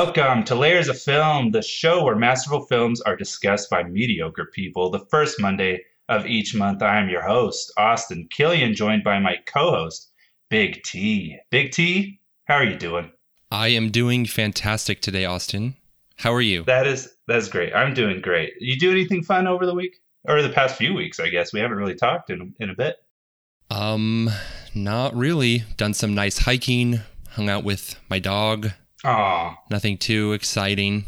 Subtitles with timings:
[0.00, 4.90] Welcome to Layers of Film, the show where masterful films are discussed by mediocre people.
[4.90, 9.38] The first Monday of each month, I am your host, Austin Killian, joined by my
[9.46, 10.12] co host,
[10.50, 11.36] Big T.
[11.50, 13.10] Big T, how are you doing?
[13.50, 15.74] I am doing fantastic today, Austin.
[16.14, 16.62] How are you?
[16.62, 17.74] That is that's great.
[17.74, 18.52] I'm doing great.
[18.60, 19.96] You do anything fun over the week?
[20.28, 21.52] Or the past few weeks, I guess.
[21.52, 22.98] We haven't really talked in in a bit.
[23.68, 24.30] Um,
[24.76, 25.64] not really.
[25.76, 28.70] Done some nice hiking, hung out with my dog.
[29.04, 29.56] Aw.
[29.70, 31.06] Nothing too exciting.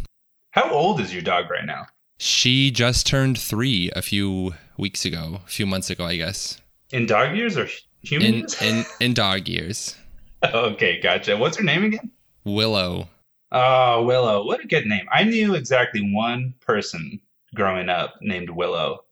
[0.53, 1.87] How old is your dog right now?
[2.19, 6.61] She just turned three a few weeks ago, a few months ago, I guess.
[6.93, 7.69] In dog years or
[8.03, 8.63] human In years?
[8.63, 9.97] in in dog years.
[10.45, 11.37] okay, gotcha.
[11.37, 12.11] What's her name again?
[12.45, 13.09] Willow.
[13.53, 14.45] Oh, Willow.
[14.45, 15.07] What a good name.
[15.13, 17.21] I knew exactly one person
[17.55, 19.05] growing up named Willow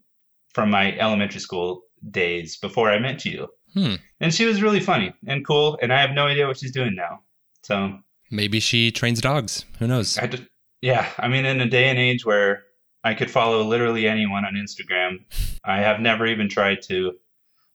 [0.55, 3.48] from my elementary school days before I met you.
[3.74, 3.95] Hmm.
[4.20, 6.95] And she was really funny and cool, and I have no idea what she's doing
[6.95, 7.20] now.
[7.62, 7.98] So,
[8.30, 9.64] Maybe she trains dogs.
[9.78, 10.18] Who knows?
[10.18, 10.42] I just,
[10.80, 12.64] yeah, I mean, in a day and age where
[13.04, 15.24] I could follow literally anyone on Instagram,
[15.64, 17.12] I have never even tried to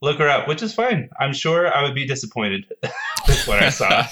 [0.01, 1.09] look her up, which is fine.
[1.19, 2.65] I'm sure I would be disappointed
[3.27, 4.05] with what I saw.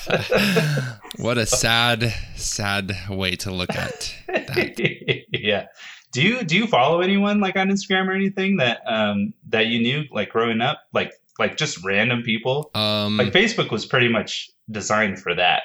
[1.17, 5.25] what a sad, sad way to look at that.
[5.31, 5.67] yeah.
[6.13, 9.81] Do you do you follow anyone like on Instagram or anything that um that you
[9.81, 12.69] knew like growing up like like just random people?
[12.73, 15.63] Um, Like Facebook was pretty much designed for that.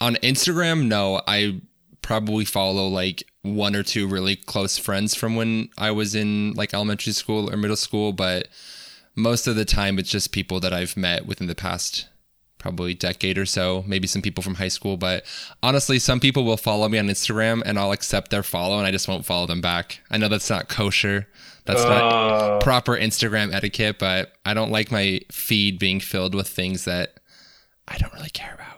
[0.00, 1.60] On Instagram, no, I
[2.02, 6.72] probably follow like one or two really close friends from when I was in like
[6.72, 8.48] elementary school or middle school, but
[9.14, 12.08] most of the time it's just people that I've met within the past
[12.58, 15.24] probably decade or so, maybe some people from high school, but
[15.62, 18.90] honestly, some people will follow me on Instagram and I'll accept their follow and I
[18.90, 20.00] just won't follow them back.
[20.10, 21.28] I know that's not kosher.
[21.64, 26.48] That's not Oh, proper Instagram etiquette, but I don't like my feed being filled with
[26.48, 27.18] things that
[27.88, 28.75] I don't really care about.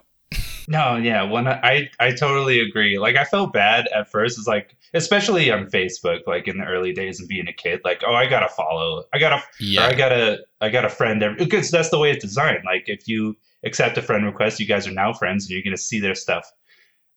[0.69, 2.99] No, yeah, when I I totally agree.
[2.99, 4.39] Like I felt bad at first.
[4.39, 8.03] It's like especially on Facebook, like in the early days of being a kid, like
[8.06, 9.87] oh I gotta follow, I gotta Yeah.
[9.87, 12.65] I gotta I got a friend every, because that's the way it's designed.
[12.67, 15.77] Like if you accept a friend request, you guys are now friends and you're gonna
[15.78, 16.50] see their stuff.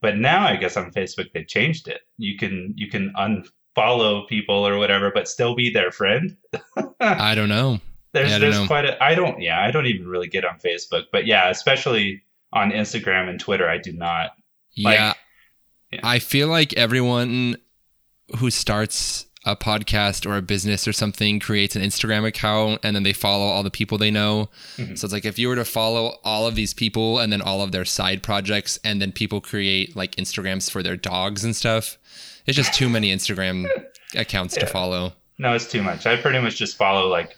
[0.02, 2.02] But now I guess on Facebook they changed it.
[2.18, 6.38] You can you can unfollow people or whatever, but still be their friend.
[7.02, 7.80] I don't know.
[8.14, 8.68] There's Yeah, I don't there's know.
[8.68, 11.04] quite a I don't yeah, I don't even really get on Facebook.
[11.12, 12.24] But yeah, especially
[12.54, 14.32] on Instagram and Twitter, I do not.
[14.78, 15.14] Like- yeah.
[15.92, 16.00] Yeah.
[16.04, 17.58] I feel like everyone
[18.38, 23.04] who starts a podcast or a business or something creates an Instagram account and then
[23.04, 24.50] they follow all the people they know.
[24.78, 24.98] Mhm.
[24.98, 27.62] So it's like if you were to follow all of these people and then all
[27.62, 31.98] of their side projects and then people create like Instagrams for their dogs and stuff,
[32.46, 33.68] it's just too many Instagram
[34.16, 35.14] accounts to follow.
[35.40, 36.06] No, it's too much.
[36.06, 37.36] I pretty much just follow like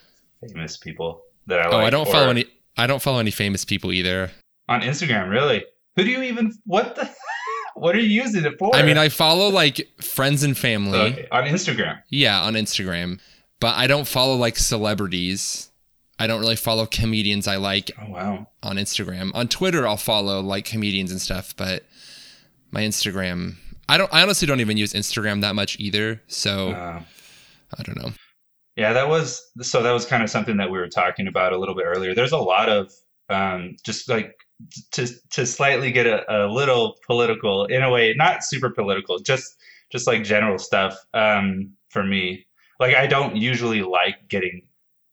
[0.47, 1.73] famous people that I like.
[1.73, 2.45] oh, I don't or- follow any
[2.77, 4.29] I don't follow any famous people either.
[4.69, 5.65] On Instagram, really?
[5.95, 7.09] Who do you even what the
[7.75, 8.75] what are you using it for?
[8.75, 10.97] I mean, I follow like friends and family.
[10.99, 12.01] Okay, on Instagram.
[12.09, 13.19] Yeah, on Instagram.
[13.59, 15.69] But I don't follow like celebrities.
[16.19, 18.47] I don't really follow comedians I like Oh wow.
[18.61, 19.31] on Instagram.
[19.33, 21.83] On Twitter I'll follow like comedians and stuff, but
[22.71, 23.55] my Instagram
[23.89, 26.21] I don't I honestly don't even use Instagram that much either.
[26.27, 27.01] So Uh,
[27.77, 28.11] I don't know.
[28.75, 31.57] yeah, that was so that was kind of something that we were talking about a
[31.57, 32.13] little bit earlier.
[32.13, 32.91] There's a lot of
[33.29, 34.35] um just like
[34.91, 39.57] to to slightly get a, a little political in a way, not super political, just
[39.91, 42.45] just like general stuff um for me.
[42.79, 44.63] Like I don't usually like getting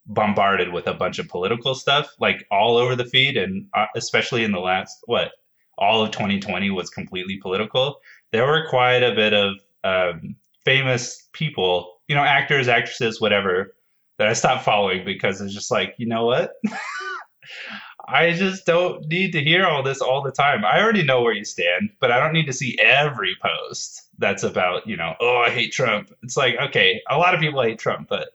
[0.06, 4.43] bombarded with a bunch of political stuff like all over the feed and uh, especially
[4.43, 5.33] in the last what
[5.78, 8.00] all of 2020 was completely political
[8.32, 10.34] there were quite a bit of um,
[10.65, 13.76] famous people you know actors actresses whatever
[14.19, 16.55] that i stopped following because it's just like you know what
[18.10, 21.32] i just don't need to hear all this all the time i already know where
[21.32, 25.38] you stand but i don't need to see every post that's about you know oh
[25.38, 28.30] i hate trump it's like okay a lot of people hate trump but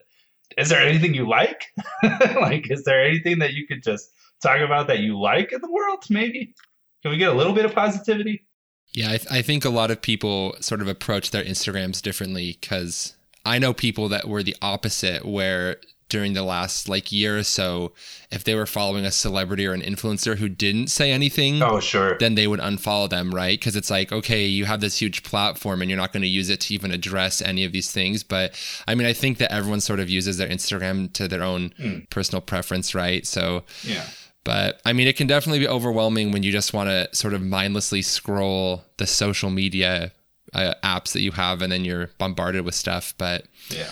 [0.57, 1.66] is there anything you like?
[2.36, 4.12] like, is there anything that you could just
[4.42, 6.04] talk about that you like in the world?
[6.10, 6.54] Maybe
[7.01, 8.45] can we get a little bit of positivity?
[8.94, 12.57] Yeah, I, th- I think a lot of people sort of approach their Instagrams differently
[12.60, 15.77] because I know people that were the opposite, where
[16.07, 17.92] during the last like year or so,
[18.31, 22.18] if they were following a celebrity or an influencer who didn't say anything, Oh, sure.
[22.19, 23.57] then they would unfollow them, right?
[23.60, 26.50] Because it's like, okay, you have this huge platform and you're not going to use
[26.50, 28.24] it to even address any of these things.
[28.24, 28.54] But
[28.88, 32.10] I mean, I think that everyone sort of uses their Instagram to their own Mm.
[32.12, 33.25] personal preference, right?
[33.25, 34.06] So, Yeah.
[34.44, 37.42] but I mean, it can definitely be overwhelming when you just want to sort of
[37.42, 40.12] mindlessly scroll the social media
[40.54, 43.13] uh, apps that you have and then you're bombarded with stuff.
[43.18, 43.92] But Yeah.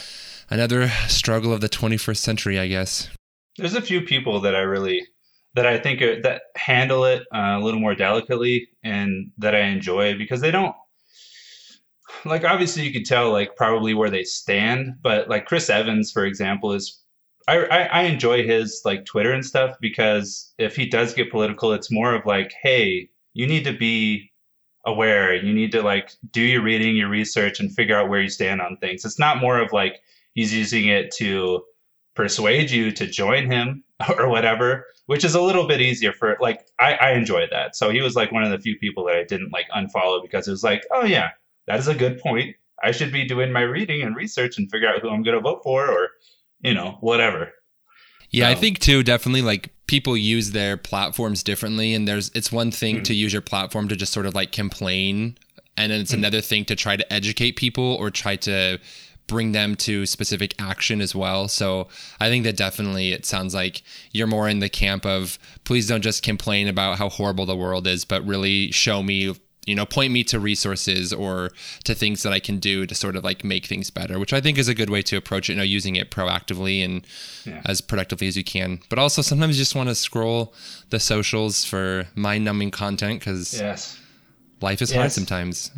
[0.54, 3.10] Another struggle of the 21st century, I guess.
[3.58, 5.06] There's a few people that I really
[5.56, 9.62] that I think are, that handle it uh, a little more delicately and that I
[9.62, 10.76] enjoy because they don't
[12.26, 16.26] like obviously you could tell like probably where they stand, but like Chris Evans, for
[16.26, 17.02] example, is
[17.48, 21.74] I, I, I enjoy his like Twitter and stuff because if he does get political,
[21.74, 24.32] it's more of like, hey, you need to be
[24.86, 25.34] aware.
[25.36, 28.62] You need to like do your reading, your research, and figure out where you stand
[28.62, 29.04] on things.
[29.04, 30.00] It's not more of like
[30.34, 31.64] he's using it to
[32.16, 33.84] persuade you to join him
[34.18, 37.76] or whatever, which is a little bit easier for like I, I enjoy that.
[37.76, 40.48] So he was like one of the few people that I didn't like unfollow because
[40.48, 41.32] it was like, oh yeah,
[41.68, 42.56] that is a good point.
[42.84, 45.42] I should be doing my reading and research and figure out who I'm going to
[45.42, 46.10] vote for or,
[46.62, 47.52] you know, whatever.
[48.30, 48.50] Yeah.
[48.50, 51.94] I think too, definitely like people use their platforms differently.
[51.94, 53.04] And there's, it's one thing mm-hmm.
[53.04, 55.38] to use your platform to just sort of like complain.
[55.78, 56.20] And then it's mm-hmm.
[56.20, 58.80] another thing to try to educate people or try to
[59.28, 61.48] bring them to specific action as well.
[61.48, 61.88] So
[62.20, 66.02] I think that definitely it sounds like you're more in the camp of please don't
[66.02, 69.34] just complain about how horrible the world is, but really show me
[69.66, 71.52] you know point me to resources or
[71.84, 74.42] to things that i can do to sort of like make things better which i
[74.42, 77.06] think is a good way to approach it you know using it proactively and
[77.46, 77.62] yeah.
[77.66, 80.54] as productively as you can but also sometimes you just want to scroll
[80.90, 84.00] the socials for mind-numbing content because yes
[84.62, 84.98] life is yes.
[84.98, 85.72] hard sometimes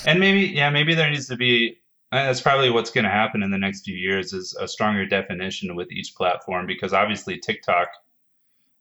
[0.06, 1.76] and maybe yeah maybe there needs to be
[2.24, 5.74] that's probably what's going to happen in the next few years is a stronger definition
[5.76, 7.88] with each platform because obviously tiktok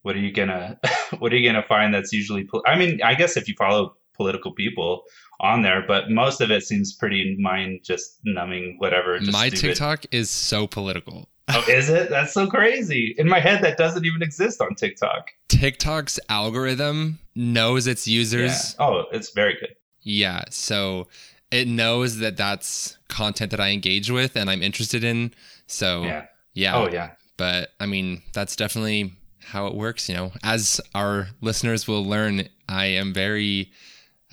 [0.04, 0.80] what are you gonna
[1.20, 4.52] what are you gonna find that's usually i mean i guess if you follow political
[4.52, 5.04] people
[5.40, 9.20] on there, but most of it seems pretty mind just numbing, whatever.
[9.20, 9.50] Just My.
[9.50, 11.30] TikTok is so political.
[11.50, 12.10] Oh, is it?
[12.10, 13.14] That's so crazy.
[13.18, 15.30] In my head, that doesn't even exist on TikTok.
[15.48, 18.76] TikTok's algorithm knows its users.
[18.80, 18.86] Yeah.
[18.86, 19.76] Oh, it's very good.
[20.02, 20.44] Yeah.
[20.50, 21.08] So
[21.52, 25.34] it knows that that's content that I engage with and I'm interested in.
[25.68, 26.26] So, yeah.
[26.54, 26.76] Yeah.
[26.76, 27.12] Oh, yeah.
[27.38, 29.14] But I mean, that's definitely
[29.44, 30.10] how it works.
[30.10, 33.72] You know, as our listeners will learn, I am very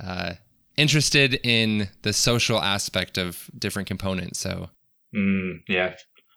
[0.03, 0.35] uh,
[0.77, 4.39] interested in the social aspect of different components.
[4.39, 4.71] So,
[5.15, 5.95] mm, yeah,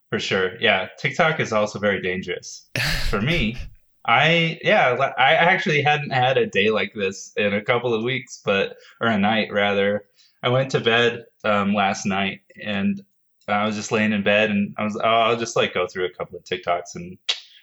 [0.09, 0.59] for sure.
[0.59, 2.67] Yeah, TikTok is also very dangerous
[3.09, 3.57] for me.
[4.07, 8.39] I yeah, I actually hadn't had a day like this in a couple of weeks,
[8.43, 10.05] but or a night rather.
[10.43, 13.01] I went to bed um, last night and
[13.47, 16.05] I was just laying in bed and I was oh, I'll just like go through
[16.05, 17.17] a couple of TikToks and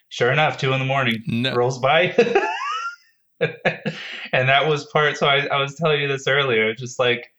[0.09, 1.55] sure enough, two in the morning no.
[1.55, 2.15] rolls by.
[3.41, 5.17] and that was part.
[5.17, 7.33] So I, I was telling you this earlier, just like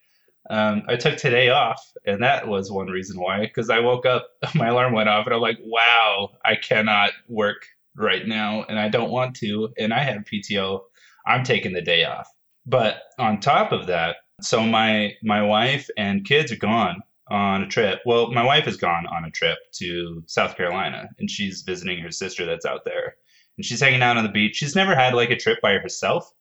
[0.50, 3.42] um, I took today off, and that was one reason why.
[3.42, 7.66] Because I woke up, my alarm went off, and I'm like, "Wow, I cannot work
[7.96, 10.82] right now, and I don't want to, and I have PTO.
[11.26, 12.28] I'm taking the day off."
[12.66, 17.68] But on top of that, so my my wife and kids are gone on a
[17.68, 18.02] trip.
[18.06, 22.12] Well, my wife has gone on a trip to South Carolina, and she's visiting her
[22.12, 23.16] sister that's out there
[23.58, 24.56] and she's hanging out on the beach.
[24.56, 26.32] She's never had like a trip by herself.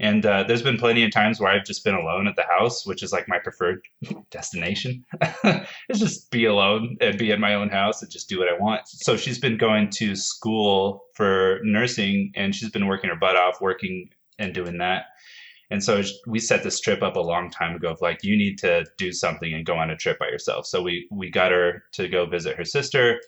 [0.00, 2.86] And uh, there's been plenty of times where I've just been alone at the house,
[2.86, 3.80] which is like my preferred
[4.30, 5.04] destination.
[5.44, 8.56] it's just be alone and be in my own house and just do what I
[8.56, 8.82] want.
[8.86, 13.60] So she's been going to school for nursing and she's been working her butt off,
[13.60, 14.08] working
[14.38, 15.06] and doing that.
[15.70, 18.58] And so we set this trip up a long time ago of like, you need
[18.58, 20.66] to do something and go on a trip by yourself.
[20.66, 23.20] So we, we got her to go visit her sister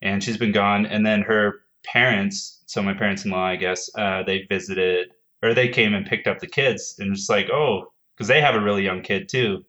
[0.00, 0.86] and she's been gone.
[0.86, 5.08] And then her parents so my parents-in-law, I guess, uh, they visited
[5.42, 8.54] or they came and picked up the kids and just like, oh, because they have
[8.54, 9.64] a really young kid too,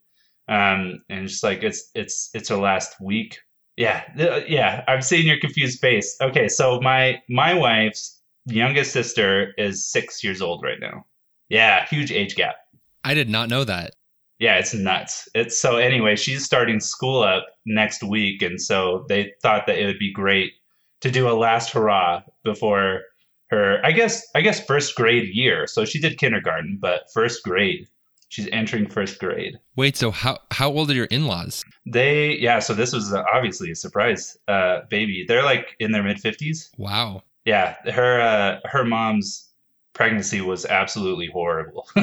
[0.48, 3.40] um, and just like it's it's it's her last week.
[3.76, 4.04] Yeah,
[4.48, 4.84] yeah.
[4.88, 6.16] I'm seeing your confused face.
[6.22, 11.06] Okay, so my my wife's youngest sister is six years old right now.
[11.52, 12.56] Yeah, huge age gap.
[13.04, 13.96] I did not know that.
[14.40, 15.28] Yeah, it's nuts.
[15.36, 19.86] It's so anyway, she's starting school up next week, and so they thought that it
[19.86, 20.54] would be great
[21.02, 23.02] to do a last hurrah before
[23.50, 25.68] her I guess I guess first grade year.
[25.68, 27.86] So she did kindergarten, but first grade.
[28.30, 29.60] She's entering first grade.
[29.76, 31.66] Wait, so how how old are your in-laws?
[31.86, 35.26] They yeah, so this was obviously a surprise uh baby.
[35.28, 36.70] They're like in their mid 50s.
[36.78, 37.24] Wow.
[37.44, 39.51] Yeah, her uh her mom's
[39.94, 41.88] pregnancy was absolutely horrible.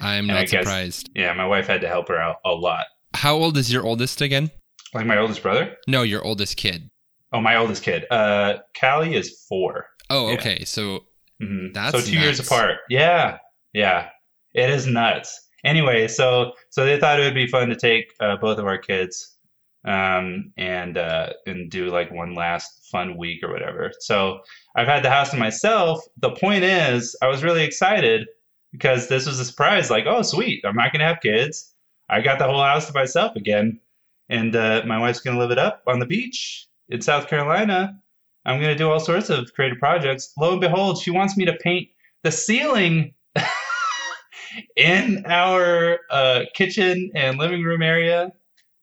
[0.00, 1.10] I am not guess, surprised.
[1.14, 2.86] Yeah, my wife had to help her out a lot.
[3.14, 4.50] How old is your oldest again?
[4.94, 5.76] Like my oldest brother?
[5.86, 6.90] No, your oldest kid.
[7.32, 8.04] Oh, my oldest kid.
[8.10, 9.86] Uh, Callie is four.
[10.10, 10.34] Oh, yeah.
[10.34, 10.64] okay.
[10.64, 11.00] So
[11.42, 11.72] mm-hmm.
[11.72, 12.24] that's so two nuts.
[12.24, 12.78] years apart.
[12.90, 13.38] Yeah,
[13.72, 14.08] yeah.
[14.54, 15.48] It is nuts.
[15.64, 18.78] Anyway, so so they thought it would be fun to take uh, both of our
[18.78, 19.38] kids
[19.86, 23.92] um, and uh, and do like one last fun week or whatever.
[24.00, 24.40] So
[24.74, 26.00] I've had the house to myself.
[26.18, 28.26] The point is, I was really excited
[28.72, 29.90] because this was a surprise.
[29.90, 31.74] Like, oh, sweet, I'm not gonna have kids.
[32.08, 33.80] I got the whole house to myself again,
[34.28, 38.02] and uh, my wife's gonna live it up on the beach in South Carolina.
[38.44, 40.32] I'm going to do all sorts of creative projects.
[40.36, 41.88] Lo and behold, she wants me to paint
[42.22, 43.14] the ceiling
[44.76, 48.32] in our uh, kitchen and living room area.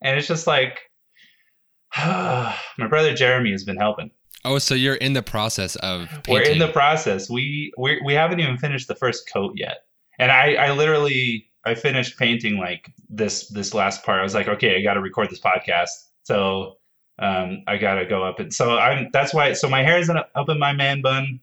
[0.01, 0.79] and it's just like
[1.97, 4.11] my brother Jeremy has been helping.
[4.45, 6.33] Oh, so you're in the process of painting.
[6.33, 7.29] We're in the process.
[7.29, 9.79] We we we haven't even finished the first coat yet,
[10.17, 14.19] and I I literally I finished painting like this this last part.
[14.19, 15.89] I was like, okay, I got to record this podcast,
[16.23, 16.77] so
[17.19, 19.53] um, I got to go up and so I'm that's why.
[19.53, 21.41] So my hair is up in my man bun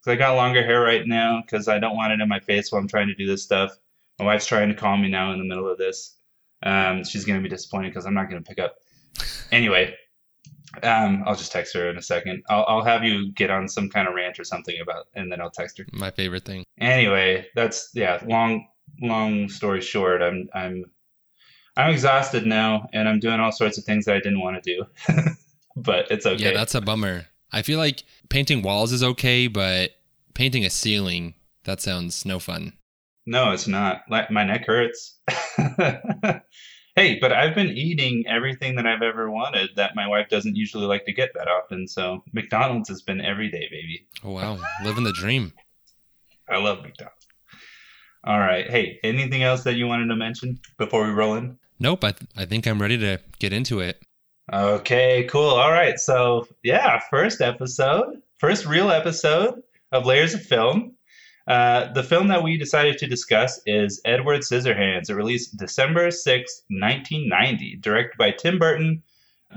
[0.00, 2.70] because I got longer hair right now because I don't want it in my face
[2.70, 3.72] while I'm trying to do this stuff.
[4.18, 6.16] My wife's trying to call me now in the middle of this.
[6.62, 8.76] Um, she's gonna be disappointed because I'm not gonna pick up.
[9.50, 9.94] Anyway,
[10.82, 12.42] um, I'll just text her in a second.
[12.48, 15.40] I'll, I'll have you get on some kind of rant or something about, and then
[15.40, 15.86] I'll text her.
[15.92, 16.64] My favorite thing.
[16.78, 18.20] Anyway, that's yeah.
[18.26, 18.66] Long
[19.00, 20.84] long story short, I'm I'm
[21.76, 24.74] I'm exhausted now, and I'm doing all sorts of things that I didn't want to
[24.74, 25.14] do.
[25.76, 26.42] but it's okay.
[26.42, 27.26] Yeah, that's a bummer.
[27.52, 29.92] I feel like painting walls is okay, but
[30.34, 32.74] painting a ceiling that sounds no fun.
[33.26, 34.02] No, it's not.
[34.08, 35.18] My neck hurts.
[36.96, 40.86] hey, but I've been eating everything that I've ever wanted that my wife doesn't usually
[40.86, 41.88] like to get that often.
[41.88, 44.06] So McDonald's has been every day, baby.
[44.22, 45.52] Oh wow, living the dream.
[46.48, 47.26] I love McDonald's.
[48.26, 48.68] All right.
[48.70, 51.58] Hey, anything else that you wanted to mention before we roll in?
[51.78, 52.04] Nope.
[52.04, 54.02] I th- I think I'm ready to get into it.
[54.52, 55.50] Okay, cool.
[55.50, 55.98] All right.
[55.98, 60.94] So yeah, first episode, first real episode of Layers of Film.
[61.46, 65.10] Uh, the film that we decided to discuss is Edward Scissorhands.
[65.10, 69.02] It released December 6, 1990, directed by Tim Burton.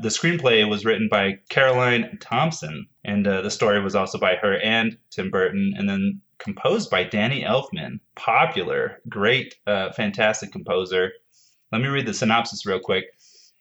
[0.02, 4.60] The screenplay was written by Caroline Thompson, and uh, the story was also by her
[4.60, 8.00] and Tim Burton, and then composed by Danny Elfman.
[8.16, 11.14] Popular, great, uh, fantastic composer.
[11.72, 13.06] Let me read the synopsis real quick.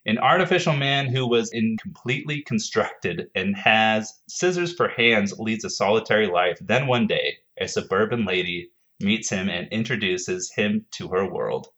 [0.04, 6.26] An artificial man who was incompletely constructed and has scissors for hands leads a solitary
[6.26, 6.58] life.
[6.60, 8.70] Then one day, a suburban lady
[9.00, 11.68] meets him and introduces him to her world.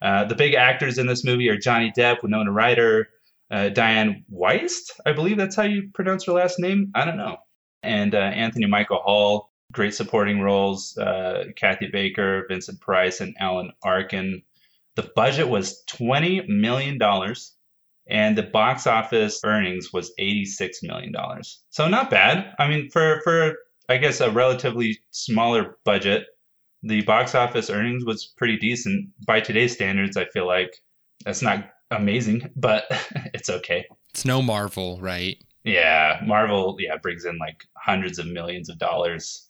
[0.00, 3.08] Uh, the big actors in this movie are Johnny Depp, Winona Ryder,
[3.50, 6.90] uh, Dianne Wiest, I believe that's how you pronounce her last name.
[6.94, 7.36] I don't know.
[7.82, 10.96] And uh, Anthony Michael Hall, great supporting roles.
[10.96, 14.42] Uh, Kathy Baker, Vincent Price, and Alan Arkin.
[14.96, 16.98] The budget was $20 million
[18.06, 21.12] and the box office earnings was $86 million.
[21.70, 22.54] So not bad.
[22.58, 23.56] I mean, for, for
[23.88, 26.26] I guess a relatively smaller budget,
[26.82, 30.16] the box office earnings was pretty decent by today's standards.
[30.16, 30.74] I feel like
[31.24, 32.84] that's not amazing, but
[33.34, 33.86] it's okay.
[34.10, 35.36] It's no Marvel, right?
[35.64, 39.48] Yeah, Marvel, yeah, brings in like hundreds of millions of dollars.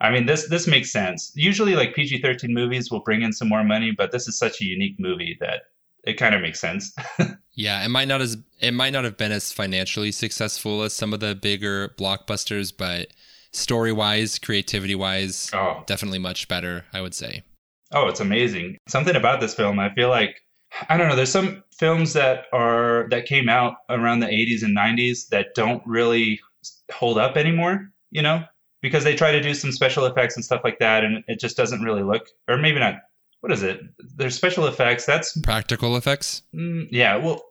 [0.00, 1.32] I mean, this this makes sense.
[1.34, 4.60] Usually, like PG thirteen movies will bring in some more money, but this is such
[4.60, 5.62] a unique movie that
[6.04, 6.94] it kind of makes sense.
[7.54, 11.12] yeah, it might not as it might not have been as financially successful as some
[11.12, 13.08] of the bigger blockbusters, but
[13.52, 15.82] story wise, creativity wise, oh.
[15.86, 17.42] definitely much better, I would say.
[17.92, 18.78] Oh, it's amazing.
[18.88, 20.42] Something about this film, I feel like
[20.88, 24.76] I don't know, there's some films that are that came out around the 80s and
[24.76, 26.40] 90s that don't really
[26.92, 28.44] hold up anymore, you know?
[28.82, 31.56] Because they try to do some special effects and stuff like that and it just
[31.56, 32.96] doesn't really look or maybe not
[33.40, 33.80] what is it?
[34.16, 35.06] There's special effects.
[35.06, 36.42] That's practical effects.
[36.54, 37.16] Mm, yeah.
[37.16, 37.42] Well,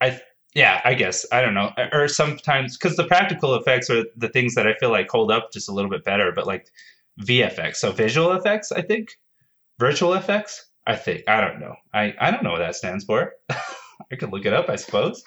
[0.00, 0.20] I
[0.54, 1.72] yeah, I guess I don't know.
[1.92, 5.52] Or sometimes because the practical effects are the things that I feel like hold up
[5.52, 6.32] just a little bit better.
[6.32, 6.68] But like
[7.22, 9.18] VFX, so visual effects, I think
[9.78, 10.66] virtual effects.
[10.86, 11.74] I think I don't know.
[11.92, 13.32] I I don't know what that stands for.
[13.50, 15.22] I could look it up, I suppose.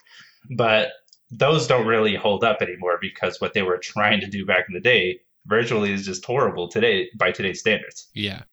[0.55, 0.89] But
[1.29, 4.73] those don't really hold up anymore because what they were trying to do back in
[4.73, 8.09] the day virtually is just horrible today by today's standards.
[8.13, 8.43] Yeah.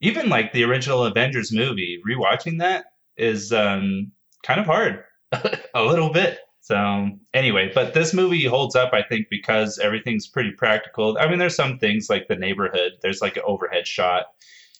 [0.00, 5.02] Even like the original Avengers movie, rewatching that is um, kind of hard
[5.74, 6.38] a little bit.
[6.60, 11.16] So anyway, but this movie holds up, I think, because everything's pretty practical.
[11.20, 12.92] I mean, there's some things like the neighborhood.
[13.02, 14.24] There's like an overhead shot.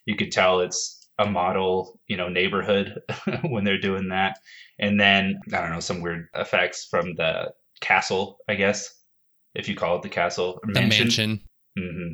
[0.05, 3.01] You could tell it's a model, you know, neighborhood
[3.49, 4.39] when they're doing that.
[4.79, 8.93] And then I don't know some weird effects from the castle, I guess,
[9.55, 10.61] if you call it the castle.
[10.65, 11.05] The mansion.
[11.05, 11.41] mansion.
[11.79, 12.13] Mm-hmm.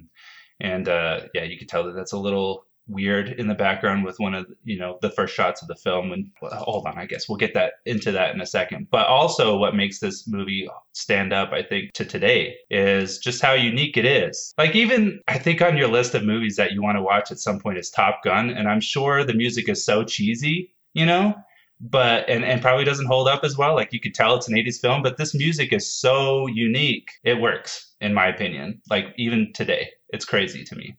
[0.60, 4.18] And uh, yeah, you could tell that that's a little weird in the background with
[4.18, 7.06] one of you know the first shots of the film and well, hold on i
[7.06, 8.88] guess we'll get that into that in a second.
[8.90, 13.52] But also what makes this movie stand up i think to today is just how
[13.52, 14.52] unique it is.
[14.58, 17.38] Like even i think on your list of movies that you want to watch at
[17.38, 21.34] some point is top gun and i'm sure the music is so cheesy you know?
[21.80, 24.54] But and, and probably doesn't hold up as well like you could tell it's an
[24.54, 27.10] 80s film but this music is so unique.
[27.24, 29.90] It works in my opinion like even today.
[30.10, 30.96] It's crazy to me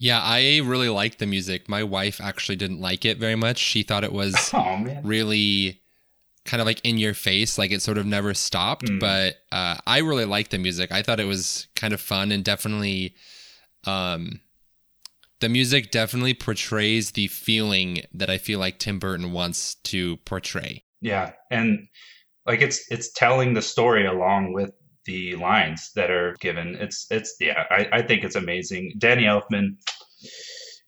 [0.00, 1.68] yeah, I really liked the music.
[1.68, 3.58] My wife actually didn't like it very much.
[3.58, 5.82] She thought it was oh, really
[6.46, 8.86] kind of like in your face, like it sort of never stopped.
[8.86, 8.98] Mm.
[8.98, 10.90] But uh, I really liked the music.
[10.90, 13.14] I thought it was kind of fun and definitely,
[13.84, 14.40] um,
[15.40, 20.82] the music definitely portrays the feeling that I feel like Tim Burton wants to portray.
[21.02, 21.88] Yeah, and
[22.46, 24.70] like it's it's telling the story along with
[25.04, 26.76] the lines that are given.
[26.76, 28.94] It's it's yeah, I, I think it's amazing.
[28.98, 29.76] Danny Elfman,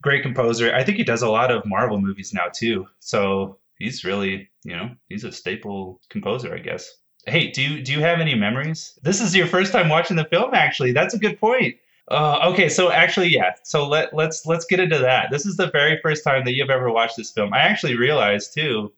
[0.02, 0.74] great composer.
[0.74, 2.86] I think he does a lot of Marvel movies now too.
[3.00, 6.90] So he's really you know he's a staple composer, I guess.
[7.26, 8.98] Hey, do you do you have any memories?
[9.02, 10.92] This is your first time watching the film, actually.
[10.92, 11.76] That's a good point.
[12.08, 13.54] Uh, okay, so actually, yeah.
[13.62, 15.30] So let let's let's get into that.
[15.30, 17.54] This is the very first time that you've ever watched this film.
[17.54, 18.92] I actually realized too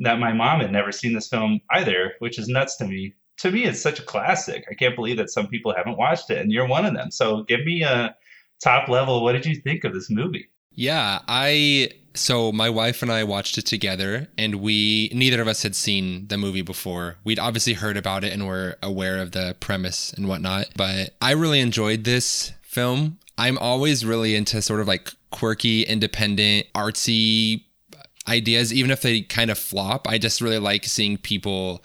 [0.00, 3.14] that my mom had never seen this film either, which is nuts to me.
[3.38, 4.64] To me, it's such a classic.
[4.70, 7.10] I can't believe that some people haven't watched it, and you're one of them.
[7.10, 8.14] So give me a
[8.62, 9.22] top level.
[9.22, 10.48] What did you think of this movie?
[10.74, 15.62] Yeah, I so my wife and I watched it together, and we neither of us
[15.62, 17.16] had seen the movie before.
[17.24, 21.32] We'd obviously heard about it and were aware of the premise and whatnot, but I
[21.32, 23.18] really enjoyed this film.
[23.38, 27.64] I'm always really into sort of like quirky, independent, artsy
[28.28, 30.06] ideas, even if they kind of flop.
[30.08, 31.82] I just really like seeing people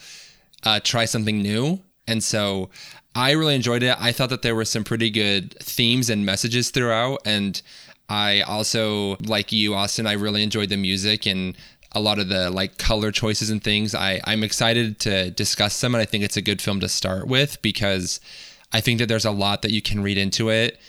[0.63, 1.81] uh, try something new.
[2.07, 2.69] And so
[3.15, 3.95] I really enjoyed it.
[3.99, 7.21] I thought that there were some pretty good themes and messages throughout.
[7.25, 7.61] And
[8.09, 11.55] I also, like you, Austin, I really enjoyed the music and
[11.93, 13.95] a lot of the like color choices and things.
[13.95, 15.95] I, I'm excited to discuss them.
[15.95, 18.19] And I think it's a good film to start with because
[18.71, 20.79] I think that there's a lot that you can read into it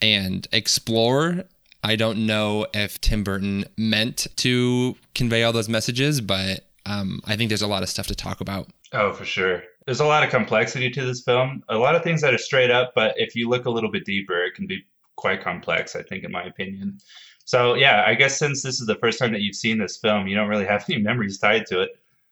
[0.00, 1.44] and explore.
[1.82, 7.36] I don't know if Tim Burton meant to convey all those messages, but um, I
[7.36, 8.68] think there's a lot of stuff to talk about.
[8.92, 9.62] Oh, for sure.
[9.86, 11.62] There's a lot of complexity to this film.
[11.68, 14.04] A lot of things that are straight up, but if you look a little bit
[14.04, 14.84] deeper, it can be
[15.16, 16.98] quite complex, I think, in my opinion.
[17.44, 20.26] So, yeah, I guess since this is the first time that you've seen this film,
[20.26, 21.90] you don't really have any memories tied to it,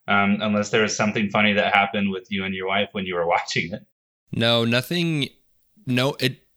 [0.09, 3.15] um, unless there was something funny that happened with you and your wife when you
[3.15, 3.87] were watching it.
[4.33, 5.29] No, nothing.
[5.87, 6.48] No, it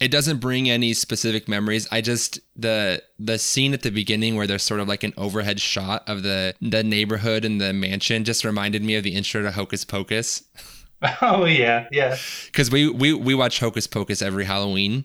[0.00, 1.88] it doesn't bring any specific memories.
[1.90, 5.60] I just the the scene at the beginning where there's sort of like an overhead
[5.60, 9.50] shot of the the neighborhood and the mansion just reminded me of the intro to
[9.52, 10.42] Hocus Pocus.
[11.20, 12.16] Oh yeah, yeah.
[12.46, 15.04] Because we we we watch Hocus Pocus every Halloween,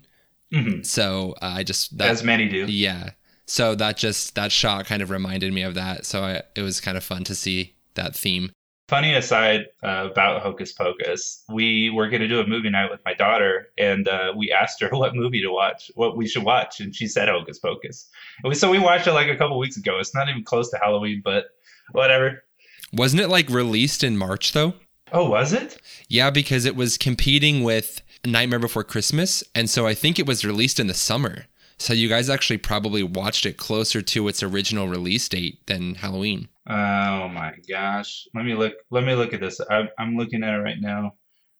[0.51, 2.65] hmm so uh, I just that, As many do.
[2.65, 3.09] yeah.
[3.45, 6.05] So that just that shot kind of reminded me of that.
[6.05, 8.53] So I, it was kind of fun to see that theme.
[8.91, 12.99] Funny aside uh, about Hocus Pocus, we were going to do a movie night with
[13.05, 16.81] my daughter, and uh, we asked her what movie to watch, what we should watch,
[16.81, 18.09] and she said Hocus Pocus.
[18.43, 19.97] We, so we watched it like a couple weeks ago.
[19.97, 21.45] It's not even close to Halloween, but
[21.93, 22.43] whatever.
[22.91, 24.73] Wasn't it like released in March though?
[25.13, 25.77] Oh, was it?
[26.09, 30.43] Yeah, because it was competing with Nightmare Before Christmas, and so I think it was
[30.43, 31.45] released in the summer.
[31.77, 36.49] So you guys actually probably watched it closer to its original release date than Halloween.
[36.69, 38.27] Oh my gosh.
[38.35, 38.73] Let me look.
[38.91, 39.59] Let me look at this.
[39.69, 41.13] I'm, I'm looking at it right now.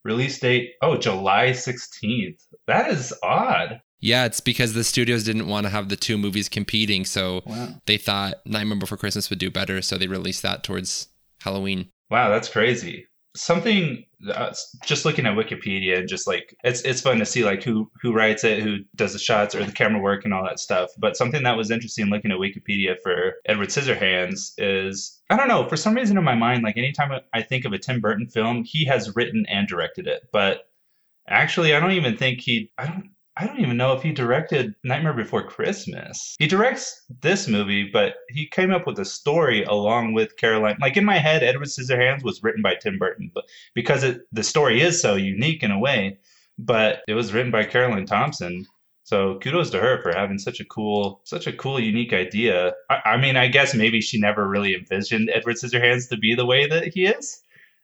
[0.04, 0.72] Release date.
[0.82, 2.40] Oh, July 16th.
[2.66, 3.80] That is odd.
[4.00, 7.68] Yeah, it's because the studios didn't want to have the two movies competing, so Wow.
[7.86, 11.06] they thought Nightmare Before Christmas would do better, so they released that towards
[11.40, 11.88] Halloween.
[12.10, 13.06] Wow, that's crazy.
[13.34, 14.52] Something uh,
[14.84, 18.12] just looking at Wikipedia and just like it's it's fun to see like who who
[18.12, 20.90] writes it, who does the shots or the camera work and all that stuff.
[20.98, 25.68] But something that was interesting looking at Wikipedia for Edward Scissorhands is I don't know
[25.68, 28.64] for some reason in my mind like anytime I think of a Tim Burton film,
[28.64, 30.28] he has written and directed it.
[30.32, 30.68] But
[31.28, 34.74] actually, I don't even think he I don't I don't even know if he directed
[34.84, 36.36] Nightmare Before Christmas.
[36.38, 40.76] He directs this movie, but he came up with a story along with Caroline.
[40.80, 44.42] Like in my head, Edward Scissorhands was written by Tim Burton, but because it, the
[44.42, 46.18] story is so unique in a way,
[46.58, 48.66] but it was written by Caroline Thompson.
[49.04, 52.74] So kudos to her for having such a cool, such a cool, unique idea.
[52.90, 56.46] I, I mean, I guess maybe she never really envisioned Edward Scissorhands to be the
[56.46, 57.41] way that he is.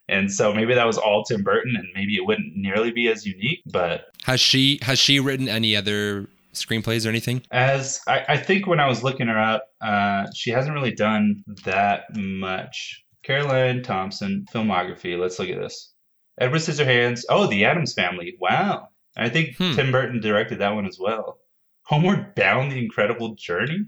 [0.08, 3.26] And so maybe that was all Tim Burton, and maybe it wouldn't nearly be as
[3.26, 3.60] unique.
[3.66, 7.42] But Has she has she written any other screenplays or anything?
[7.50, 11.44] As I, I think when I was looking her up, uh, she hasn't really done
[11.64, 13.04] that much.
[13.22, 15.18] Caroline Thompson filmography.
[15.18, 15.92] Let's look at this.
[16.40, 17.24] Edward Scissorhands.
[17.28, 18.36] Oh, The Addams Family.
[18.40, 18.88] Wow.
[19.16, 19.72] I think Hmm.
[19.74, 21.38] Tim Burton directed that one as well.
[21.82, 23.80] Homeward Bound: The Incredible Journey.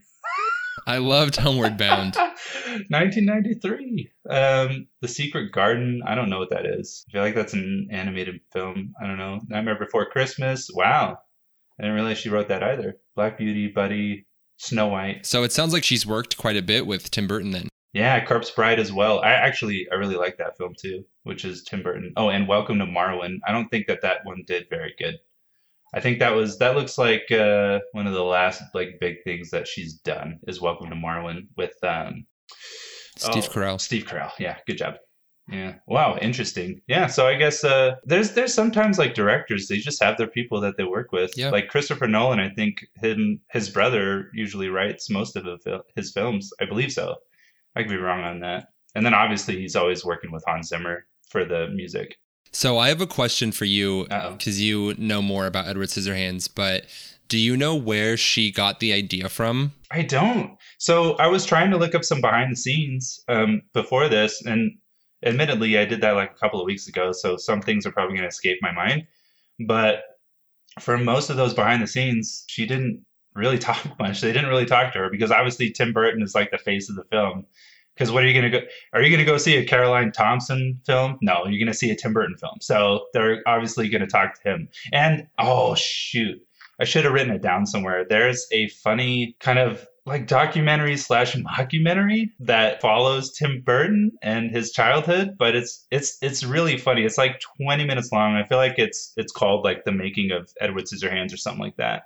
[0.87, 2.17] I loved Homeward Bound.
[2.89, 4.11] 1993.
[4.29, 6.03] Um, The Secret Garden.
[6.07, 7.05] I don't know what that is.
[7.09, 8.95] I feel like that's an animated film.
[9.03, 9.41] I don't know.
[9.49, 10.71] Nightmare Before Christmas.
[10.73, 11.19] Wow.
[11.79, 12.99] I didn't realize she wrote that either.
[13.17, 14.27] Black Beauty, Buddy,
[14.59, 15.25] Snow White.
[15.27, 17.69] So it sounds like she's worked quite a bit with Tim Burton then.
[17.93, 19.21] Yeah, Corpse Bride as well.
[19.21, 22.13] I actually I really like that film too, which is Tim Burton.
[22.17, 23.39] Oh, and Welcome to Marwen.
[23.47, 25.19] I don't think that that one did very good.
[25.93, 29.51] I think that was that looks like uh, one of the last like big things
[29.51, 32.27] that she's done is Welcome to Marwen with um,
[33.17, 33.81] Steve oh, Carell.
[33.81, 34.31] Steve Carell.
[34.39, 34.95] Yeah, good job.
[35.49, 35.75] Yeah.
[35.89, 36.81] Wow, interesting.
[36.87, 40.61] Yeah, so I guess uh, there's there's sometimes like directors they just have their people
[40.61, 41.33] that they work with.
[41.37, 41.51] Yeah.
[41.51, 45.47] Like Christopher Nolan, I think him his brother usually writes most of
[45.97, 46.51] his films.
[46.61, 47.17] I believe so.
[47.75, 48.67] I could be wrong on that.
[48.95, 52.17] and then obviously he's always working with Hans Zimmer for the music.
[52.53, 56.87] So I have a question for you because you know more about Edward Scissorhands, but
[57.29, 59.73] do you know where she got the idea from?
[59.91, 60.57] I don't.
[60.79, 64.73] So I was trying to look up some behind the scenes um, before this, and
[65.25, 67.13] admittedly, I did that like a couple of weeks ago.
[67.13, 69.07] So some things are probably going to escape my mind.
[69.67, 70.03] But
[70.81, 74.21] for most of those behind the scenes, she didn't really talk much.
[74.21, 76.97] They didn't really talk to her because obviously Tim Burton is like the face of
[76.97, 77.47] the film.
[78.01, 78.67] Because what are you going to go?
[78.95, 81.19] Are you going to go see a Caroline Thompson film?
[81.21, 82.57] No, you're going to see a Tim Burton film.
[82.63, 84.69] So they're obviously going to talk to him.
[84.91, 86.41] And oh shoot,
[86.81, 88.07] I should have written it down somewhere.
[88.09, 94.73] There's a funny kind of like documentary slash mockumentary that follows Tim Burton and his
[94.73, 97.05] childhood, but it's it's it's really funny.
[97.05, 98.35] It's like 20 minutes long.
[98.35, 101.77] I feel like it's it's called like the making of Edward Scissorhands or something like
[101.77, 102.05] that.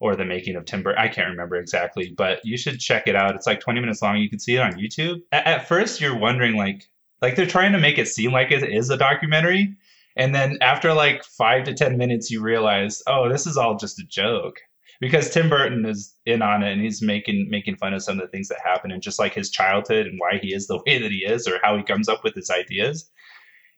[0.00, 1.02] Or the making of Tim Burton.
[1.02, 3.34] I can't remember exactly, but you should check it out.
[3.34, 4.16] It's like 20 minutes long.
[4.16, 5.20] You can see it on YouTube.
[5.30, 6.88] At, at first, you're wondering like,
[7.20, 9.76] like they're trying to make it seem like it is a documentary,
[10.16, 14.00] and then after like five to 10 minutes, you realize, oh, this is all just
[14.00, 14.60] a joke
[15.00, 18.22] because Tim Burton is in on it and he's making making fun of some of
[18.22, 20.98] the things that happen and just like his childhood and why he is the way
[20.98, 23.10] that he is or how he comes up with his ideas.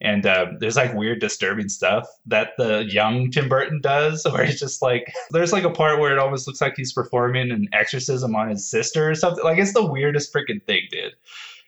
[0.02, 4.58] And um, there's like weird, disturbing stuff that the young Tim Burton does, where it's
[4.58, 8.34] just like there's like a part where it almost looks like he's performing an exorcism
[8.34, 9.44] on his sister or something.
[9.44, 11.14] Like it's the weirdest freaking thing, dude.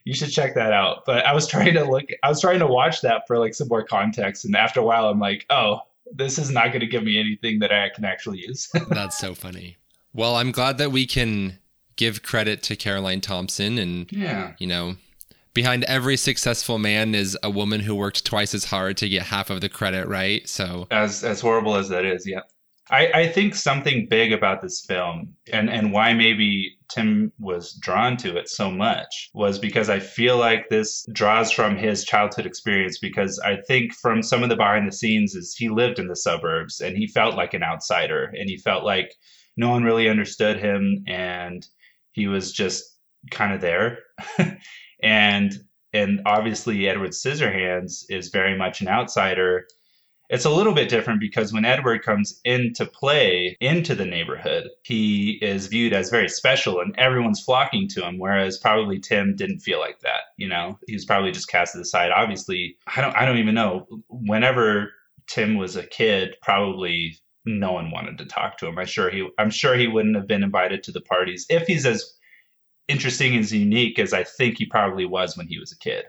[0.04, 1.04] You should check that out.
[1.06, 3.68] But I was trying to look, I was trying to watch that for like some
[3.68, 5.80] more context, and after a while, I'm like, oh,
[6.12, 8.68] this is not going to give me anything that I can actually use.
[8.88, 9.76] That's so funny.
[10.12, 11.58] Well, I'm glad that we can
[11.96, 14.54] give credit to Caroline Thompson and yeah.
[14.58, 14.96] you know,
[15.54, 19.50] behind every successful man is a woman who worked twice as hard to get half
[19.50, 20.46] of the credit, right?
[20.48, 22.40] So As as horrible as that is, yeah.
[22.90, 28.18] I, I think something big about this film and, and why maybe Tim was drawn
[28.18, 32.98] to it so much was because I feel like this draws from his childhood experience
[32.98, 36.16] because I think from some of the behind the scenes is he lived in the
[36.16, 39.14] suburbs and he felt like an outsider and he felt like
[39.56, 41.66] no one really understood him and
[42.12, 42.84] he was just
[43.30, 44.00] kind of there.
[45.04, 45.62] and
[45.92, 49.68] and obviously Edward Scissorhands is very much an outsider.
[50.30, 55.38] It's a little bit different because when Edward comes into play into the neighborhood, he
[55.42, 58.18] is viewed as very special and everyone's flocking to him.
[58.18, 60.22] Whereas probably Tim didn't feel like that.
[60.36, 62.10] You know, he was probably just cast aside.
[62.10, 63.86] Obviously, I don't I don't even know.
[64.08, 64.90] Whenever
[65.28, 68.78] Tim was a kid, probably no one wanted to talk to him.
[68.78, 71.86] I'm sure he I'm sure he wouldn't have been invited to the parties if he's
[71.86, 72.14] as
[72.88, 76.04] interesting and unique as I think he probably was when he was a kid.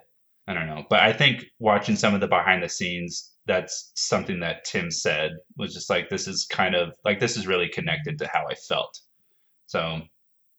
[0.48, 0.84] I don't know.
[0.90, 5.32] But I think watching some of the behind the scenes, that's something that Tim said
[5.58, 8.54] was just like, this is kind of like, this is really connected to how I
[8.56, 9.00] felt.
[9.66, 10.02] So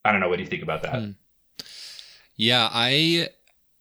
[0.04, 0.28] I don't know.
[0.28, 0.94] What do you think about that?
[0.94, 1.10] Hmm.
[2.36, 3.28] Yeah, I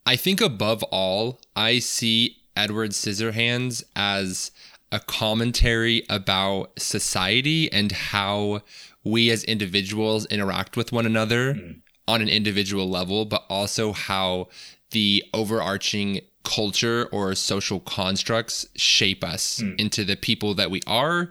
[0.05, 4.51] I think above all, I see Edward Scissorhands as
[4.91, 8.61] a commentary about society and how
[9.03, 11.81] we as individuals interact with one another Mm.
[12.07, 14.47] On an individual level, but also how
[14.91, 19.79] the overarching culture or social constructs shape us Mm.
[19.79, 21.29] into the people that we are,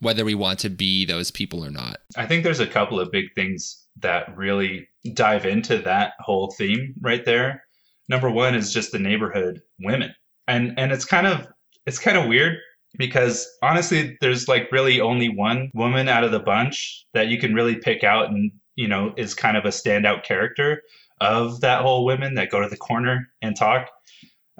[0.00, 2.00] whether we want to be those people or not.
[2.16, 6.94] I think there's a couple of big things that really dive into that whole theme
[7.00, 7.64] right there.
[8.08, 10.14] Number one is just the neighborhood women.
[10.46, 11.46] And and it's kind of
[11.86, 12.58] it's kind of weird
[12.98, 17.54] because honestly there's like really only one woman out of the bunch that you can
[17.54, 20.82] really pick out and you know is kind of a standout character
[21.20, 23.90] of that whole women that go to the corner and talk.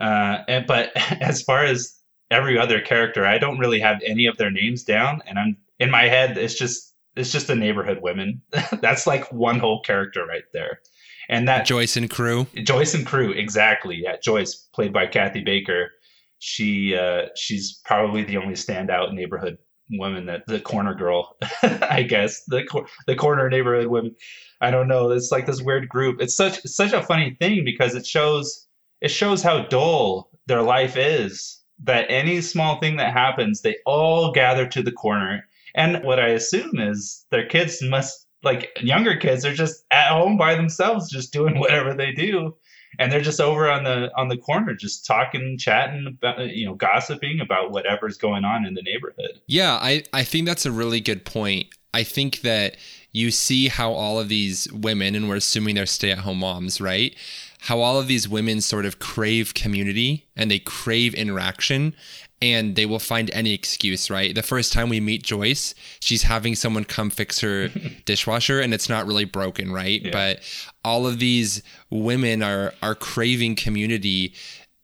[0.01, 1.97] Uh, and but as far as
[2.31, 5.91] every other character, I don't really have any of their names down, and I'm in
[5.91, 6.39] my head.
[6.39, 8.43] It's just it's just the neighborhood women.
[8.81, 10.81] That's like one whole character right there,
[11.29, 12.47] and that Joyce and crew.
[12.63, 14.01] Joyce and crew exactly.
[14.03, 15.91] Yeah, Joyce played by Kathy Baker.
[16.39, 19.59] She uh, she's probably the only standout neighborhood
[19.93, 24.15] woman that the corner girl, I guess the cor- the corner neighborhood women.
[24.61, 25.11] I don't know.
[25.11, 26.21] It's like this weird group.
[26.21, 28.67] It's such such a funny thing because it shows
[29.01, 31.59] it shows how dull their life is.
[31.83, 35.49] That any small thing that happens, they all gather to the corner.
[35.75, 40.37] And what I assume is their kids must like younger kids are just at home
[40.37, 42.55] by themselves, just doing whatever they do
[42.99, 46.75] and they're just over on the on the corner just talking chatting about you know
[46.75, 51.01] gossiping about whatever's going on in the neighborhood Yeah, I, I think that's a really
[51.01, 51.67] good point.
[51.93, 52.77] I think that
[53.13, 56.81] you see how all of these women, and we're assuming they're stay at home moms,
[56.81, 57.15] right?
[57.61, 61.95] How all of these women sort of crave community and they crave interaction
[62.43, 64.35] and they will find any excuse, right?
[64.35, 67.69] The first time we meet Joyce, she's having someone come fix her
[68.07, 70.03] dishwasher and it's not really broken, right?
[70.03, 70.11] Yeah.
[70.11, 70.41] But
[70.85, 74.35] all of these women are are craving community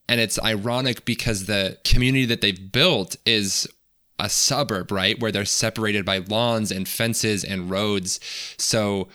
[0.09, 3.67] and it's ironic because the community that they've built is
[4.19, 5.19] a suburb, right?
[5.21, 8.21] Where they're separated by lawns and fences and roads.
[8.59, 9.09] So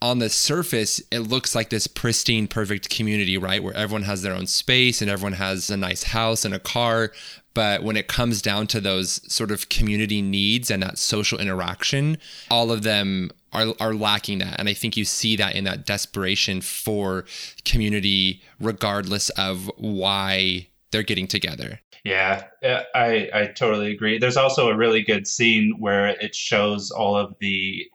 [0.00, 3.62] on the surface, it looks like this pristine, perfect community, right?
[3.62, 7.12] Where everyone has their own space and everyone has a nice house and a car.
[7.54, 12.18] But when it comes down to those sort of community needs and that social interaction,
[12.50, 14.60] all of them are, are lacking that.
[14.60, 17.24] And I think you see that in that desperation for
[17.64, 21.80] community, regardless of why they're getting together.
[22.04, 24.18] Yeah, I, I totally agree.
[24.18, 27.86] There's also a really good scene where it shows all of the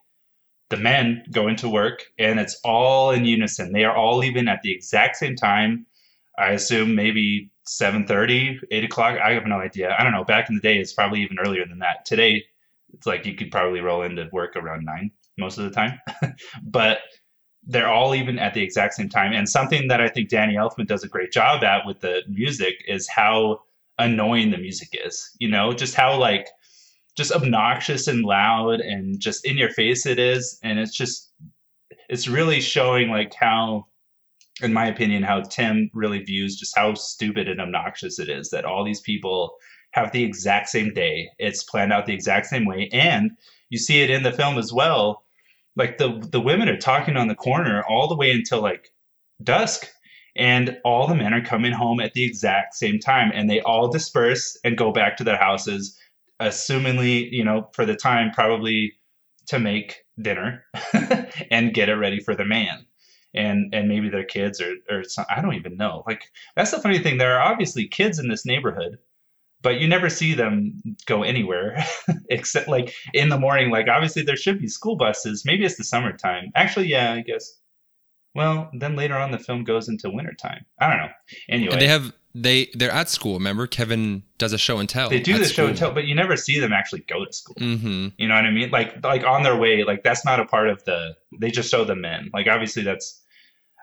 [0.74, 3.72] the men go into work and it's all in unison.
[3.72, 5.86] They are all leaving at the exact same time.
[6.40, 9.20] I assume maybe 7.30, 8 o'clock.
[9.24, 9.96] I have no idea.
[10.00, 10.24] I don't know.
[10.24, 12.06] Back in the day, it's probably even earlier than that.
[12.06, 12.44] Today,
[12.92, 16.00] it's like you could probably roll into work around 9 most of the time.
[16.64, 17.02] but
[17.68, 19.32] they're all even at the exact same time.
[19.32, 22.84] And something that I think Danny Elfman does a great job at with the music
[22.88, 23.62] is how
[24.00, 25.30] annoying the music is.
[25.38, 26.48] You know, just how like–
[27.16, 30.60] just obnoxious and loud and just in your face it is.
[30.64, 31.32] And it's just
[32.10, 33.86] it's really showing like how
[34.62, 38.66] in my opinion how tim really views just how stupid and obnoxious it is that
[38.66, 39.56] all these people
[39.94, 41.30] have the exact same day.
[41.38, 42.90] It's planned out the exact same way.
[42.92, 43.32] And
[43.70, 45.24] you see it in the film as well.
[45.76, 48.92] Like the the women are talking on the corner all the way until like
[49.42, 49.88] dusk.
[50.36, 53.32] And all the men are coming home at the exact same time.
[53.36, 55.96] And they all disperse and go back to their houses
[56.40, 58.94] assumingly, you know, for the time, probably
[59.48, 60.64] to make dinner
[61.52, 62.86] and get it ready for the man.
[63.36, 66.04] And, and maybe their kids or, or some, I don't even know.
[66.06, 66.22] Like,
[66.56, 67.18] that's the funny thing.
[67.18, 69.00] There are obviously kids in this neighborhood,
[69.64, 71.84] but you never see them go anywhere
[72.30, 73.72] except like in the morning.
[73.72, 75.44] Like, obviously, there should be school buses.
[75.46, 76.52] Maybe it's the summertime.
[76.54, 77.58] Actually, yeah, I guess.
[78.36, 80.66] Well, then later on, the film goes into wintertime.
[80.80, 81.12] I don't know.
[81.50, 83.36] Anyway, and they have they they're at school.
[83.36, 85.10] Remember, Kevin does a show and tell.
[85.10, 85.66] They do the school.
[85.66, 87.56] show and tell, but you never see them actually go to school.
[87.60, 88.08] Mm-hmm.
[88.18, 88.72] You know what I mean?
[88.72, 91.16] Like like on their way, like that's not a part of the.
[91.40, 92.30] They just show the men.
[92.34, 93.22] Like obviously that's.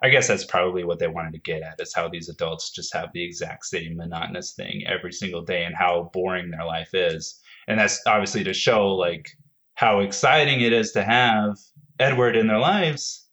[0.02, 2.94] I guess that's probably what they wanted to get at is how these adults just
[2.94, 7.38] have the exact same monotonous thing every single day and how boring their life is.
[7.68, 9.28] And that's obviously to show like
[9.74, 11.58] how exciting it is to have
[11.98, 13.28] Edward in their lives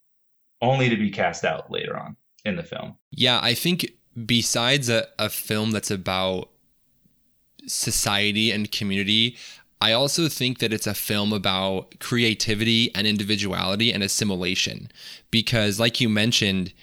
[0.62, 2.98] only to be cast out later on in the film.
[3.12, 3.94] Yeah, I think
[4.26, 6.50] besides a, a film that's about
[7.68, 9.38] society and community,
[9.80, 14.90] I also think that it's a film about creativity and individuality and assimilation.
[15.30, 16.74] Because, like you mentioned,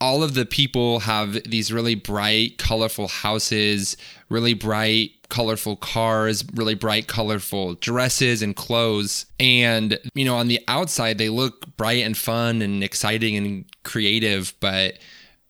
[0.00, 3.96] all of the people have these really bright, colorful houses,
[4.28, 9.24] really bright, colorful cars, really bright, colorful dresses and clothes.
[9.40, 14.52] And, you know, on the outside, they look bright and fun and exciting and creative,
[14.60, 14.98] but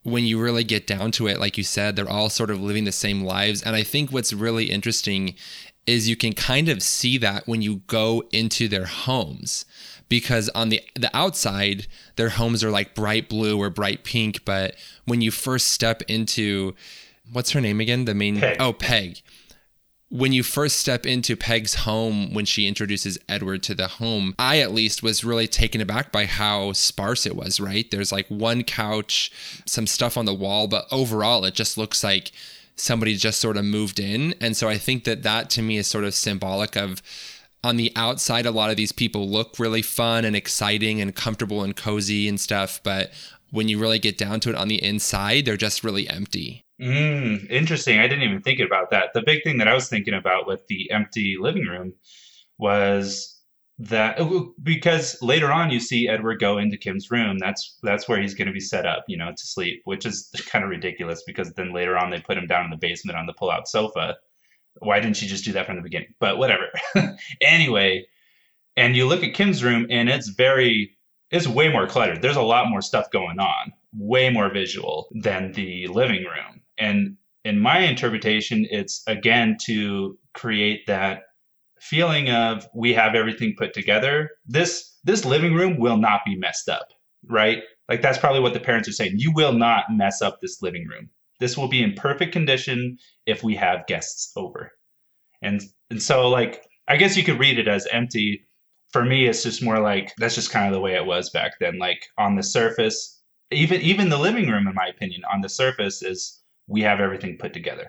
[0.03, 2.85] when you really get down to it, like you said, they're all sort of living
[2.85, 3.63] the same lives.
[3.63, 5.35] And I think what's really interesting
[5.87, 9.65] is you can kind of see that when you go into their homes
[10.09, 11.87] because on the the outside
[12.17, 16.75] their homes are like bright blue or bright pink but when you first step into
[17.33, 18.57] what's her name again the main Peg.
[18.61, 19.23] oh Peg
[20.13, 24.59] when you first step into Peg's home, when she introduces Edward to the home, I
[24.59, 27.91] at least was really taken aback by how sparse it was, right?
[27.91, 29.33] There's like one couch,
[29.65, 32.31] some stuff on the wall, but overall it just looks like
[32.77, 34.35] somebody just sort of moved in.
[34.39, 37.01] And so I think that that to me is sort of symbolic of
[37.65, 41.63] on the outside, a lot of these people look really fun and exciting and comfortable
[41.63, 42.83] and cozy and stuff.
[42.83, 43.13] But
[43.51, 46.62] when you really get down to it on the inside, they're just really empty.
[46.81, 47.99] Mm, interesting.
[47.99, 49.11] I didn't even think about that.
[49.15, 51.95] The big thing that I was thinking about with the empty living room
[52.59, 53.41] was
[53.79, 57.39] that oh, because later on you see Edward go into Kim's room.
[57.39, 60.31] That's that's where he's going to be set up, you know, to sleep, which is
[60.49, 63.27] kind of ridiculous because then later on they put him down in the basement on
[63.27, 64.17] the pull-out sofa.
[64.81, 66.15] Why didn't she just do that from the beginning?
[66.21, 66.69] But whatever.
[67.43, 68.07] anyway,
[68.77, 70.97] and you look at Kim's room and it's very
[71.31, 72.23] it's way more cluttered.
[72.23, 76.62] There's a lot more stuff going on, way more visual than the living room.
[76.83, 81.23] And in my interpretation, it's again to create that
[81.81, 84.31] feeling of we have everything put together.
[84.47, 86.89] This this living room will not be messed up,
[87.29, 87.63] right?
[87.89, 89.15] Like that's probably what the parents are saying.
[89.17, 91.09] You will not mess up this living room.
[91.39, 94.73] This will be in perfect condition if we have guests over.
[95.41, 98.45] And and so like I guess you could read it as empty.
[98.91, 101.53] For me, it's just more like that's just kind of the way it was back
[101.61, 101.79] then.
[101.79, 106.03] Like on the surface, even even the living room, in my opinion, on the surface
[106.03, 107.89] is we have everything put together,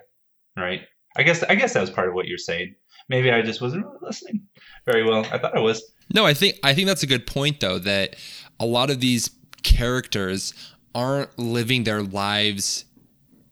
[0.56, 0.82] right?
[1.16, 2.74] I guess I guess that was part of what you're saying.
[3.08, 4.42] Maybe I just wasn't really listening
[4.86, 5.26] very well.
[5.30, 5.82] I thought I was.
[6.12, 8.16] No, I think I think that's a good point though that
[8.58, 9.30] a lot of these
[9.62, 10.54] characters
[10.94, 12.84] aren't living their lives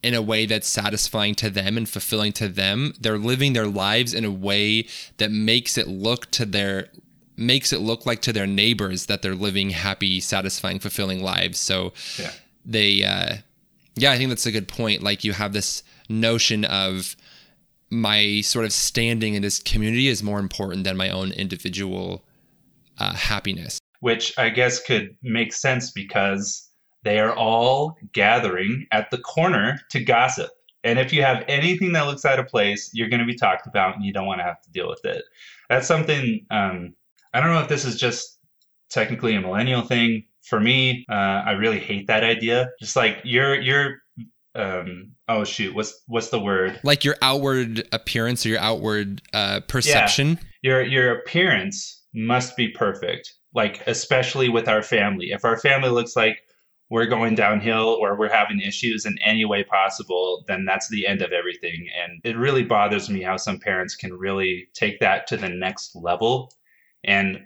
[0.01, 2.93] in a way that's satisfying to them and fulfilling to them.
[2.99, 6.89] They're living their lives in a way that makes it look to their
[7.37, 11.57] makes it look like to their neighbors that they're living happy, satisfying, fulfilling lives.
[11.59, 12.31] So Yeah.
[12.65, 13.37] they uh
[13.95, 15.03] yeah, I think that's a good point.
[15.03, 17.15] Like you have this notion of
[17.89, 22.23] my sort of standing in this community is more important than my own individual
[22.97, 23.79] uh, happiness.
[24.03, 26.69] which I guess could make sense because
[27.03, 30.49] they are all gathering at the corner to gossip.
[30.83, 33.65] And if you have anything that looks out of place, you're going to be talked
[33.65, 35.23] about and you don't want to have to deal with it.
[35.69, 36.95] That's something, um,
[37.33, 38.39] I don't know if this is just
[38.89, 40.25] technically a millennial thing.
[40.43, 41.13] For me, uh,
[41.45, 42.69] I really hate that idea.
[42.79, 43.97] Just like you're, you're,
[44.55, 46.79] um, oh shoot, what's, what's the word?
[46.83, 50.37] Like your outward appearance or your outward uh, perception.
[50.63, 56.15] your your appearance must be perfect like especially with our family if our family looks
[56.15, 56.39] like
[56.89, 61.21] we're going downhill or we're having issues in any way possible then that's the end
[61.21, 65.37] of everything and it really bothers me how some parents can really take that to
[65.37, 66.51] the next level
[67.03, 67.39] and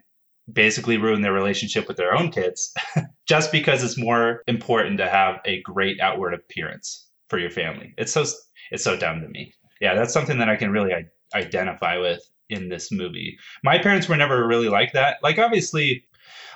[0.52, 2.74] basically ruin their relationship with their own kids
[3.28, 8.14] just because it's more important to have a great outward appearance for your family it's
[8.14, 8.24] so
[8.72, 12.22] it's so dumb to me yeah that's something that i can really I- identify with
[12.50, 13.38] in this movie.
[13.64, 15.18] My parents were never really like that.
[15.24, 16.06] Like obviously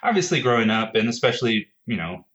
[0.03, 2.25] obviously growing up and especially, you know,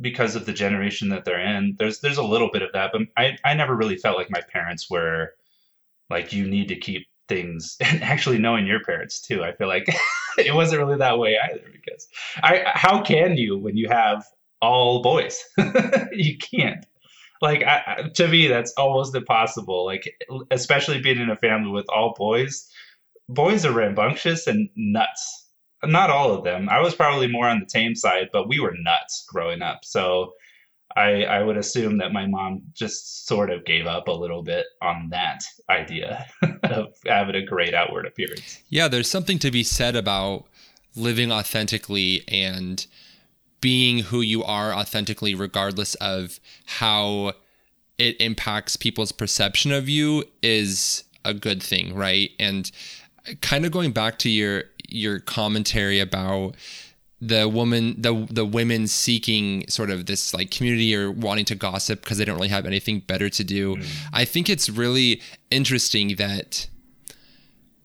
[0.00, 3.02] because of the generation that they're in, there's there's a little bit of that, but
[3.16, 5.34] I I never really felt like my parents were
[6.10, 9.44] like you need to keep things and actually knowing your parents too.
[9.44, 9.86] I feel like
[10.38, 12.08] it wasn't really that way either because
[12.42, 14.24] I how can you when you have
[14.60, 15.38] all boys?
[16.12, 16.84] you can't.
[17.40, 19.84] Like I, to me that's almost impossible.
[19.84, 20.14] Like
[20.50, 22.68] especially being in a family with all boys
[23.28, 25.48] boys are rambunctious and nuts.
[25.84, 26.68] Not all of them.
[26.68, 29.84] I was probably more on the tame side but we were nuts growing up.
[29.84, 30.34] So
[30.96, 34.66] i i would assume that my mom just sort of gave up a little bit
[34.80, 36.26] on that idea
[36.64, 40.46] of having a great outward appearance Yeah, there's something to be said about
[40.96, 42.86] living authentically and
[43.60, 47.32] being who you are authentically, regardless of how
[47.98, 52.30] it impacts people's perception of you, is a good thing, right?
[52.40, 52.70] And
[53.40, 56.56] kind of going back to your your commentary about
[57.24, 62.02] the woman the the women seeking sort of this like community or wanting to gossip
[62.02, 63.76] because they don't really have anything better to do.
[63.76, 63.86] Mm.
[64.12, 66.66] I think it's really interesting that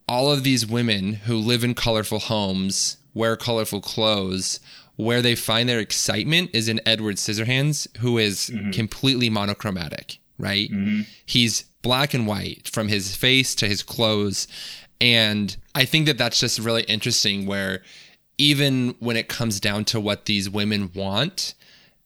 [0.08, 4.60] all of these women who live in colorful homes, wear colorful clothes,
[4.96, 8.72] where they find their excitement is in Edward Scissorhands, who is mm-hmm.
[8.72, 10.72] completely monochromatic, right?
[10.72, 11.02] Mm-hmm.
[11.28, 14.48] He's black and white from his face to his clothes.
[15.00, 17.84] And I think that that's just really interesting where
[18.38, 21.54] even when it comes down to what these women want,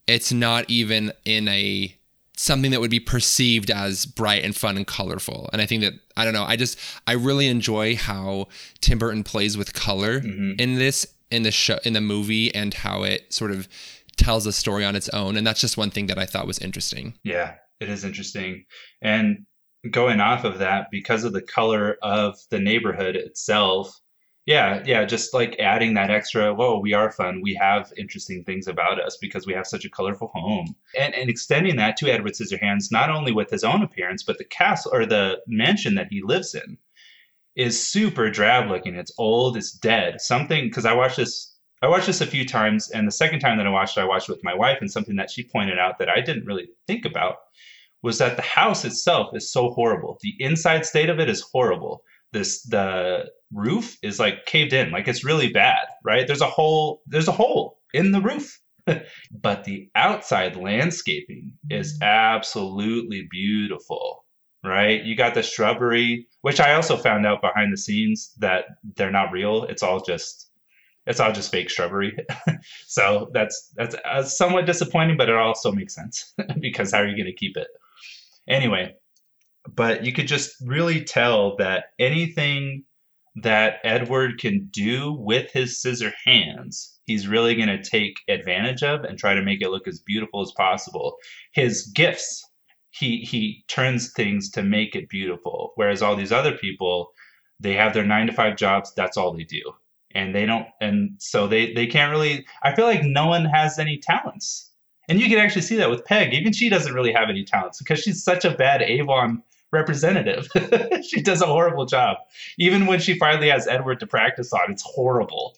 [0.08, 1.96] it's not even in a
[2.38, 5.50] something that would be perceived as bright and fun and colorful.
[5.54, 8.48] And I think that I don't know, I just I really enjoy how
[8.80, 10.54] Tim Burton plays with color mm-hmm.
[10.60, 13.68] in this in the show in the movie and how it sort of
[14.18, 15.38] tells a story on its own.
[15.38, 17.14] And that's just one thing that I thought was interesting.
[17.24, 18.66] Yeah, it is interesting.
[19.02, 19.46] And
[19.90, 24.00] going off of that, because of the color of the neighborhood itself,
[24.52, 27.40] yeah, yeah, just like adding that extra, whoa, we are fun.
[27.42, 30.76] We have interesting things about us because we have such a colorful home.
[31.00, 34.44] And and extending that to Edward Scissorhands, not only with his own appearance, but the
[34.44, 36.78] castle or the mansion that he lives in
[37.56, 38.96] is super drab looking.
[38.96, 40.20] It's old, it's dead.
[40.20, 43.58] Something because I watched this I watched this a few times, and the second time
[43.58, 45.80] that I watched it, I watched it with my wife, and something that she pointed
[45.80, 47.38] out that I didn't really think about
[48.04, 50.18] was that the house itself is so horrible.
[50.22, 52.04] The inside state of it is horrible.
[52.34, 56.26] This the roof is like caved in, like it's really bad, right?
[56.26, 58.60] There's a hole, there's a hole in the roof.
[59.32, 64.26] but the outside landscaping is absolutely beautiful,
[64.64, 65.04] right?
[65.04, 68.66] You got the shrubbery, which I also found out behind the scenes that
[68.96, 69.66] they're not real.
[69.66, 70.50] It's all just
[71.08, 72.16] it's all just fake shrubbery.
[72.88, 77.16] so that's that's uh, somewhat disappointing, but it also makes sense because how are you
[77.16, 77.68] going to keep it?
[78.48, 78.96] Anyway,
[79.70, 82.84] but you could just really tell that anything
[83.36, 89.04] that Edward can do with his scissor hands, he's really going to take advantage of
[89.04, 91.16] and try to make it look as beautiful as possible.
[91.54, 92.44] His gifts,
[92.90, 97.12] he he turns things to make it beautiful, whereas all these other people,
[97.60, 99.62] they have their 9 to 5 jobs, that's all they do.
[100.14, 103.80] And they don't and so they they can't really I feel like no one has
[103.80, 104.72] any talents
[105.08, 106.34] And you can actually see that with Peg.
[106.34, 110.48] Even she doesn't really have any talents because she's such a bad Avon representative.
[111.08, 112.18] she does a horrible job.
[112.58, 115.56] Even when she finally has Edward to practice on, it's horrible.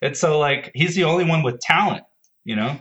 [0.00, 2.04] And so, like, he's the only one with talent,
[2.44, 2.80] you know?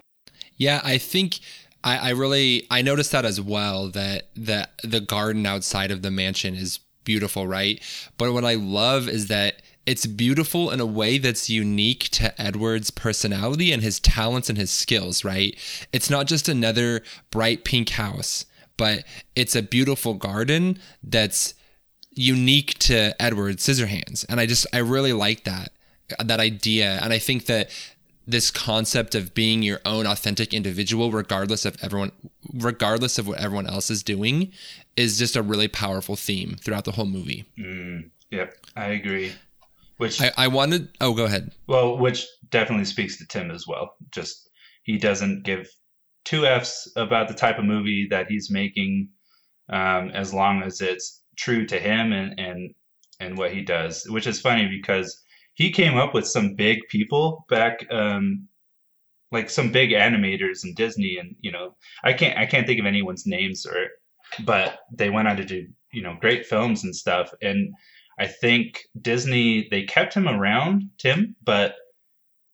[0.57, 1.39] Yeah, I think
[1.83, 6.11] I, I really I noticed that as well that that the garden outside of the
[6.11, 7.81] mansion is beautiful, right?
[8.17, 12.91] But what I love is that it's beautiful in a way that's unique to Edward's
[12.91, 15.57] personality and his talents and his skills, right?
[15.91, 17.01] It's not just another
[17.31, 18.45] bright pink house,
[18.81, 19.03] but
[19.35, 21.53] it's a beautiful garden that's
[22.15, 24.25] unique to Edward Scissorhands.
[24.27, 25.71] And I just I really like that
[26.17, 26.97] that idea.
[27.03, 27.69] And I think that
[28.25, 32.11] this concept of being your own authentic individual regardless of everyone
[32.55, 34.51] regardless of what everyone else is doing
[34.97, 37.45] is just a really powerful theme throughout the whole movie.
[37.59, 39.31] Mm, yep i agree.
[39.97, 41.51] Which I, I wanted oh go ahead.
[41.67, 43.93] Well which definitely speaks to tim as well.
[44.09, 44.49] Just
[44.81, 45.69] he doesn't give
[46.25, 49.09] two f's about the type of movie that he's making
[49.69, 52.73] um, as long as it's true to him and and
[53.19, 57.45] and what he does which is funny because he came up with some big people
[57.49, 58.47] back um
[59.31, 62.85] like some big animators in Disney and you know I can't I can't think of
[62.85, 63.87] anyone's names or
[64.43, 67.31] but they went on to do you know great films and stuff.
[67.41, 67.73] And
[68.19, 71.75] I think Disney they kept him around Tim but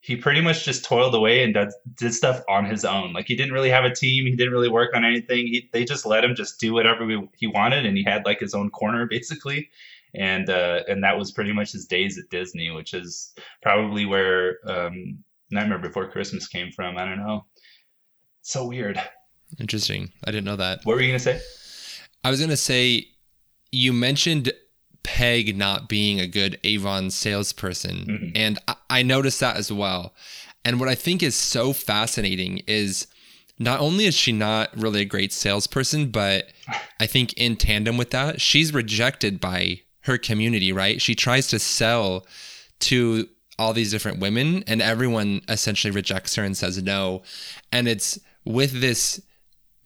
[0.08, 3.36] he pretty much just toiled away and did, did stuff on his own like he
[3.36, 6.24] didn't really have a team he didn't really work on anything he, they just let
[6.24, 7.06] him just do whatever
[7.36, 9.70] he wanted and he had like his own corner basically
[10.14, 14.58] and uh, and that was pretty much his days at Disney, which is probably where
[14.66, 15.20] um,
[15.52, 16.98] Nightmare Before Christmas came from.
[16.98, 17.46] I don't know.
[18.42, 19.02] So weird.
[19.60, 20.12] Interesting.
[20.24, 20.80] I didn't know that.
[20.84, 21.40] What were you gonna say?
[22.24, 23.08] I was gonna say
[23.72, 24.52] you mentioned
[25.18, 28.30] Peg not being a good Avon salesperson, mm-hmm.
[28.36, 30.14] and I-, I noticed that as well.
[30.64, 33.08] And what I think is so fascinating is
[33.58, 36.50] not only is she not really a great salesperson, but
[37.00, 41.02] I think in tandem with that, she's rejected by her community, right?
[41.02, 42.28] She tries to sell
[42.82, 47.24] to all these different women and everyone essentially rejects her and says no.
[47.72, 49.20] And it's with this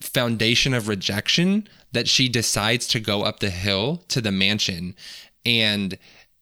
[0.02, 4.96] foundation of rejection that she decides to go up the hill to the mansion.
[5.46, 5.98] And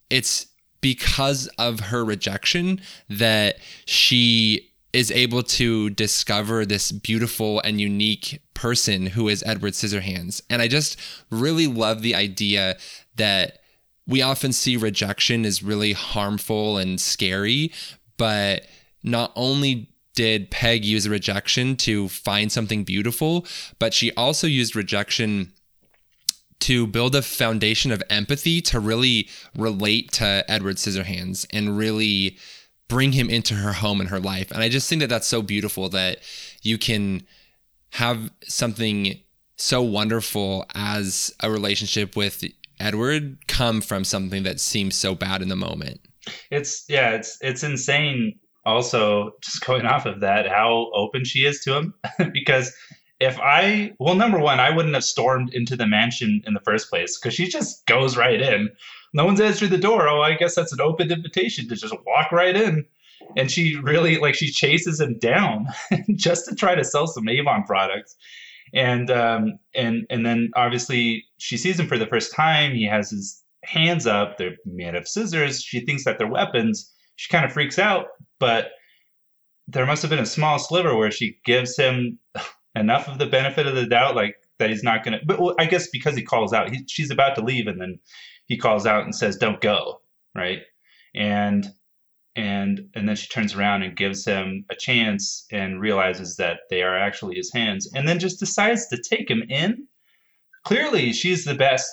[0.10, 0.48] it's
[0.82, 9.08] because of her rejection that she is able to discover this beautiful and unique person
[9.08, 10.42] who is Edward Scissorhands.
[10.50, 11.00] And I just
[11.30, 12.78] really love the idea
[13.16, 13.60] that
[14.08, 17.72] we often see rejection as really harmful and scary,
[18.18, 18.66] but
[19.04, 19.89] not only
[20.20, 23.46] did Peg use rejection to find something beautiful,
[23.80, 25.54] but she also used rejection
[26.60, 32.38] to build a foundation of empathy to really relate to Edward Scissorhands and really
[32.90, 34.52] bring him into her home and her life.
[34.52, 36.20] And I just think that that's so beautiful that
[36.64, 37.26] you can
[37.92, 39.22] have something
[39.56, 42.44] so wonderful as a relationship with
[42.78, 46.02] Edward come from something that seems so bad in the moment.
[46.52, 48.38] It's yeah, it's it's insane
[48.70, 51.94] also just going off of that how open she is to him
[52.34, 52.74] because
[53.20, 56.90] if I well number one I wouldn't have stormed into the mansion in the first
[56.90, 58.70] place because she just goes right in.
[59.12, 60.08] No one's answered the door.
[60.08, 62.86] Oh, I guess that's an open invitation to just walk right in.
[63.36, 65.68] And she really like she chases him down
[66.16, 68.16] just to try to sell some Avon products
[68.74, 72.74] and um, and and then obviously she sees him for the first time.
[72.74, 75.62] He has his hands up; they're made of scissors.
[75.62, 76.92] She thinks that they're weapons.
[77.16, 78.08] She kind of freaks out,
[78.40, 78.72] but
[79.68, 82.20] there must have been a small sliver where she gives him
[82.76, 85.26] enough of the benefit of the doubt, like that he's not going to.
[85.26, 88.00] But well, I guess because he calls out, he, she's about to leave, and then
[88.46, 90.02] he calls out and says, "Don't go,"
[90.36, 90.60] right?
[91.16, 91.68] And
[92.36, 96.82] and and then she turns around and gives him a chance and realizes that they
[96.82, 99.88] are actually his hands and then just decides to take him in
[100.64, 101.90] clearly she's the best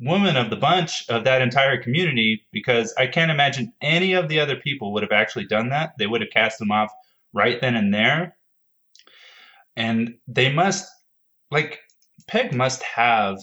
[0.00, 4.40] woman of the bunch of that entire community because i can't imagine any of the
[4.40, 6.90] other people would have actually done that they would have cast him off
[7.32, 8.36] right then and there
[9.76, 10.88] and they must
[11.50, 11.80] like
[12.26, 13.38] peg must have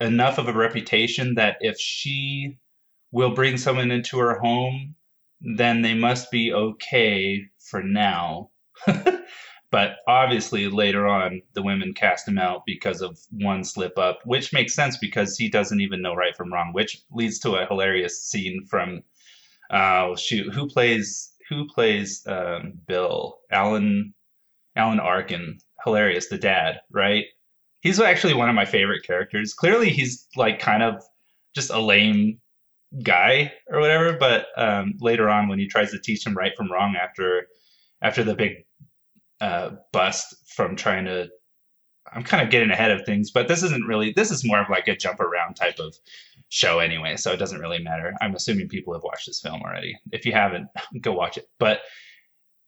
[0.00, 2.58] enough of a reputation that if she
[3.12, 4.94] will bring someone into her home,
[5.40, 8.50] then they must be okay for now.
[9.72, 14.52] but obviously, later on, the women cast him out because of one slip up, which
[14.52, 18.22] makes sense because he doesn't even know right from wrong, which leads to a hilarious
[18.22, 19.02] scene from
[19.70, 24.12] uh, shoot who plays who plays um, Bill Alan
[24.76, 27.24] Alan Arkin, hilarious, the dad, right?
[27.80, 29.54] He's actually one of my favorite characters.
[29.54, 31.02] Clearly, he's like kind of
[31.54, 32.38] just a lame
[33.02, 34.18] guy or whatever.
[34.18, 37.46] But um, later on, when he tries to teach him right from wrong after
[38.02, 38.66] after the big
[39.42, 41.28] uh, bust from trying to.
[42.14, 44.12] I'm kind of getting ahead of things, but this isn't really.
[44.14, 45.94] This is more of like a jump around type of
[46.48, 48.14] show anyway, so it doesn't really matter.
[48.20, 49.98] I'm assuming people have watched this film already.
[50.12, 50.68] If you haven't,
[51.00, 51.48] go watch it.
[51.58, 51.80] But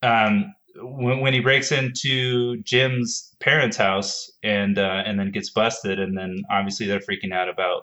[0.03, 6.01] um, when, when he breaks into Jim's parents' house and uh, and then gets busted,
[6.01, 7.83] and then obviously they're freaking out about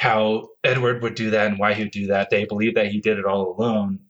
[0.00, 2.30] how Edward would do that and why he would do that.
[2.30, 4.00] They believe that he did it all alone,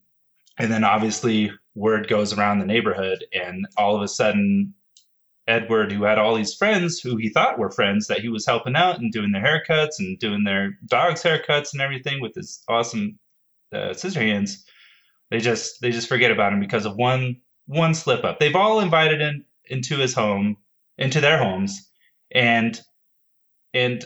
[0.57, 4.73] and then obviously word goes around the neighborhood, and all of a sudden.
[5.47, 8.75] Edward, who had all these friends who he thought were friends that he was helping
[8.75, 13.17] out and doing their haircuts and doing their dogs' haircuts and everything with his awesome
[13.73, 14.63] uh, scissor hands,
[15.31, 18.39] they just they just forget about him because of one one slip up.
[18.39, 20.57] They've all invited him into his home,
[20.97, 21.89] into their homes,
[22.31, 22.79] and
[23.73, 24.03] and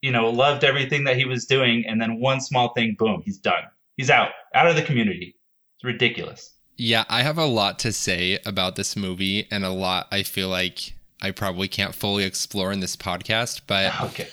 [0.00, 3.38] you know loved everything that he was doing, and then one small thing, boom, he's
[3.38, 3.64] done.
[3.96, 5.36] He's out, out of the community.
[5.76, 6.54] It's ridiculous.
[6.76, 10.48] Yeah, I have a lot to say about this movie, and a lot I feel
[10.48, 14.28] like I probably can't fully explore in this podcast, but Okay.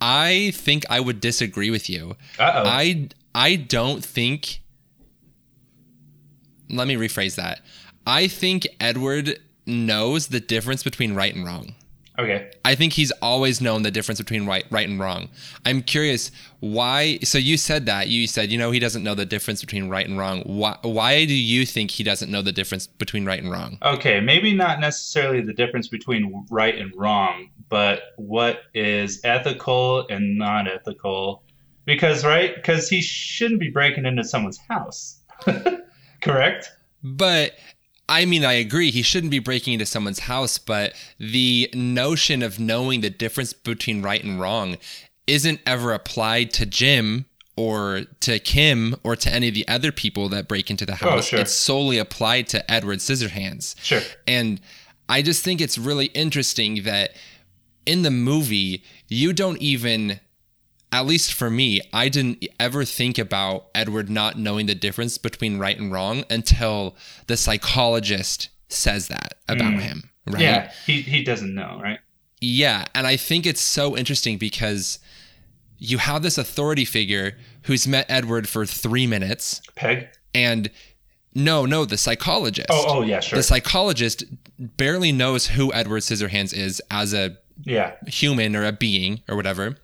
[0.00, 2.16] I think I would disagree with you.
[2.38, 2.62] Uh oh.
[2.66, 4.60] I I don't think
[6.70, 7.60] let me rephrase that.
[8.06, 11.74] I think Edward knows the difference between right and wrong.
[12.18, 12.50] Okay.
[12.64, 15.28] I think he's always known the difference between right right and wrong.
[15.64, 18.08] I'm curious why so you said that.
[18.08, 20.42] You said, you know, he doesn't know the difference between right and wrong.
[20.42, 23.78] Why why do you think he doesn't know the difference between right and wrong?
[23.82, 30.36] Okay, maybe not necessarily the difference between right and wrong, but what is ethical and
[30.36, 31.44] not ethical.
[31.84, 32.54] Because, right?
[32.54, 35.20] Because he shouldn't be breaking into someone's house.
[36.20, 36.70] Correct?
[37.02, 37.52] But
[38.08, 38.90] I mean, I agree.
[38.90, 44.02] He shouldn't be breaking into someone's house, but the notion of knowing the difference between
[44.02, 44.78] right and wrong
[45.26, 50.28] isn't ever applied to Jim or to Kim or to any of the other people
[50.30, 51.18] that break into the oh, house.
[51.18, 51.40] Oh, sure.
[51.40, 53.74] It's solely applied to Edward Scissorhands.
[53.82, 54.00] Sure.
[54.26, 54.60] And
[55.08, 57.14] I just think it's really interesting that
[57.84, 60.20] in the movie, you don't even,
[60.92, 65.58] at least for me, I didn't ever think about Edward not knowing the difference between
[65.58, 69.80] right and wrong until the psychologist says that about mm.
[69.80, 70.10] him.
[70.26, 70.42] Right.
[70.42, 72.00] Yeah, he, he doesn't know, right?
[72.40, 74.98] Yeah, and I think it's so interesting because
[75.78, 80.08] you have this authority figure who's met Edward for three minutes, Peg?
[80.34, 80.70] and
[81.34, 82.68] no, no, the psychologist.
[82.70, 83.38] Oh, oh yeah, sure.
[83.38, 84.24] The psychologist
[84.58, 87.94] barely knows who Edward Scissorhands is as a yeah.
[88.06, 89.76] human or a being or whatever.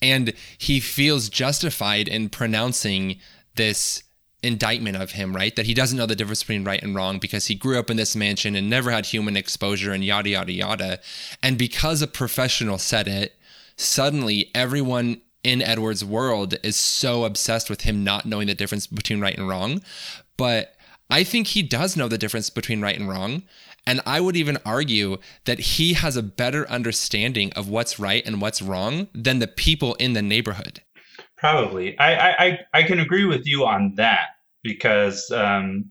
[0.00, 3.18] And he feels justified in pronouncing
[3.54, 4.02] this
[4.42, 5.54] indictment of him, right?
[5.56, 7.96] That he doesn't know the difference between right and wrong because he grew up in
[7.96, 11.00] this mansion and never had human exposure and yada, yada, yada.
[11.42, 13.34] And because a professional said it,
[13.76, 19.20] suddenly everyone in Edward's world is so obsessed with him not knowing the difference between
[19.20, 19.82] right and wrong.
[20.36, 20.74] But
[21.10, 23.42] I think he does know the difference between right and wrong.
[23.88, 25.16] And I would even argue
[25.46, 29.94] that he has a better understanding of what's right and what's wrong than the people
[29.94, 30.82] in the neighborhood.
[31.38, 31.98] Probably.
[31.98, 34.28] I, I, I- can agree with you on that
[34.62, 35.90] because um,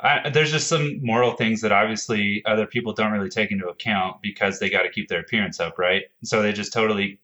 [0.00, 4.22] I, there's just some moral things that obviously other people don't really take into account
[4.22, 6.04] because they got to keep their appearance up, right?
[6.22, 7.20] So they just totally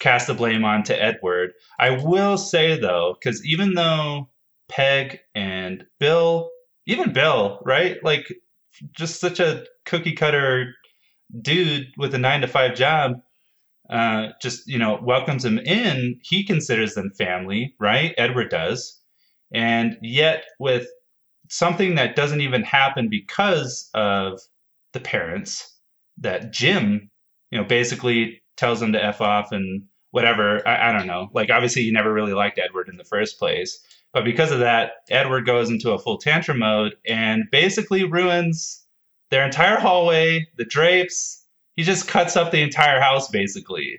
[0.00, 1.52] cast the blame on to Edward.
[1.78, 4.30] I will say though, because even though
[4.68, 6.50] Peg and Bill,
[6.86, 8.02] even Bill, right?
[8.02, 8.26] Like
[8.96, 10.74] just such a cookie cutter
[11.40, 13.20] dude with a nine to five job
[13.90, 16.18] uh, just you know welcomes him in.
[16.22, 18.14] He considers them family right?
[18.16, 19.00] Edward does.
[19.52, 20.86] And yet with
[21.48, 24.40] something that doesn't even happen because of
[24.92, 25.78] the parents
[26.18, 27.10] that jim
[27.50, 30.66] you know basically tells them to f off and whatever.
[30.66, 31.28] I, I don't know.
[31.34, 33.80] Like obviously he never really liked edward in the first place
[34.12, 38.82] but because of that edward goes into a full tantrum mode and basically ruins
[39.32, 41.44] their entire hallway the drapes.
[41.74, 43.98] He just cuts up the entire house basically.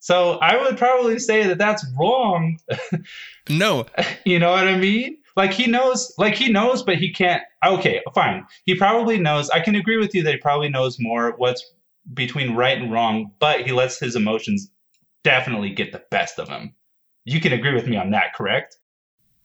[0.00, 2.58] So i would probably say that that's wrong.
[3.48, 3.86] No,
[4.24, 5.18] you know what i mean?
[5.36, 8.44] Like he knows like he knows but he can't okay fine.
[8.64, 9.50] He probably knows.
[9.50, 11.64] I can agree with you that he probably knows more what's
[12.14, 14.70] between right and wrong but he lets his emotions
[15.24, 16.74] definitely get the best of him.
[17.24, 18.76] You can agree with me on that correct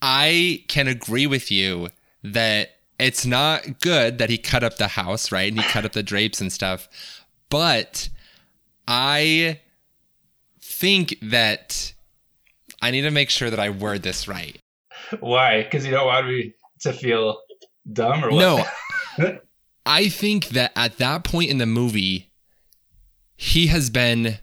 [0.02, 1.89] I can agree with you
[2.24, 5.52] that it's not good that he cut up the house, right?
[5.52, 6.88] And he cut up the drapes and stuff.
[7.50, 8.10] But
[8.88, 9.60] I
[10.60, 11.93] think that
[12.82, 14.58] I need to make sure that I word this right.
[15.20, 17.39] why because you don't want me to feel
[17.91, 18.68] dumb or what
[19.20, 19.39] No.
[19.86, 22.30] I think that at that point in the movie,
[23.38, 24.39] he has been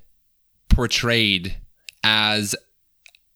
[0.69, 1.57] portrayed
[2.03, 2.57] as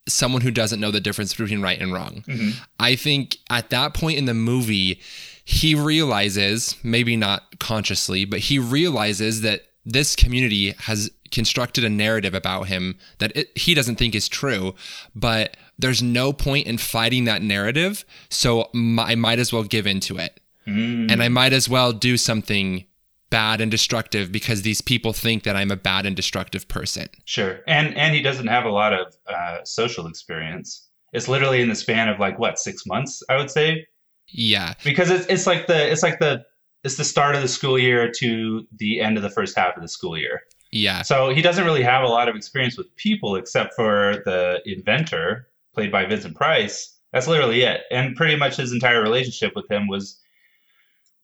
[0.09, 2.23] someone who doesn't know the difference between right and wrong.
[2.27, 2.55] Mhm.
[2.79, 4.99] I think at that point in the movie,
[5.43, 12.33] he realizes, maybe not consciously, but he realizes that this community has constructed a narrative
[12.33, 14.75] about him that it, he doesn't think is true,
[15.15, 18.03] but there's no point in fighting that narrative.
[18.29, 20.39] So I might as well give into it.
[20.67, 21.11] Mm.
[21.11, 22.85] And I might as well do something
[23.29, 27.09] bad and destructive because these people think that I'm a bad and destructive person.
[27.25, 30.87] Sure, and and he doesn't have a lot of uh, social experience.
[31.13, 33.85] It's literally in the span of like what six months, I would say,
[34.27, 34.73] Yeah.
[34.83, 36.43] because it's it's like the it's like the
[36.83, 39.81] it's the start of the school year to the end of the first half of
[39.81, 40.41] the school year.
[40.71, 41.01] Yeah.
[41.01, 45.47] So he doesn't really have a lot of experience with people except for the inventor,
[45.73, 46.95] played by Vincent Price.
[47.11, 50.19] That's literally it, and pretty much his entire relationship with him was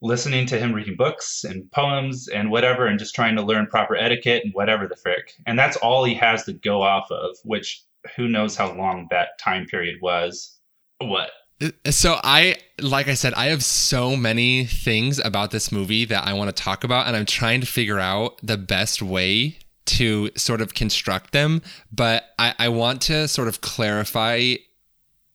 [0.02, 3.96] listening to him reading books and poems and whatever and just trying to learn proper
[3.96, 5.32] etiquette and whatever the frick.
[5.46, 7.82] And that's all he has to go off of, which
[8.14, 10.58] who knows how long that time period was.
[10.98, 11.30] What?
[11.62, 16.26] Uh, so I like I said I have so many things about this movie that
[16.26, 20.30] I want to talk about and I'm trying to figure out the best way to
[20.36, 24.56] sort of construct them, but I, I want to sort of clarify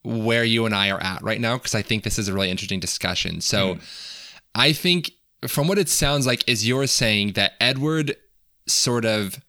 [0.04, 2.50] where you and I are at right now because I think this is a really
[2.50, 3.42] interesting discussion.
[3.42, 3.80] So hmm.
[4.56, 5.12] I think
[5.48, 8.16] from what it sounds like is you're saying that Edward
[8.68, 9.40] sort of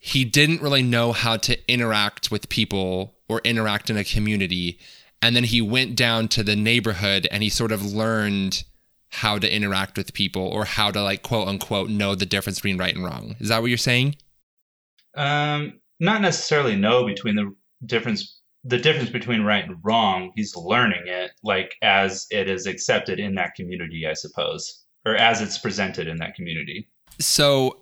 [0.00, 4.78] he didn't really know how to interact with people or interact in a community
[5.20, 8.64] and then he went down to the neighborhood and he sort of learned
[9.10, 12.78] how to interact with people or how to like quote unquote know the difference between
[12.78, 13.34] right and wrong.
[13.40, 14.16] Is that what you're saying?
[15.14, 18.37] Um, not necessarily know between the difference
[18.68, 20.32] the difference between right and wrong.
[20.36, 25.40] He's learning it like as it is accepted in that community, I suppose, or as
[25.40, 26.88] it's presented in that community.
[27.18, 27.78] So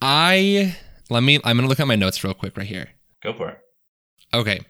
[0.00, 0.76] I
[1.10, 2.88] let me I'm going to look at my notes real quick right here.
[3.22, 3.58] Go for it.
[4.32, 4.60] Okay.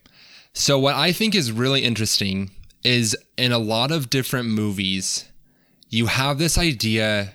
[0.55, 2.51] So what I think is really interesting
[2.83, 5.27] is in a lot of different movies,
[5.89, 7.35] you have this idea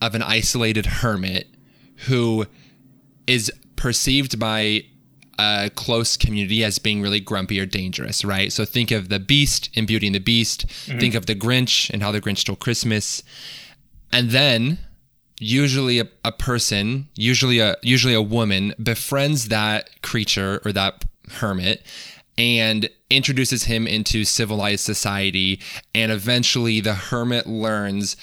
[0.00, 1.48] of an isolated hermit
[2.06, 2.46] who
[3.26, 4.84] is perceived by
[5.42, 8.52] a close community as being really grumpy or dangerous, right?
[8.52, 10.66] So think of the Beast in Beauty and the Beast.
[10.66, 10.98] Mm-hmm.
[10.98, 13.22] Think of the Grinch and how the Grinch stole Christmas.
[14.12, 14.78] And then
[15.38, 21.84] usually a, a person, usually a usually a woman befriends that creature or that hermit
[22.38, 25.60] and introduces him into civilized society
[25.94, 28.16] and eventually the hermit learns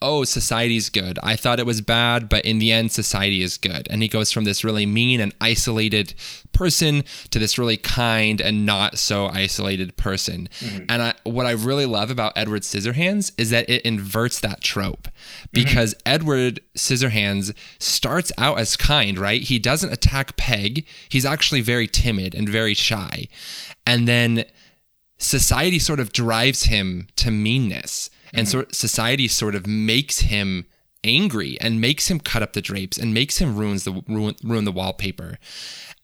[0.00, 1.18] oh society's good.
[1.22, 3.86] I thought it was bad but in the end society is good.
[3.90, 6.14] And he goes from this really mean and isolated
[6.52, 10.48] person to this really kind and not so isolated person.
[10.60, 10.84] Mm-hmm.
[10.88, 15.08] And I, what i really love about edward scissorhands is that it inverts that trope
[15.52, 16.14] because mm-hmm.
[16.14, 19.42] edward scissorhands starts out as kind right?
[19.42, 20.86] He doesn't attack peg.
[21.08, 23.28] He's actually very timid and very shy.
[23.86, 24.44] And then
[25.18, 28.58] society sort of drives him to meanness and mm-hmm.
[28.58, 30.66] sort society sort of makes him
[31.02, 34.64] angry and makes him cut up the drapes and makes him ruins the ruin, ruin
[34.64, 35.38] the wallpaper.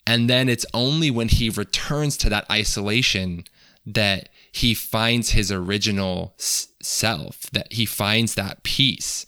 [0.05, 3.45] And then it's only when he returns to that isolation
[3.85, 9.25] that he finds his original self that he finds that peace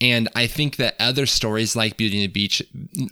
[0.00, 2.62] and I think that other stories like Beauty and the Beach,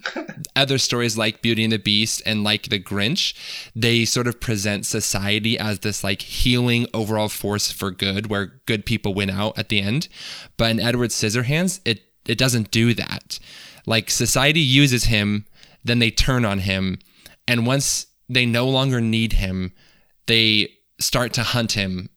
[0.56, 3.34] other stories like Beauty and the Beast and like The Grinch,
[3.74, 8.84] they sort of present society as this like healing overall force for good, where good
[8.84, 10.08] people win out at the end.
[10.56, 13.38] But in Edward Scissorhands, it it doesn't do that.
[13.86, 15.46] Like society uses him,
[15.84, 16.98] then they turn on him,
[17.46, 19.72] and once they no longer need him,
[20.26, 20.68] they
[20.98, 22.08] start to hunt him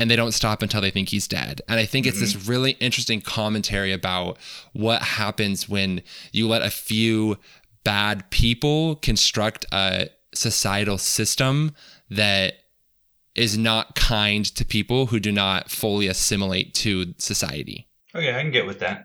[0.00, 1.60] and they don't stop until they think he's dead.
[1.68, 2.50] And I think it's this mm-hmm.
[2.50, 4.38] really interesting commentary about
[4.72, 7.36] what happens when you let a few
[7.84, 11.74] bad people construct a societal system
[12.08, 12.54] that
[13.34, 17.86] is not kind to people who do not fully assimilate to society.
[18.14, 19.04] Okay, I can get with that.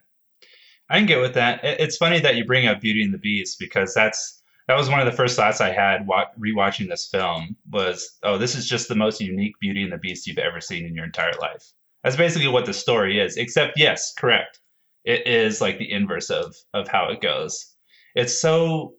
[0.90, 1.60] I can get with that.
[1.62, 4.35] It's funny that you bring up Beauty and the Beast because that's
[4.68, 8.38] that was one of the first thoughts I had wa- rewatching this film was, oh,
[8.38, 11.06] this is just the most unique Beauty and the Beast you've ever seen in your
[11.06, 11.72] entire life.
[12.04, 13.38] That's basically what the story is.
[13.38, 14.60] Except, yes, correct.
[15.04, 17.76] It is like the inverse of of how it goes.
[18.16, 18.96] It's so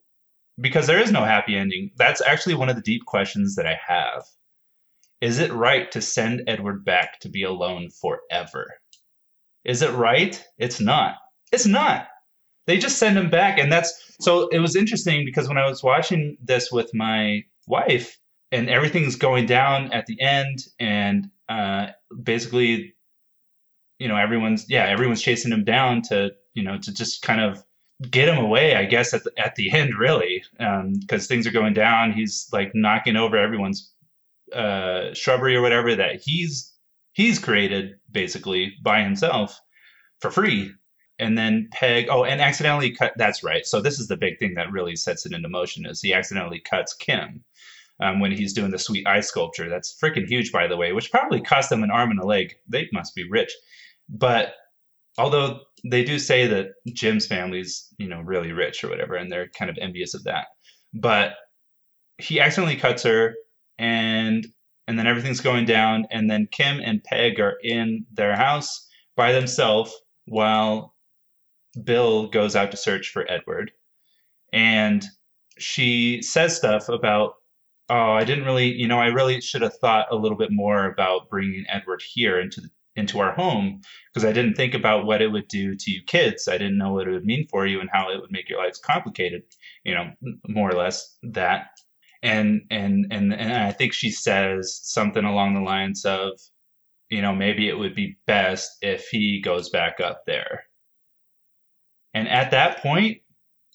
[0.61, 1.91] because there is no happy ending.
[1.97, 4.25] That's actually one of the deep questions that I have.
[5.21, 8.67] Is it right to send Edward back to be alone forever?
[9.65, 10.43] Is it right?
[10.59, 11.17] It's not.
[11.51, 12.07] It's not.
[12.67, 14.49] They just send him back, and that's so.
[14.49, 18.19] It was interesting because when I was watching this with my wife,
[18.53, 21.89] and everything's going down at the end, and uh,
[22.23, 22.95] basically,
[23.99, 27.63] you know, everyone's yeah, everyone's chasing him down to you know to just kind of
[28.11, 31.53] get him away, I guess, at the, at the end, really, because um, things are
[31.53, 32.13] going down.
[32.13, 33.93] He's like knocking over everyone's
[34.53, 36.73] uh, shrubbery or whatever that he's
[37.13, 39.59] he's created basically by himself
[40.21, 40.73] for free.
[41.19, 43.13] And then Peg, oh, and accidentally cut.
[43.17, 43.65] That's right.
[43.65, 46.61] So this is the big thing that really sets it into motion is he accidentally
[46.61, 47.43] cuts Kim
[48.01, 49.69] um, when he's doing the sweet eye sculpture.
[49.69, 52.55] That's freaking huge, by the way, which probably cost them an arm and a leg.
[52.69, 53.51] They must be rich.
[54.09, 54.55] But
[55.19, 59.49] although they do say that Jim's family's, you know, really rich or whatever, and they're
[59.49, 60.49] kind of envious of that.
[60.93, 61.35] But
[62.19, 63.35] he accidentally cuts her
[63.79, 64.47] and
[64.89, 69.33] and then everything's going down and then Kim and Peg are in their house by
[69.33, 69.93] themselves
[70.27, 70.95] while
[71.85, 73.73] Bill goes out to search for Edward.
[74.53, 75.05] And
[75.59, 77.35] she says stuff about
[77.89, 80.87] oh, I didn't really, you know, I really should have thought a little bit more
[80.87, 83.81] about bringing Edward here into the, into our home
[84.13, 86.49] because I didn't think about what it would do to you kids.
[86.49, 88.59] I didn't know what it would mean for you and how it would make your
[88.59, 89.43] lives complicated.
[89.85, 90.13] You know,
[90.49, 91.69] more or less that.
[92.23, 96.41] And and and and I think she says something along the lines of,
[97.11, 100.65] you know, maybe it would be best if he goes back up there.
[102.17, 103.19] And at that point,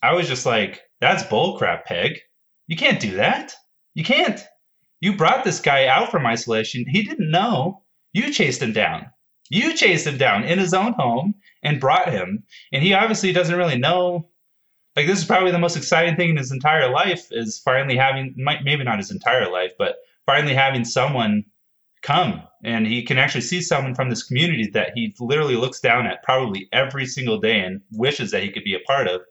[0.01, 2.17] I was just like, that's bullcrap, Peg.
[2.65, 3.53] You can't do that.
[3.93, 4.43] You can't.
[4.99, 6.85] You brought this guy out from isolation.
[6.87, 7.83] He didn't know.
[8.13, 9.11] You chased him down.
[9.51, 12.43] You chased him down in his own home and brought him.
[12.71, 14.27] And he obviously doesn't really know.
[14.95, 18.33] Like this is probably the most exciting thing in his entire life is finally having,
[18.35, 21.45] maybe not his entire life, but finally having someone
[22.01, 26.07] come and he can actually see someone from this community that he literally looks down
[26.07, 29.21] at probably every single day and wishes that he could be a part of,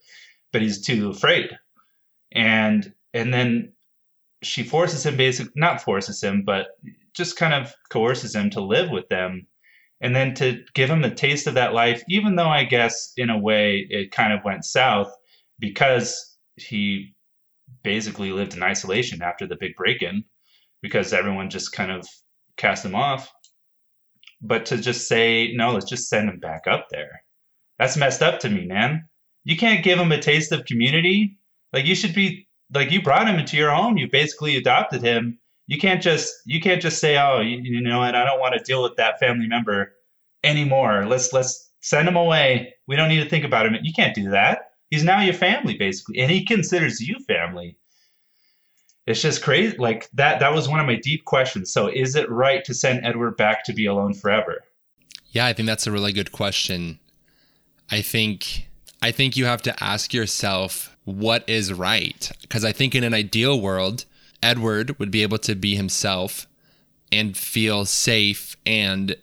[0.52, 1.50] but he's too afraid.
[2.32, 3.72] And and then
[4.42, 6.68] she forces him basic not forces him but
[7.14, 9.46] just kind of coerces him to live with them
[10.00, 13.30] and then to give him a taste of that life even though i guess in
[13.30, 15.12] a way it kind of went south
[15.58, 17.14] because he
[17.82, 20.24] basically lived in isolation after the big break-in
[20.82, 22.06] because everyone just kind of
[22.60, 23.32] cast him off
[24.40, 27.22] but to just say no let's just send him back up there
[27.78, 29.08] that's messed up to me man
[29.44, 31.36] you can't give him a taste of community
[31.72, 33.96] like you should be like you brought him into your home.
[33.96, 35.38] You basically adopted him.
[35.66, 38.54] You can't just you can't just say, oh, you, you know, and I don't want
[38.54, 39.92] to deal with that family member
[40.42, 41.06] anymore.
[41.06, 42.74] Let's let's send him away.
[42.86, 43.76] We don't need to think about him.
[43.82, 44.70] You can't do that.
[44.90, 47.76] He's now your family basically, and he considers you family.
[49.06, 49.76] It's just crazy.
[49.76, 50.40] Like that.
[50.40, 51.72] That was one of my deep questions.
[51.72, 54.62] So, is it right to send Edward back to be alone forever?
[55.30, 56.98] Yeah, I think that's a really good question.
[57.90, 58.68] I think
[59.02, 62.30] I think you have to ask yourself what is right.
[62.42, 64.04] Because I think in an ideal world,
[64.42, 66.46] Edward would be able to be himself
[67.10, 69.16] and feel safe and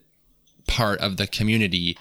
[0.68, 1.98] part of the community.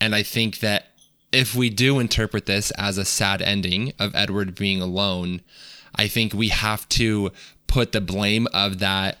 [0.00, 0.86] And I think that
[1.32, 5.40] if we do interpret this as a sad ending of Edward being alone,
[5.94, 7.30] I think we have to
[7.66, 9.18] put the blame of that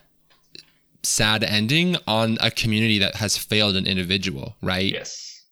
[1.02, 4.92] sad ending on a community that has failed an individual, right?
[4.92, 5.44] Yes.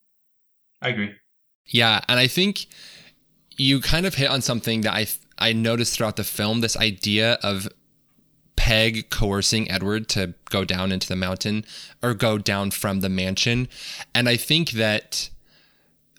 [0.82, 1.12] I agree.
[1.66, 2.66] Yeah, and I think
[3.56, 5.06] you kind of hit on something that I
[5.38, 7.68] I noticed throughout the film this idea of
[8.56, 11.64] Peg coercing Edward to go down into the mountain
[12.02, 13.68] or go down from the mansion.
[14.14, 15.30] And I think that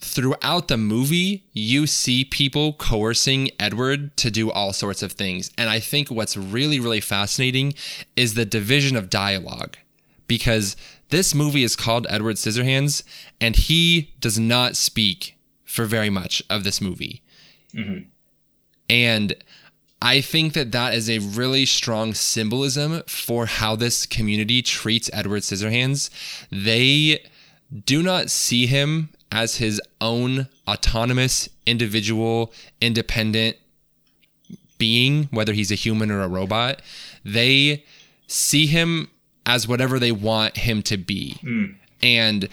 [0.02, 5.52] throughout the movie, you see people coercing Edward to do all sorts of things.
[5.58, 7.74] And I think what's really, really fascinating
[8.16, 9.78] is the division of dialogue
[10.28, 10.76] because
[11.10, 13.04] this movie is called Edward Scissorhands
[13.40, 17.22] and he does not speak for very much of this movie.
[17.74, 18.10] Mm-hmm.
[18.90, 19.36] And
[20.02, 25.44] I think that that is a really strong symbolism for how this community treats Edward
[25.44, 26.10] Scissorhands.
[26.52, 27.24] They
[27.86, 32.52] do not see him as his own autonomous, individual,
[32.82, 33.58] independent
[34.78, 36.82] being, whether he's a human or a robot.
[37.24, 37.86] They
[38.28, 39.10] see him
[39.46, 41.38] as whatever they want him to be.
[41.44, 41.76] Mm.
[42.02, 42.50] And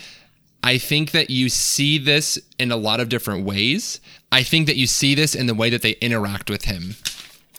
[0.62, 4.00] I think that you see this in a lot of different ways.
[4.30, 6.96] I think that you see this in the way that they interact with him.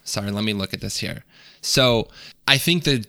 [0.03, 1.23] Sorry, let me look at this here.
[1.61, 2.07] So
[2.47, 3.05] I think the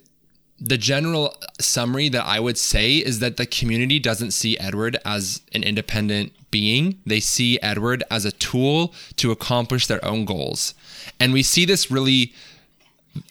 [0.60, 5.40] the general summary that I would say is that the community doesn't see Edward as
[5.52, 6.98] an independent being.
[7.06, 10.74] They see Edward as a tool to accomplish their own goals.
[11.18, 12.34] And we see this really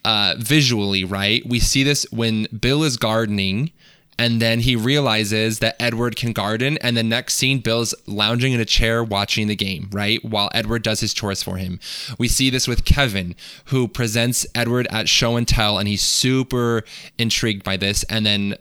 [0.04, 1.46] uh, visually, right?
[1.46, 3.72] We see this when Bill is gardening
[4.20, 6.78] and then he realizes that Edward can garden.
[6.82, 10.24] And the next scene, Bill's lounging in a chair watching the game, right?
[10.26, 11.80] While Edward does his chores for him.
[12.18, 13.34] We see this with Kevin,
[13.66, 16.84] who presents Edward at show and tell, and he's super
[17.18, 18.04] intrigued by this.
[18.04, 18.56] And then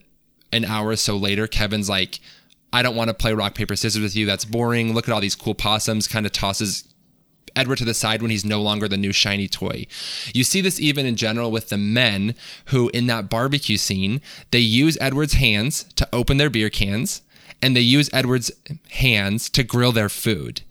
[0.52, 2.20] an hour or so later, Kevin's like,
[2.72, 4.26] I don't want to play rock, paper, scissors with you.
[4.26, 4.94] That's boring.
[4.94, 6.84] Look at all these cool possums, kind of tosses
[7.58, 9.86] Edward to the side when he's no longer the new shiny toy.
[10.32, 12.34] You see this even in general with the men
[12.66, 17.22] who, in that barbecue scene, they use Edward's hands to open their beer cans
[17.60, 18.50] and they use Edward's
[18.90, 20.62] hands to grill their food.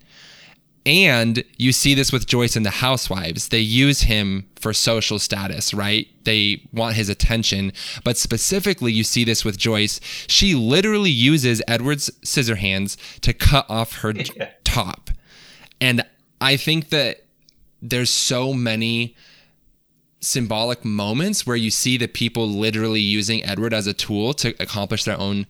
[0.86, 3.48] And you see this with Joyce and the housewives.
[3.48, 6.08] They use him for social status, right?
[6.24, 7.72] They want his attention.
[8.04, 10.00] But specifically, you see this with Joyce.
[10.28, 14.14] She literally uses Edward's scissor hands to cut off her
[14.64, 15.10] top.
[15.78, 16.06] And
[16.40, 17.24] I think that
[17.80, 19.16] there's so many
[20.20, 25.04] symbolic moments where you see the people literally using Edward as a tool to accomplish
[25.04, 25.46] their own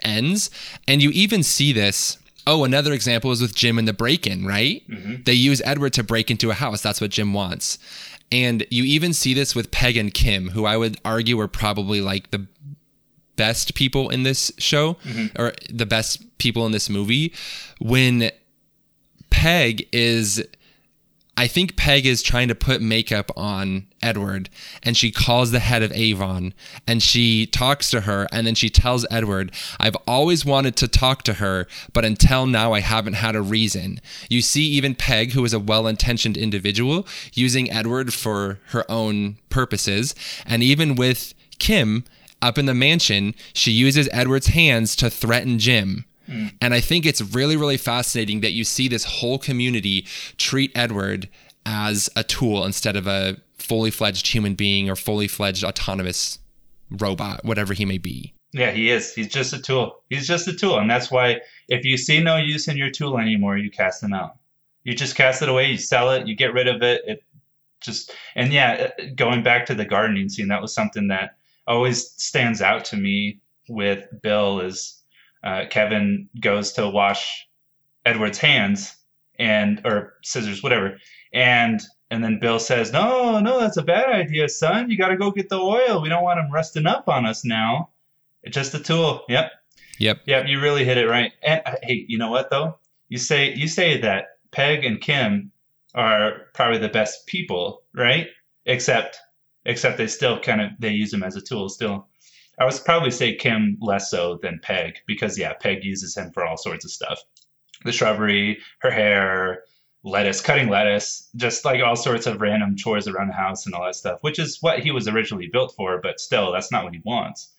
[0.00, 0.50] ends.
[0.88, 4.44] And you even see this Oh, another example is with Jim and the break in,
[4.44, 4.82] right?
[4.88, 5.22] Mm-hmm.
[5.24, 6.82] They use Edward to break into a house.
[6.82, 7.78] That's what Jim wants.
[8.32, 12.00] And you even see this with Peg and Kim, who I would argue are probably
[12.00, 12.46] like the
[13.36, 15.40] best people in this show mm-hmm.
[15.40, 17.32] or the best people in this movie.
[17.78, 18.30] When
[19.32, 20.44] Peg is
[21.36, 24.50] I think Peg is trying to put makeup on Edward
[24.82, 26.52] and she calls the head of Avon
[26.86, 31.22] and she talks to her and then she tells Edward, I've always wanted to talk
[31.22, 34.00] to her, but until now I haven't had a reason.
[34.28, 39.38] You see, even Peg, who is a well intentioned individual, using Edward for her own
[39.48, 40.14] purposes.
[40.44, 42.04] And even with Kim
[42.42, 46.54] up in the mansion, she uses Edward's hands to threaten Jim Mm.
[46.60, 50.06] And I think it's really, really fascinating that you see this whole community
[50.38, 51.28] treat Edward
[51.64, 56.38] as a tool instead of a fully fledged human being or fully fledged autonomous
[56.90, 58.34] robot, whatever he may be.
[58.52, 59.14] Yeah, he is.
[59.14, 60.02] He's just a tool.
[60.10, 60.78] He's just a tool.
[60.78, 64.12] And that's why if you see no use in your tool anymore, you cast him
[64.12, 64.36] out.
[64.84, 67.02] You just cast it away, you sell it, you get rid of it.
[67.06, 67.24] It
[67.80, 72.10] just, and yeah, uh, going back to the gardening scene, that was something that always
[72.22, 75.01] stands out to me with Bill is
[75.42, 77.46] uh, Kevin goes to wash
[78.04, 78.96] Edward's hands
[79.38, 80.98] and or scissors, whatever,
[81.32, 81.80] and
[82.10, 84.90] and then Bill says, "No, no, that's a bad idea, son.
[84.90, 86.02] You got to go get the oil.
[86.02, 87.90] We don't want him resting up on us now.
[88.42, 89.50] It's just a tool." Yep.
[89.98, 90.20] Yep.
[90.26, 90.46] Yep.
[90.46, 91.32] You really hit it right.
[91.42, 92.78] And uh, hey, you know what though?
[93.08, 95.52] You say you say that Peg and Kim
[95.94, 98.28] are probably the best people, right?
[98.66, 99.18] Except
[99.64, 102.08] except they still kind of they use them as a tool still.
[102.62, 106.44] I would probably say Kim less so than Peg because yeah, Peg uses him for
[106.44, 107.20] all sorts of stuff.
[107.84, 109.64] The shrubbery, her hair,
[110.04, 113.84] lettuce, cutting lettuce, just like all sorts of random chores around the house and all
[113.84, 116.94] that stuff, which is what he was originally built for, but still that's not what
[116.94, 117.52] he wants.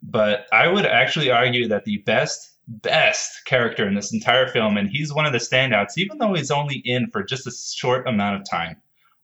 [0.00, 4.88] But I would actually argue that the best best character in this entire film and
[4.88, 8.40] he's one of the standouts even though he's only in for just a short amount
[8.40, 8.76] of time.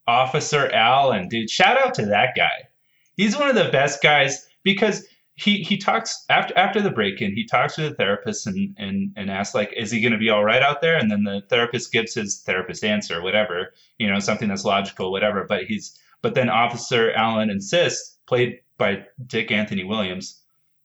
[0.09, 2.69] Officer Allen, dude, shout out to that guy.
[3.17, 7.47] He's one of the best guys because he he talks after after the break-in he
[7.47, 10.45] talks to the therapist and and and asks like is he going to be all
[10.45, 10.97] right out there?
[10.97, 15.45] And then the therapist gives his therapist answer whatever you know something that's logical whatever.
[15.49, 20.43] But he's but then officer allen insists played by dick anthony williams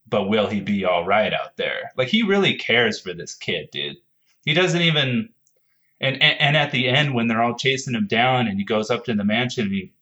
[0.09, 1.91] but will he be all right out there?
[1.97, 3.97] Like he really cares for this kid dude.
[4.45, 5.29] He doesn't even
[5.99, 8.89] and and, and at the end when they're all chasing him down and he goes
[8.89, 9.93] up to the mansion and he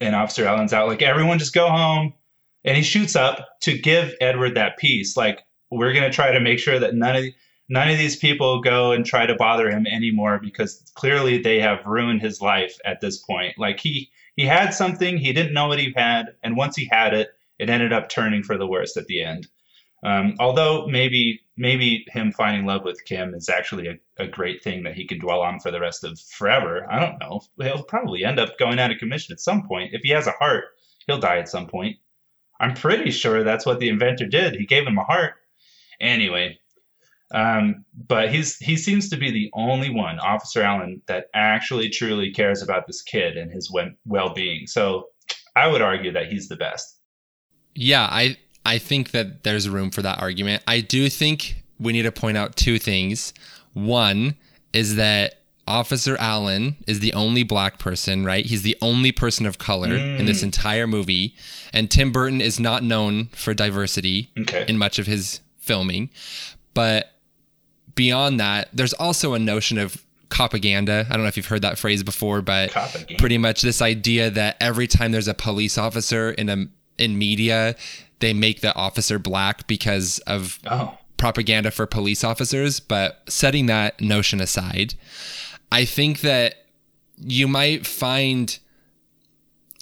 [0.00, 2.14] and officer allen's out like everyone just go home
[2.64, 5.16] and he shoots up to give Edward that peace.
[5.16, 7.24] Like we're going to try to make sure that none of
[7.68, 11.86] none of these people go and try to bother him anymore because clearly they have
[11.86, 13.58] ruined his life at this point.
[13.58, 17.14] Like he he had something he didn't know what he had, and once he had
[17.14, 19.46] it, it ended up turning for the worst at the end.
[20.02, 24.82] Um, although maybe maybe him finding love with Kim is actually a, a great thing
[24.84, 26.90] that he can dwell on for the rest of forever.
[26.90, 27.42] I don't know.
[27.60, 29.92] He'll probably end up going out of commission at some point.
[29.92, 30.64] If he has a heart,
[31.06, 31.98] he'll die at some point.
[32.60, 34.54] I'm pretty sure that's what the inventor did.
[34.54, 35.34] He gave him a heart.
[36.00, 36.58] Anyway,
[37.32, 42.32] um, but he's he seems to be the only one, Officer Allen, that actually truly
[42.32, 43.72] cares about this kid and his
[44.04, 44.66] well being.
[44.66, 45.08] So
[45.56, 46.98] I would argue that he's the best.
[47.74, 50.62] Yeah, I I think that there's room for that argument.
[50.66, 53.32] I do think we need to point out two things.
[53.72, 54.34] One
[54.72, 55.39] is that
[55.70, 58.44] Officer Allen is the only black person, right?
[58.44, 60.18] He's the only person of color mm.
[60.18, 60.44] in this mm.
[60.44, 61.34] entire movie.
[61.72, 64.64] And Tim Burton is not known for diversity okay.
[64.68, 66.10] in much of his filming.
[66.74, 67.12] But
[67.94, 71.06] beyond that, there's also a notion of propaganda.
[71.08, 72.70] I don't know if you've heard that phrase before, but
[73.18, 76.66] pretty much this idea that every time there's a police officer in a
[76.98, 77.76] in media,
[78.20, 80.96] they make the officer black because of oh.
[81.16, 82.80] propaganda for police officers.
[82.80, 84.94] But setting that notion aside,
[85.72, 86.54] I think that
[87.18, 88.58] you might find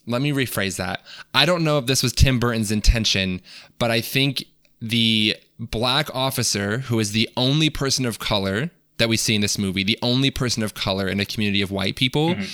[0.07, 1.03] let me rephrase that.
[1.35, 3.43] I don't know if this was Tim Burton's intention,
[3.79, 4.45] but I think
[4.81, 9.59] the black officer who is the only person of color that we see in this
[9.59, 12.45] movie, the only person of color in a community of white people, Mm-hmm.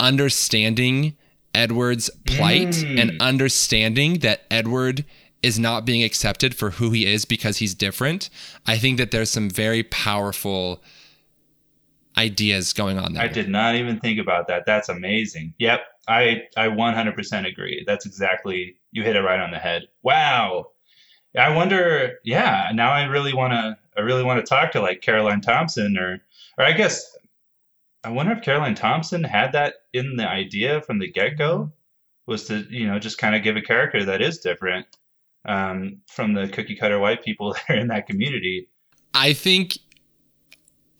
[0.00, 1.16] understanding
[1.54, 3.00] Edward's plight Mm.
[3.00, 5.04] and understanding that Edward
[5.42, 8.30] is not being accepted for who he is because he's different.
[8.66, 10.82] I think that there's some very powerful
[12.16, 13.22] ideas going on there.
[13.22, 14.64] I did not even think about that.
[14.66, 15.54] That's amazing.
[15.58, 17.84] Yep, I I 100% agree.
[17.86, 19.82] That's exactly you hit it right on the head.
[20.02, 20.70] Wow.
[21.36, 22.18] I wonder.
[22.24, 23.76] Yeah, now I really want to.
[23.96, 26.20] I really want to talk to like Caroline Thompson or
[26.58, 27.16] or I guess
[28.04, 31.72] I wonder if Caroline Thompson had that in the idea from the get go
[32.26, 34.86] was to you know just kind of give a character that is different
[35.44, 38.68] um, from the cookie cutter white people that are in that community.
[39.12, 39.78] I think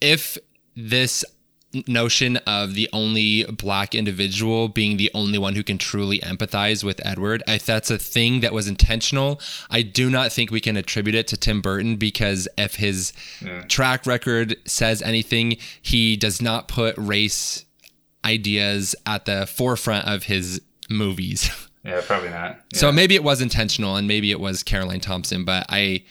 [0.01, 0.37] if
[0.77, 1.25] this
[1.87, 7.05] notion of the only black individual being the only one who can truly empathize with
[7.05, 11.15] Edward, if that's a thing that was intentional, I do not think we can attribute
[11.15, 13.13] it to Tim Burton because if his
[13.45, 13.63] Yeah.
[13.63, 17.65] track record says anything, he does not put race
[18.25, 20.61] ideas at the forefront of his
[20.91, 21.51] movies.
[21.85, 22.59] Yeah, probably not.
[22.75, 26.03] So maybe it was intentional and maybe it was Caroline Thompson, but I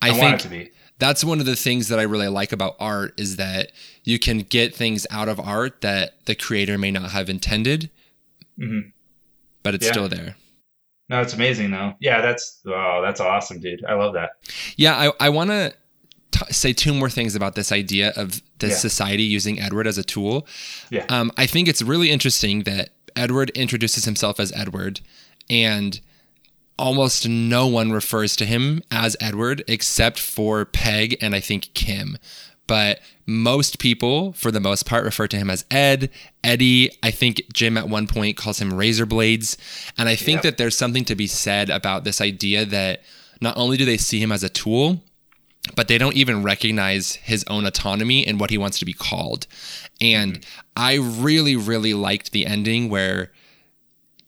[0.00, 0.70] I, I want think it to be.
[0.98, 3.72] That's one of the things that I really like about art is that
[4.04, 7.90] you can get things out of art that the creator may not have intended,
[8.58, 8.92] Mhm.
[9.62, 9.92] but it's Yeah.
[9.92, 10.36] still there.
[11.08, 11.94] No, it's amazing though.
[12.00, 13.84] Yeah, that's oh, that's awesome, dude.
[13.86, 14.30] I love that.
[14.76, 15.74] Yeah, I, I want to
[16.50, 18.74] say two more things about this idea of the Yeah.
[18.74, 20.46] society using Edward as a tool.
[20.90, 21.04] Yeah.
[21.08, 25.00] Um, I think it's really interesting that Edward introduces himself as Edward,
[25.50, 26.00] and
[26.78, 32.18] almost no one refers to him as Edward except for Peg and I think Kim.
[32.66, 36.10] But most people, for the most part, refer to him as Ed,
[36.42, 36.90] Eddie.
[37.02, 39.58] I think Jim at one point calls him Razor Blades.
[39.98, 40.42] And I think Yep.
[40.42, 43.02] that there's something to be said about this idea that
[43.40, 45.02] not only do they see him as a tool,
[45.76, 49.46] but they don't even recognize his own autonomy and what he wants to be called.
[50.00, 50.60] And mm-hmm.
[50.76, 53.32] I really, really liked the ending where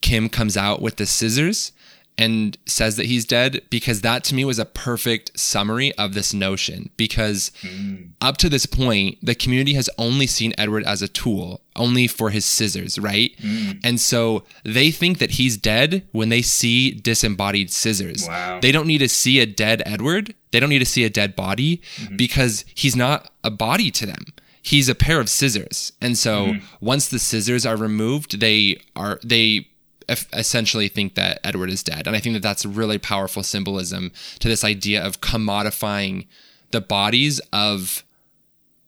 [0.01, 1.71] Kim comes out with the scissors
[2.17, 6.33] and says that he's dead because that to me was a perfect summary of this
[6.33, 6.89] notion.
[6.97, 7.95] Because hmm.
[8.21, 12.31] up to this point, the community has only seen Edward as a tool, only for
[12.31, 13.35] his scissors, right?
[13.39, 13.71] Hmm.
[13.83, 18.27] And so they think that he's dead when they see disembodied scissors.
[18.27, 18.59] Wow.
[18.61, 20.33] They don't need to see a dead Edward.
[20.51, 22.15] They don't need to see a dead body mm-hmm.
[22.15, 24.25] because he's not a body to them.
[24.63, 25.93] He's a pair of scissors.
[26.01, 26.57] And so hmm.
[26.81, 29.67] once the scissors are removed, they are they
[30.09, 32.07] essentially think that Edward is dead.
[32.07, 36.27] And I think that that's really powerful symbolism to this idea of commodifying
[36.71, 38.03] the bodies of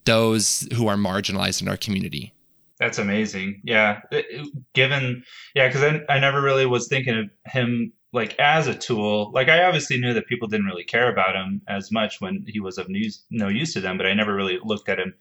[0.06, 2.34] those who are marginalized in our community.
[2.80, 3.62] That's amazing.
[3.64, 4.02] Yeah.
[4.12, 8.68] It- it- given, yeah, because I, I never really was thinking of him like as
[8.68, 9.32] a tool.
[9.34, 12.60] Like I obviously knew that people didn't really care about him as much when he
[12.60, 15.14] was of use, no use to them, but I never really looked at him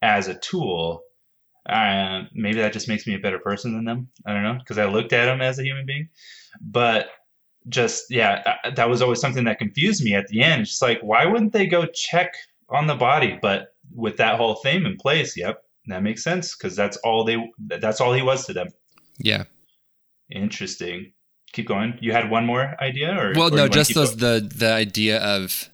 [0.00, 1.02] as a tool.
[1.68, 4.08] Uh, maybe that just makes me a better person than them.
[4.26, 6.08] I don't know because I looked at him as a human being,
[6.60, 7.08] but
[7.68, 10.62] just yeah, uh, that was always something that confused me at the end.
[10.62, 12.34] It's just like why wouldn't they go check
[12.68, 13.38] on the body?
[13.40, 17.36] But with that whole theme in place, yep, that makes sense because that's all they
[17.58, 18.68] that's all he was to them.
[19.18, 19.44] Yeah.
[20.30, 21.12] Interesting.
[21.52, 21.98] Keep going.
[22.00, 24.48] You had one more idea, or Well, or no, just those going?
[24.48, 25.68] the the idea of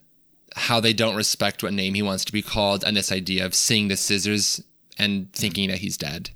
[0.57, 3.55] how they don't respect what name he wants to be called, and this idea of
[3.55, 4.61] seeing the scissors
[4.99, 5.33] and mm-hmm.
[5.33, 6.31] thinking that he's dead.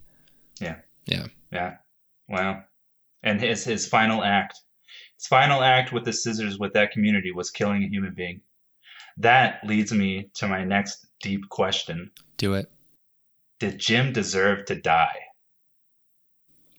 [0.60, 0.76] Yeah.
[1.06, 1.26] Yeah.
[1.50, 1.76] Yeah.
[2.28, 2.62] Wow.
[3.22, 4.58] And his his final act,
[5.18, 8.40] his final act with the scissors with that community was killing a human being.
[9.18, 12.70] That leads me to my next deep question: Do it.
[13.60, 15.18] Did Jim deserve to die?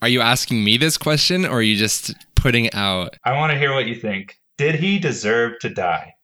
[0.02, 3.16] Are you asking me this question, or are you just putting out?
[3.24, 4.38] I want to hear what you think.
[4.58, 6.16] Did he deserve to die?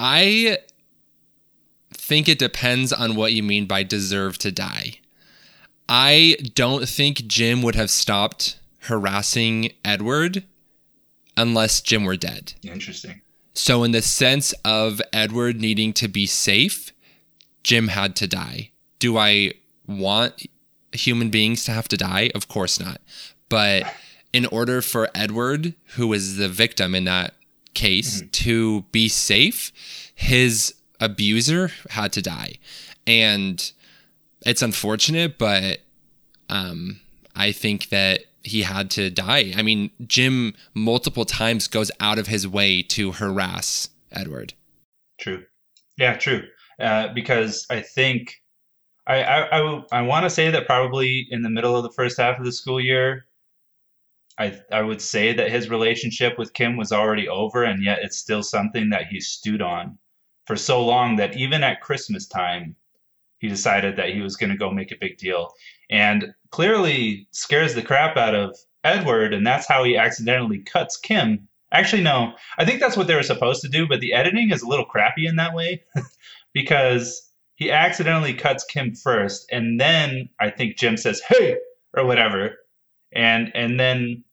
[0.00, 0.58] I
[2.10, 4.94] think it depends on what you mean by deserve to die.
[5.88, 10.42] I don't think Jim would have stopped harassing Edward
[11.36, 12.54] unless Jim were dead.
[12.64, 13.20] Interesting.
[13.54, 16.92] So, in the sense of Edward needing to be safe,
[17.62, 18.72] Jim had to die.
[18.98, 19.52] Do I
[19.86, 20.46] want
[20.90, 22.32] human beings to have to die?
[22.34, 23.00] Of course not.
[23.48, 23.84] But
[24.32, 27.34] in order for Edward, who was the victim in that
[27.74, 28.30] case, mm-hmm.
[28.30, 29.70] to be safe,
[30.12, 32.54] his abuser had to die.
[33.06, 33.72] And
[34.46, 35.80] it's unfortunate, but
[36.48, 37.00] um,
[37.34, 39.52] I think that he had to die.
[39.56, 44.54] I mean, Jim multiple times goes out of his way to harass Edward.
[45.18, 45.44] True.
[45.98, 46.42] Yeah, true.
[46.78, 48.36] Uh, because I think
[49.06, 52.18] I I, I, I want to say that probably in the middle of the first
[52.18, 53.26] half of the school year,
[54.38, 58.16] I I would say that his relationship with Kim was already over, and yet it's
[58.16, 59.98] still something that he stewed on
[60.50, 62.74] for so long that even at Christmas time,
[63.38, 65.52] he decided that he was going to go make a big deal
[65.88, 71.46] and clearly scares the crap out of Edward, and that's how he accidentally cuts Kim.
[71.70, 74.62] Actually, no, I think that's what they were supposed to do, but the editing is
[74.62, 75.84] a little crappy in that way
[76.52, 81.58] because he accidentally cuts Kim first, and then I think Jim says, "Hey,"
[81.96, 82.56] or whatever,
[83.12, 84.24] and and then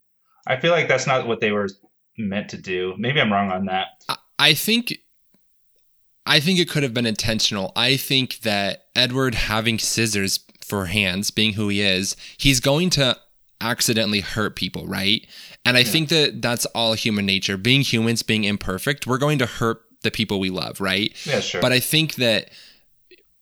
[0.48, 1.70] I feel like that's not what they were
[2.18, 2.96] meant to do.
[2.98, 4.04] Maybe I'm wrong on that.
[4.40, 4.98] I think
[6.28, 7.72] I think it could have been intentional.
[7.76, 13.18] I think that Edward having scissors for hands, being who he is, he's going to
[13.62, 15.26] accidentally hurt people, right?
[15.66, 15.86] And I yeah.
[15.88, 17.58] think that that's all human nature.
[17.58, 21.14] Being humans, being imperfect, we're going to hurt the people we love, right?
[21.26, 21.62] Yeah, sure.
[21.62, 22.52] But I think that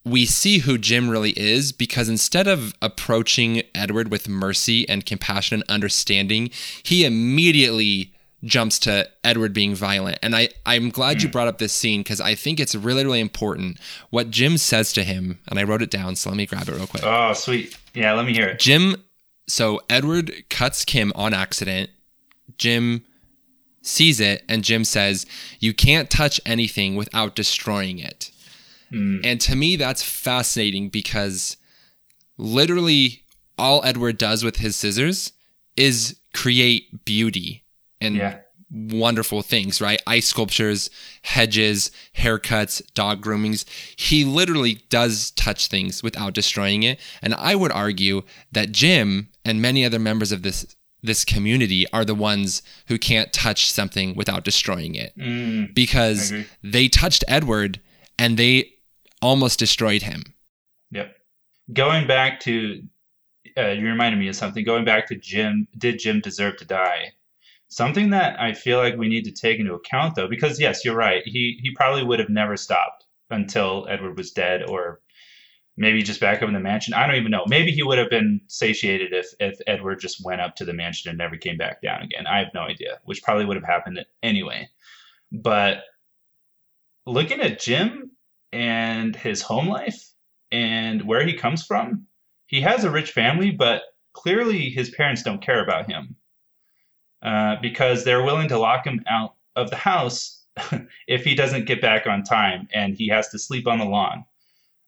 [0.06, 5.62] we see who Jim really is because instead of approaching Edward with mercy and compassion
[5.62, 6.52] and understanding,
[6.84, 8.14] he immediately
[8.46, 10.20] jumps to Edward being violent.
[10.22, 11.24] And I, I'm glad mm.
[11.24, 11.32] you hmm.
[11.32, 13.80] brought up this scene because I think it's really, really important
[14.12, 15.40] what Jim says to him.
[15.48, 17.04] And I wrote it down, so let me grab it real quick.
[17.04, 17.78] Oh, sweet.
[17.94, 18.60] Yeah, let me hear it.
[18.60, 19.04] Jim,
[19.48, 21.90] so Edward cuts Kim on accident.
[22.58, 23.04] Jim
[23.82, 25.26] sees it, and Jim says,
[25.60, 28.32] You can't touch anything without destroying it.
[28.92, 29.22] Mm.
[29.24, 31.58] And to me, that's fascinating because
[32.38, 33.24] literally
[33.58, 35.32] all Edward does with his scissors
[35.76, 37.65] is create beauty
[38.02, 38.40] and yeah.
[38.72, 40.02] wonderful things, right?
[40.08, 40.90] Ice sculptures,
[41.24, 43.66] hedges, haircuts, dog groomings.
[43.98, 47.00] He literally does touch things without destroying it.
[47.22, 52.04] And I would argue that Jim and many other members of this this community are
[52.04, 56.34] the ones who can't touch something without destroying it mm, because
[56.64, 57.80] they touched Edward
[58.18, 58.72] and they
[59.22, 60.24] almost destroyed him.
[60.92, 61.16] Yep.
[61.74, 62.82] Going back to,
[63.58, 64.64] uh, you reminded me of something.
[64.64, 67.12] Going back to Jim, did Jim deserve to die?
[67.68, 70.96] Something that I feel like we need to take into account, though, because yes, you're
[70.96, 71.24] right.
[71.26, 75.02] He he probably would have never stopped until Edward was dead, or
[75.78, 76.94] maybe just back up in the mansion.
[76.94, 77.44] I don't even know.
[77.48, 81.10] Maybe he would have been satiated if if Edward just went up to the mansion
[81.10, 82.28] and never came back down again.
[82.28, 84.70] I have no idea, which probably would have happened anyway.
[85.32, 85.84] But
[87.06, 88.12] looking at Jim
[88.52, 90.02] and his home life
[90.52, 92.08] and where he comes from,
[92.46, 93.82] he has a rich family, but
[94.14, 96.16] clearly his parents don't care about him.
[97.26, 100.44] Uh, because they're willing to lock him out of the house
[101.08, 104.24] if he doesn't get back on time and he has to sleep on the lawn.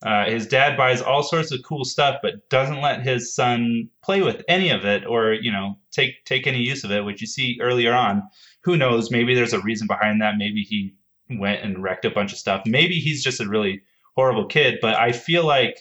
[0.04, 4.22] Uh, his dad buys all sorts of cool stuff, but doesn't let his son play
[4.22, 7.04] with any of it or you know take take any use of it.
[7.04, 8.22] Which you see earlier on.
[8.62, 9.10] Who knows?
[9.10, 10.38] Maybe there's a reason behind that.
[10.38, 10.94] Maybe he
[11.32, 12.62] went and wrecked a bunch of stuff.
[12.68, 13.82] Maybe he's just a really
[14.16, 14.78] horrible kid.
[14.80, 15.80] But I feel like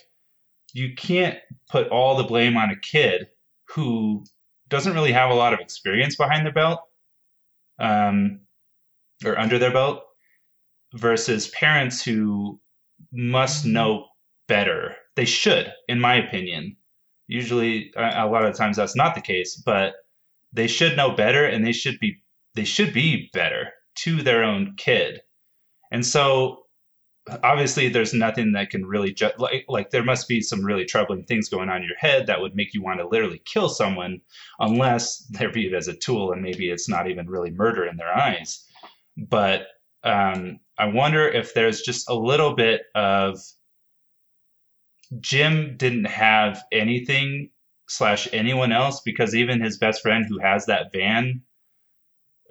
[0.73, 1.37] you can't
[1.69, 3.27] put all the blame on a kid
[3.65, 4.25] who
[4.69, 6.81] doesn't really have a lot of experience behind their belt
[7.79, 8.41] um,
[9.25, 10.03] or under their belt
[10.93, 12.59] versus parents who
[13.11, 14.05] must know
[14.47, 14.95] better.
[15.15, 16.77] They should, in my opinion.
[17.27, 19.95] Usually, a lot of times that's not the case, but
[20.53, 22.21] they should know better, and they should be
[22.55, 25.19] they should be better to their own kid.
[25.91, 26.66] And so,
[27.43, 31.23] obviously there's nothing that can really ju- like like there must be some really troubling
[31.23, 34.19] things going on in your head that would make you want to literally kill someone
[34.59, 38.15] unless they're viewed as a tool and maybe it's not even really murder in their
[38.15, 38.65] eyes.
[39.17, 39.67] But
[40.03, 43.39] um, i wonder if there's just a little bit of
[45.19, 47.49] jim didn't have anything
[47.89, 51.41] slash anyone else because even his best friend who has that van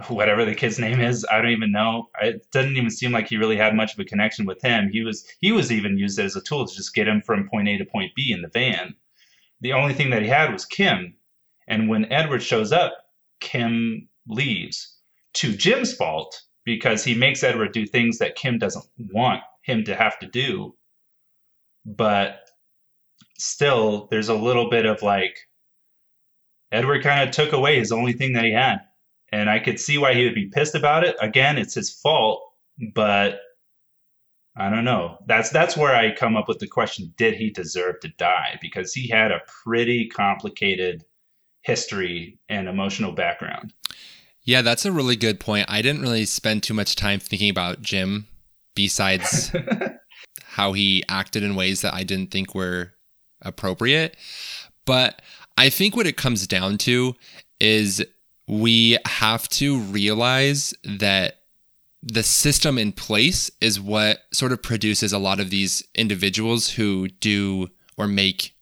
[0.09, 2.09] whatever the kid's name is i don't even know.
[2.21, 4.91] It doesn't even seem like he really had much of a connection with him.
[4.91, 7.69] He was he was even used as a tool to just get him from point
[7.69, 8.95] a to point b in the van.
[9.61, 11.15] The only thing that he had was kim.
[11.69, 12.93] And when edward shows up
[13.41, 14.97] kim leaves
[15.35, 19.97] to jim's fault because he makes edward do things that kim doesn't want him to
[19.97, 20.75] have to do.
[21.85, 22.41] But
[23.39, 25.39] still there's a little bit of like
[26.73, 28.81] edward kind of took away his only thing that he had
[29.37, 31.15] and I could see why he would be pissed about it.
[31.21, 32.43] Again, it's his fault,
[32.95, 33.41] but
[34.57, 35.19] I don't know.
[35.27, 38.59] That's that's where I come up with the question: Did he deserve to die?
[38.63, 41.05] Because he had a pretty complicated
[41.61, 43.75] history and emotional background.
[44.43, 45.67] Yeah, that's a really good point.
[45.69, 48.29] I didn't really spend too much time thinking about Jim,
[48.75, 49.55] besides
[50.45, 52.95] how he acted in ways that I didn't think were
[53.43, 54.17] appropriate.
[54.87, 55.21] But
[55.59, 57.17] I think what it comes down to
[57.61, 58.03] is
[58.47, 61.41] we have to realize that
[62.03, 67.09] the system in place is what sort of produces a lot of these individuals who
[67.09, 68.55] do or make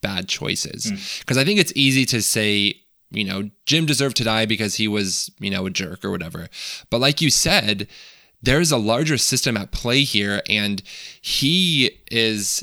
[0.00, 0.90] bad choices.
[1.18, 1.40] Because mm.
[1.40, 2.74] I think it's easy to say,
[3.10, 6.48] you know, Jim deserved to die because he was, you know, a jerk or whatever.
[6.90, 7.88] But like you said,
[8.42, 10.82] there's a larger system at play here, and
[11.20, 12.62] he is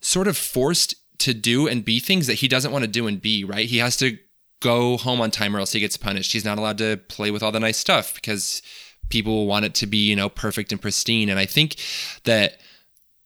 [0.00, 3.20] sort of forced to do and be things that he doesn't want to do and
[3.20, 3.68] be, right?
[3.68, 4.18] He has to
[4.60, 6.32] go home on time or else he gets punished.
[6.32, 8.62] He's not allowed to play with all the nice stuff because
[9.08, 11.28] people want it to be, you know, perfect and pristine.
[11.28, 11.76] And I think
[12.24, 12.58] that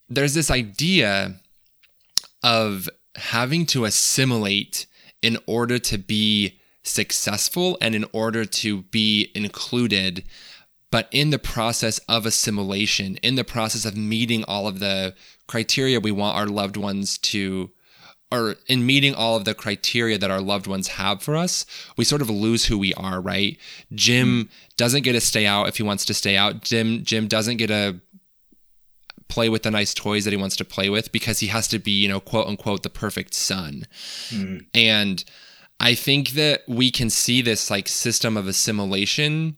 [0.08, 1.36] there's this idea
[2.42, 4.86] of having to assimilate
[5.22, 10.24] in order to be successful and in order to be included.
[10.90, 15.14] But in the process of assimilation, in the process of meeting all of the
[15.46, 17.70] criteria we want our loved ones to
[18.32, 21.66] or in meeting all of the criteria that our loved ones have for us,
[21.96, 23.58] we sort of lose who we are, right?
[23.92, 26.62] Jim doesn't get to stay out if he wants to stay out.
[26.62, 28.00] Jim Jim doesn't get to
[29.28, 31.78] play with the nice toys that he wants to play with because he has to
[31.78, 33.86] be, you know, quote unquote the perfect son.
[34.28, 34.66] Mm.
[34.74, 35.24] And
[35.78, 39.56] I think that we can see this like system of assimilation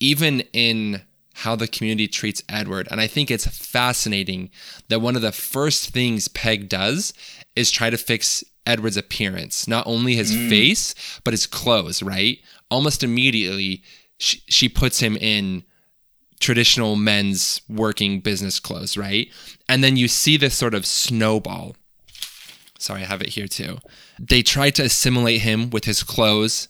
[0.00, 1.00] even in
[1.42, 2.86] how the community treats Edward.
[2.90, 4.50] And I think it's fascinating
[4.88, 7.12] that one of the first things Peg does
[7.56, 10.48] is try to fix Edward's appearance, not only his mm.
[10.48, 10.94] face,
[11.24, 12.38] but his clothes, right?
[12.70, 13.82] Almost immediately,
[14.18, 15.64] she, she puts him in
[16.38, 19.28] traditional men's working business clothes, right?
[19.68, 21.74] And then you see this sort of snowball.
[22.78, 23.78] Sorry, I have it here too.
[24.16, 26.68] They try to assimilate him with his clothes,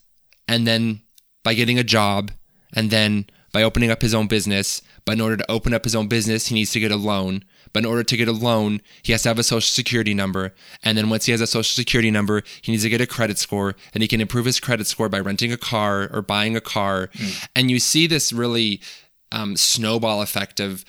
[0.49, 1.03] and then
[1.43, 2.31] by getting a job,
[2.73, 4.83] and then by opening up his own business.
[5.05, 7.45] But in order to open up his own business, he needs to get a loan.
[7.73, 10.55] But in order to get a loan, he has to have a social security number.
[10.83, 13.39] And then once he has a social security number, he needs to get a credit
[13.39, 13.75] score.
[13.95, 17.09] And he can improve his credit score by renting a car or buying a car.
[17.15, 17.49] Mm.
[17.57, 18.81] And you see this really
[19.31, 20.85] um, snowball effect of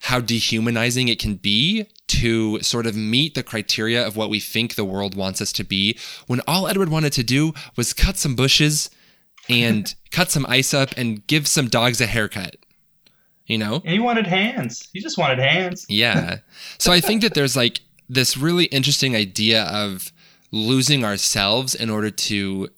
[0.00, 4.74] how dehumanizing it can be to sort of meet the criteria of what we think
[4.74, 8.36] the world wants us to be when all Edward wanted to do was cut some
[8.36, 8.90] bushes
[9.48, 12.56] and cut some ice up and give some dogs a haircut.
[13.46, 13.76] You know?
[13.76, 14.88] And he wanted hands.
[14.92, 15.84] He just wanted hands.
[15.88, 16.38] Yeah.
[16.78, 20.12] So I think that there's like this really interesting idea of
[20.50, 22.68] losing ourselves in order to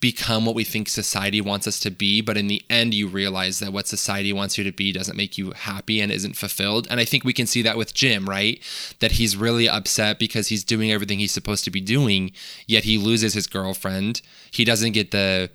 [0.00, 3.58] become what we think society wants us to be but in the end you realize
[3.58, 7.00] that what society wants you to be doesn't make you happy and isn't fulfilled and
[7.00, 8.62] i think we can see that with jim right
[9.00, 12.30] that he's really upset because he's doing everything he's supposed to be doing
[12.66, 14.20] yet he loses his girlfriend
[14.52, 15.50] he doesn't get the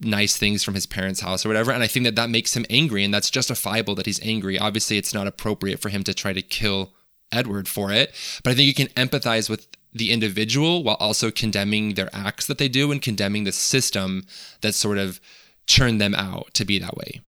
[0.00, 1.72] nice things from his parents' house or whatever.
[1.72, 4.58] And I think that that makes him angry, and that's justifiable that he's angry.
[4.58, 6.92] Obviously, it's not appropriate for him to try to kill
[7.32, 11.94] Edward for it, but I think you can empathize with the individual while also condemning
[11.94, 14.24] their acts that they do and condemning the system
[14.60, 15.20] that sort of
[15.66, 17.20] churned them out to be that way.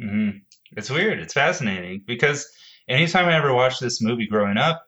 [0.00, 0.38] Mm-hmm.
[0.76, 1.20] It's weird.
[1.20, 2.48] It's fascinating because
[2.88, 4.86] anytime I ever watched this movie growing up,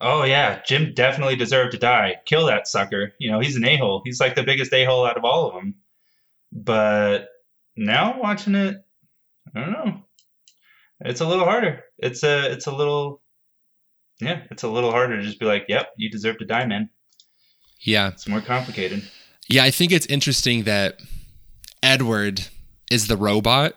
[0.00, 2.16] oh yeah, Jim definitely deserved to die.
[2.26, 3.12] Kill that sucker.
[3.18, 4.02] You know, he's an a hole.
[4.04, 5.74] He's like the biggest a hole out of all of them.
[6.52, 7.28] But
[7.76, 8.76] now watching it,
[9.54, 10.02] I don't know.
[11.00, 11.84] It's a little harder.
[11.98, 13.22] It's a it's a little
[14.20, 16.90] yeah, it's a little harder to just be like, "Yep, you deserve to die, man."
[17.80, 18.08] Yeah.
[18.08, 19.02] It's more complicated.
[19.48, 21.00] Yeah, I think it's interesting that
[21.82, 22.48] Edward
[22.90, 23.74] is the robot,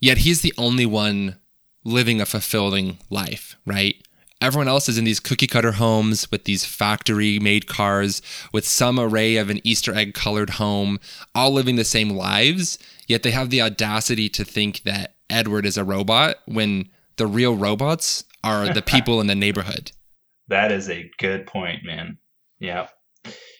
[0.00, 1.38] yet he's the only one
[1.84, 3.96] living a fulfilling life, right?
[4.40, 8.20] Everyone else is in these cookie cutter homes with these factory made cars
[8.52, 11.00] with some array of an Easter egg colored home,
[11.34, 15.78] all living the same lives, yet they have the audacity to think that Edward is
[15.78, 19.92] a robot when the real robots are the people in the neighborhood.
[20.48, 22.18] That is a good point, man.
[22.60, 22.90] Yep.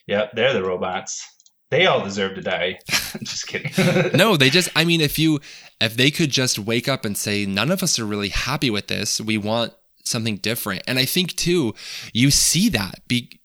[0.05, 1.25] Yep, they're the robots.
[1.69, 2.79] They all deserve to die.
[3.13, 3.71] I'm just kidding.
[4.15, 5.41] no, they just I mean if you
[5.81, 8.87] if they could just wake up and say none of us are really happy with
[8.87, 9.73] this, we want
[10.07, 10.83] something different.
[10.87, 11.73] And I think too,
[12.13, 13.39] you see that be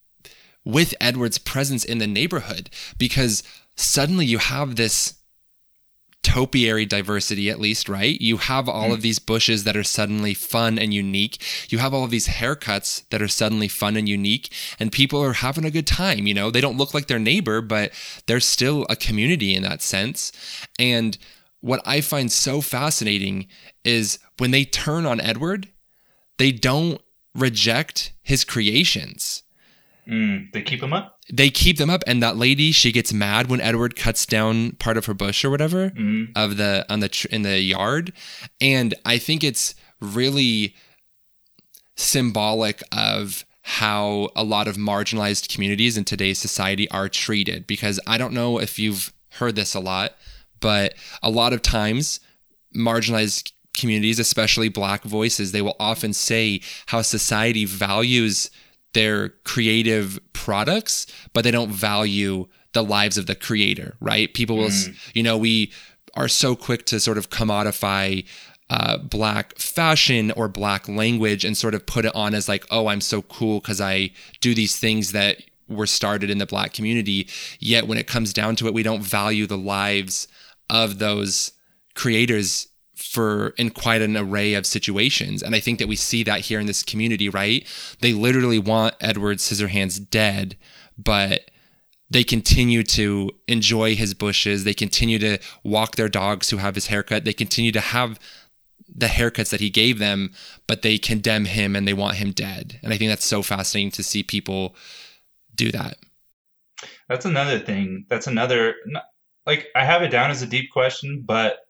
[0.64, 3.42] with Edward's presence in the neighborhood because
[3.76, 5.14] suddenly you have this
[6.22, 8.20] topiary diversity at least right?
[8.20, 8.92] You have all mm.
[8.92, 11.42] of these bushes that are suddenly fun and unique.
[11.68, 14.52] You have all of these haircuts that are suddenly fun and unique.
[14.78, 16.50] And people are having a good time you know?
[16.50, 17.92] They don't look like their neighbor but
[18.26, 20.30] they're still a community in that sense.
[20.78, 21.18] And
[21.62, 23.46] what i find so fascinating
[23.84, 25.68] is when they turn on edward
[26.38, 27.00] they don't
[27.34, 29.42] reject his creations.
[30.08, 31.20] Mm, they keep them up.
[31.32, 34.96] They keep them up, and that lady she gets mad when Edward cuts down part
[34.96, 36.32] of her bush or whatever mm.
[36.34, 38.12] of the on the tr- in the yard,
[38.60, 40.74] and I think it's really
[41.96, 47.66] symbolic of how a lot of marginalized communities in today's society are treated.
[47.68, 50.16] Because I don't know if you've heard this a lot,
[50.58, 52.18] but a lot of times
[52.76, 58.50] marginalized communities, especially black voices, they will often say how society values
[58.94, 64.32] their creative products, but they don't value the lives of the creator, right?
[64.34, 65.14] People will, mm.
[65.14, 65.72] you know, we
[66.14, 68.24] are so quick to sort of commodify
[68.70, 72.86] uh, black fashion or black language and sort of put it on as like, oh,
[72.86, 77.28] I'm so cool because I do these things that were started in the black community.
[77.58, 80.28] Yet when it comes down to it, we don't value the lives
[80.70, 81.52] of those
[81.94, 82.68] creators
[83.10, 85.42] for in quite an array of situations.
[85.42, 87.66] And I think that we see that here in this community, right?
[88.00, 90.56] They literally want Edward Scissorhands dead,
[90.96, 91.50] but
[92.10, 94.64] they continue to enjoy his bushes.
[94.64, 97.24] They continue to walk their dogs who have his haircut.
[97.24, 98.20] They continue to have
[98.94, 100.32] the haircuts that he gave them,
[100.66, 102.78] but they condemn him and they want him dead.
[102.82, 104.76] And I think that's so fascinating to see people
[105.54, 105.96] do that.
[107.08, 108.04] That's another thing.
[108.10, 108.74] That's another,
[109.46, 111.61] like, I have it down as a deep question, but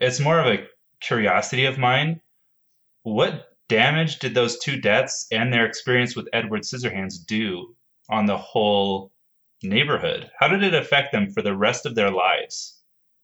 [0.00, 0.66] it's more of a
[1.00, 2.20] curiosity of mine.
[3.02, 7.74] What damage did those two deaths and their experience with Edward Scissorhands do
[8.08, 9.12] on the whole
[9.62, 10.30] neighborhood?
[10.38, 12.80] How did it affect them for the rest of their lives?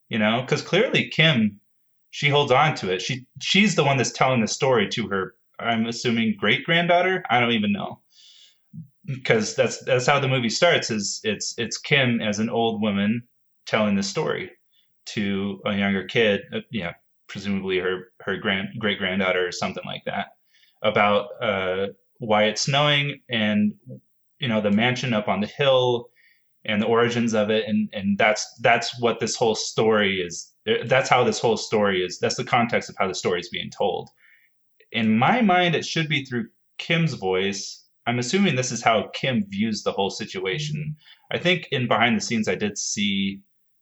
[0.08, 1.60] You know, because clearly Kim,
[2.10, 3.02] she holds on to it.
[3.02, 5.34] She she's the one that's telling the story to her.
[5.58, 7.24] I'm assuming great granddaughter.
[7.30, 8.00] I don't even know
[9.06, 10.90] because that's that's how the movie starts.
[10.90, 13.22] Is it's it's Kim as an old woman
[13.66, 14.50] telling the story
[15.06, 16.42] to a younger kid.
[16.52, 16.92] Uh, yeah,
[17.28, 20.28] presumably her her grand great granddaughter or something like that
[20.82, 23.74] about uh, why it's snowing and
[24.38, 26.08] you know the mansion up on the hill
[26.64, 27.66] and the origins of it.
[27.66, 30.52] And and that's that's what this whole story is
[30.86, 33.70] that's how this whole story is that's the context of how the story is being
[33.70, 34.10] told.
[34.92, 36.48] In my mind it should be through
[36.78, 37.84] kim's voice.
[38.06, 40.96] I'm assuming this is how kim views the whole situation.
[41.30, 43.40] I think in behind the scenes i did see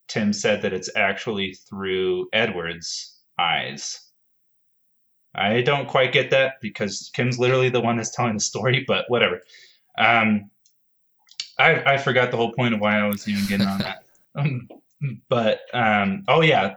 [0.08, 4.10] tim said that it's actually through edward's eyes
[5.34, 9.04] i don't quite get that because kim's literally the one that's telling the story but
[9.08, 9.40] whatever
[9.98, 10.50] um,
[11.58, 14.04] I, I forgot the whole point of why I was even getting on that.
[14.34, 14.66] Um,
[15.28, 16.76] but um, oh yeah,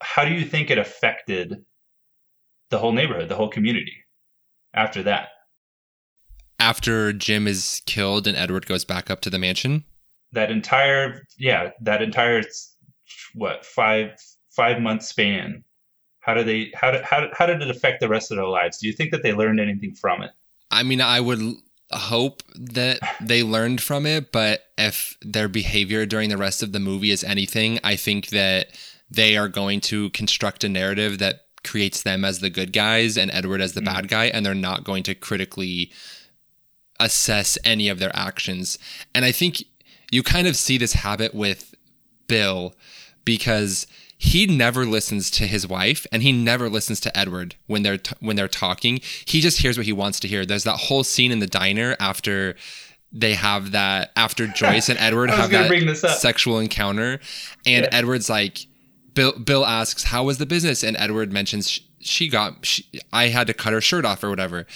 [0.00, 1.66] how do you think it affected
[2.70, 3.92] the whole neighborhood, the whole community
[4.72, 5.28] after that?
[6.58, 9.84] After Jim is killed and Edward goes back up to the mansion.
[10.32, 12.42] That entire yeah, that entire
[13.34, 14.10] what five
[14.50, 15.64] five month span.
[16.20, 18.78] How did they how did how, how did it affect the rest of their lives?
[18.78, 20.30] Do you think that they learned anything from it?
[20.70, 21.40] I mean, I would
[21.92, 26.78] hope that they learned from it, but if their behavior during the rest of the
[26.78, 28.68] movie is anything, I think that
[29.10, 33.30] they are going to construct a narrative that creates them as the good guys and
[33.32, 33.94] Edward as the mm-hmm.
[33.94, 35.92] bad guy, and they're not going to critically
[37.00, 38.78] assess any of their actions.
[39.14, 39.64] And I think
[40.10, 41.74] you kind of see this habit with
[42.26, 42.74] Bill
[43.24, 43.86] because
[44.18, 48.14] he never listens to his wife and he never listens to Edward when they're t-
[48.20, 49.00] when they're talking.
[49.24, 50.44] He just hears what he wants to hear.
[50.44, 52.54] There's that whole scene in the diner after
[53.10, 57.18] they have that after Joyce and Edward have that sexual encounter
[57.64, 57.88] and yeah.
[57.92, 58.66] Edward's like
[59.14, 63.46] Bill Bill asks how was the business and Edward mentions she got she, I had
[63.46, 64.66] to cut her shirt off or whatever.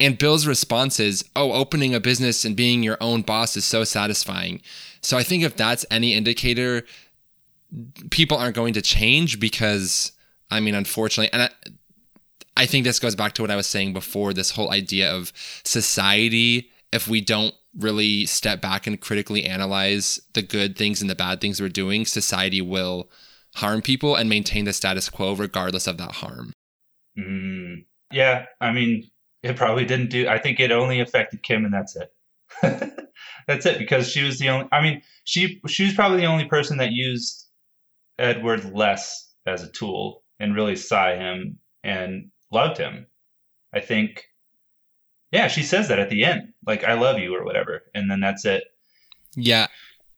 [0.00, 3.84] And Bill's response is, "Oh, opening a business and being your own boss is so
[3.84, 4.60] satisfying."
[5.00, 6.84] So I think if that's any indicator
[8.10, 10.12] people aren't going to change because
[10.50, 11.50] I mean, unfortunately, and I,
[12.56, 15.32] I think this goes back to what I was saying before this whole idea of
[15.64, 16.70] society.
[16.92, 21.40] If we don't really step back and critically analyze the good things and the bad
[21.40, 23.08] things we're doing, society will
[23.54, 26.52] harm people and maintain the status quo regardless of that harm.
[27.18, 29.08] Mm, yeah, I mean,
[29.42, 30.28] it probably didn't do.
[30.28, 32.12] I think it only affected Kim, and that's it.
[33.46, 34.68] that's it because she was the only.
[34.72, 37.46] I mean, she she was probably the only person that used
[38.18, 43.06] Edward less as a tool and really saw him and loved him.
[43.74, 44.28] I think,
[45.32, 48.20] yeah, she says that at the end, like "I love you" or whatever, and then
[48.20, 48.64] that's it.
[49.34, 49.66] Yeah,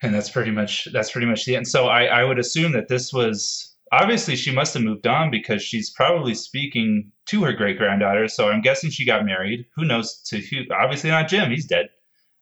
[0.03, 1.67] and that's pretty much that's pretty much the end.
[1.67, 5.63] So I I would assume that this was obviously she must have moved on because
[5.63, 8.29] she's probably speaking to her great granddaughter.
[8.29, 9.67] So I'm guessing she got married.
[9.77, 10.63] Who knows to who?
[10.73, 11.51] Obviously not Jim.
[11.51, 11.89] He's dead.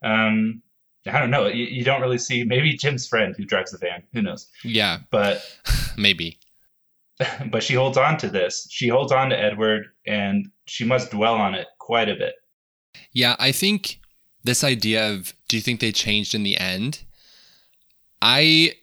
[0.05, 0.63] Um,
[1.07, 1.47] I don't know.
[1.47, 4.03] You, you, don't really see maybe Jim's friend who drives the van.
[4.13, 4.49] Who knows?
[4.65, 5.45] Yeah, but
[5.97, 6.39] maybe.
[7.51, 8.67] But she holds on to this.
[8.71, 12.35] She holds on to Edward, and she must dwell on it quite a bit.
[13.13, 14.01] Yeah, I think
[14.43, 17.05] this idea of do you think they changed in the end?
[18.21, 18.75] I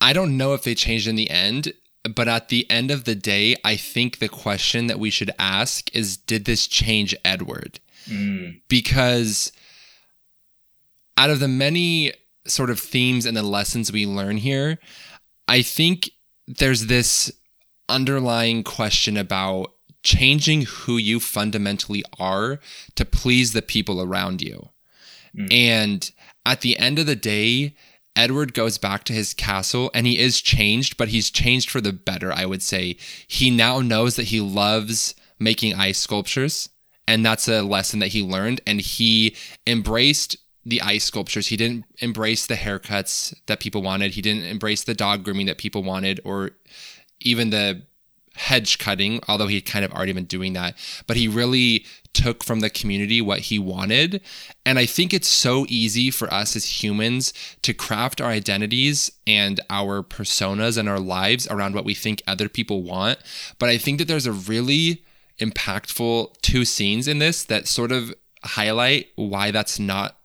[0.00, 1.72] I don't know if they changed in the end,
[2.14, 5.94] but at the end of the day, I think the question that we should ask
[5.94, 7.80] is did this change Edward?
[8.08, 8.60] Mm.
[8.68, 9.52] Because
[11.16, 12.12] out of the many
[12.46, 14.78] sort of themes and the lessons we learn here,
[15.48, 16.10] I think
[16.46, 17.32] there's this
[17.88, 19.72] underlying question about
[20.02, 22.60] changing who you fundamentally are
[22.94, 24.68] to please the people around you.
[25.36, 25.52] Mm.
[25.52, 26.10] And
[26.44, 27.74] at the end of the day,
[28.16, 31.92] Edward goes back to his castle and he is changed, but he's changed for the
[31.92, 32.96] better, I would say.
[33.28, 36.70] He now knows that he loves making ice sculptures,
[37.06, 38.60] and that's a lesson that he learned.
[38.66, 39.36] And he
[39.66, 41.46] embraced the ice sculptures.
[41.46, 44.14] He didn't embrace the haircuts that people wanted.
[44.14, 46.52] He didn't embrace the dog grooming that people wanted, or
[47.20, 47.82] even the
[48.36, 50.76] hedge cutting, although he had kind of already been doing that.
[51.06, 54.22] But he really took from the community what he wanted.
[54.64, 57.32] And I think it's so easy for us as humans
[57.62, 62.48] to craft our identities and our personas and our lives around what we think other
[62.48, 63.18] people want.
[63.58, 65.04] But I think that there's a really
[65.38, 70.16] impactful two scenes in this that sort of highlight why that's not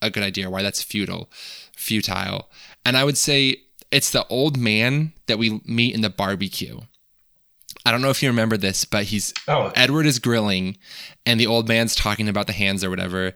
[0.00, 1.30] a good idea, why that's futile,
[1.74, 2.50] futile.
[2.84, 6.80] And I would say it's the old man that we meet in the barbecue.
[7.84, 9.72] I don't know if you remember this, but he's oh.
[9.74, 10.76] Edward is grilling
[11.26, 13.34] and the old man's talking about the hands or whatever.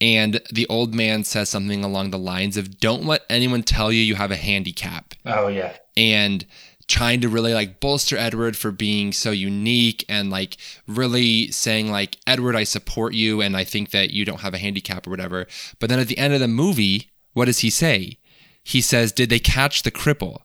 [0.00, 4.00] And the old man says something along the lines of, Don't let anyone tell you
[4.00, 5.14] you have a handicap.
[5.24, 5.76] Oh, yeah.
[5.96, 6.44] And
[6.86, 10.56] trying to really like bolster Edward for being so unique and like
[10.86, 14.58] really saying, like, Edward, I support you and I think that you don't have a
[14.58, 15.46] handicap or whatever.
[15.78, 18.18] But then at the end of the movie, what does he say?
[18.64, 20.40] He says, Did they catch the cripple?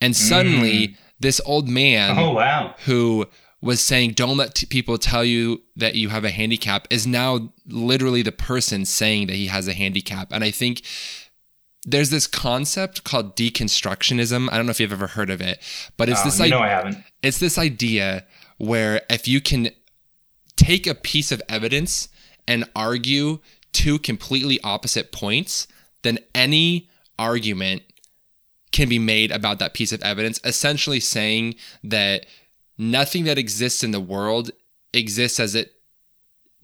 [0.00, 2.74] And suddenly, mm this old man oh, wow.
[2.86, 3.26] who
[3.60, 7.52] was saying don't let t- people tell you that you have a handicap is now
[7.66, 10.82] literally the person saying that he has a handicap and i think
[11.84, 15.60] there's this concept called deconstructionism i don't know if you've ever heard of it
[15.96, 16.58] but it's oh, this idea.
[16.58, 16.98] I haven't.
[17.22, 18.24] it's this idea
[18.58, 19.70] where if you can
[20.56, 22.08] take a piece of evidence
[22.48, 23.38] and argue
[23.72, 25.68] two completely opposite points
[26.02, 26.88] then any
[27.18, 27.82] argument
[28.72, 32.26] can be made about that piece of evidence, essentially saying that
[32.78, 34.50] nothing that exists in the world
[34.92, 35.74] exists as it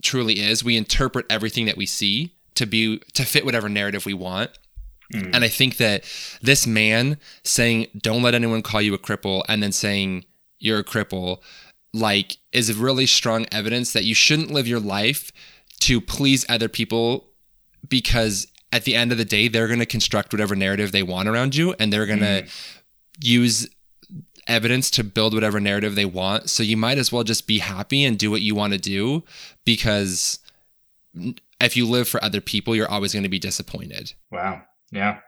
[0.02, 0.64] truly is.
[0.64, 4.50] We interpret everything that we see to be to fit whatever narrative we want.
[5.12, 5.34] Mm.
[5.34, 6.04] And I think that
[6.42, 10.24] this man saying, don't let anyone call you a cripple, and then saying
[10.58, 11.38] you're a cripple,
[11.92, 15.30] like, is really strong evidence that you shouldn't live your life
[15.80, 17.28] to please other people
[17.88, 18.46] because
[18.76, 21.56] at the end of the day, they're going to construct whatever narrative they want around
[21.56, 22.74] you and they're going to mm.
[23.22, 23.66] use
[24.46, 26.50] evidence to build whatever narrative they want.
[26.50, 29.24] So you might as well just be happy and do what you want to do
[29.64, 30.40] because
[31.58, 34.12] if you live for other people, you're always going to be disappointed.
[34.30, 34.62] Wow.
[34.92, 35.20] Yeah.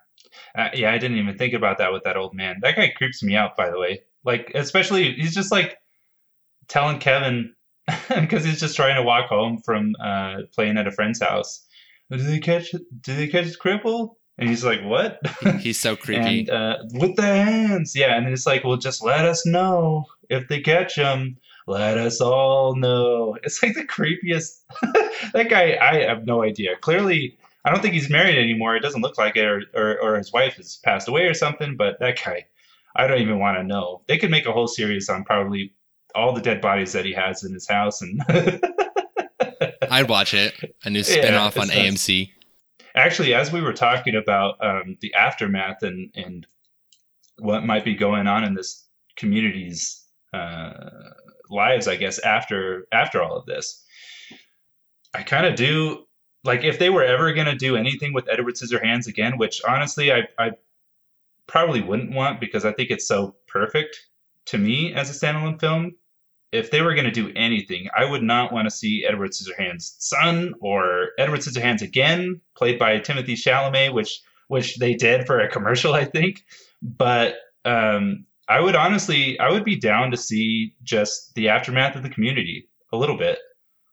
[0.55, 2.59] Uh, yeah, I didn't even think about that with that old man.
[2.61, 4.03] That guy creeps me out, by the way.
[4.25, 5.79] Like, especially, he's just like
[6.69, 7.55] telling Kevin
[8.09, 11.65] because he's just trying to walk home from uh, playing at a friend's house
[12.11, 12.71] did they catch?
[12.73, 14.15] Did they catch Cripple?
[14.39, 15.21] And he's like, "What?"
[15.61, 16.41] He's so creepy.
[16.41, 18.17] and, uh, with the hands, yeah.
[18.17, 21.37] And it's like, "Well, just let us know if they catch him.
[21.67, 24.61] Let us all know." It's like the creepiest.
[25.33, 26.77] that guy, I have no idea.
[26.77, 28.77] Clearly, I don't think he's married anymore.
[28.77, 31.77] It doesn't look like it, or, or, or his wife has passed away or something.
[31.77, 32.47] But that guy,
[32.97, 34.03] I don't even want to know.
[34.07, 35.75] They could make a whole series on probably
[36.15, 38.23] all the dead bodies that he has in his house and
[39.93, 40.77] I'd watch it.
[40.85, 42.31] A new spinoff yeah, on AMC.
[42.95, 46.47] Actually, as we were talking about um, the aftermath and and
[47.39, 48.87] what might be going on in this
[49.17, 50.73] community's uh,
[51.51, 53.85] lives, I guess after after all of this,
[55.15, 56.07] I kind of do
[56.45, 60.13] like if they were ever going to do anything with Edward Scissorhands again, which honestly
[60.13, 60.53] I I
[61.47, 63.97] probably wouldn't want because I think it's so perfect
[64.47, 65.95] to me as a standalone film
[66.53, 69.97] if they were going to do anything, I would not want to see Edward Scissorhands'
[69.99, 75.49] son or Edward Scissorhands again, played by Timothée Chalamet, which which they did for a
[75.49, 76.45] commercial, I think.
[76.83, 82.03] But um, I would honestly, I would be down to see just the aftermath of
[82.03, 83.39] the community a little bit.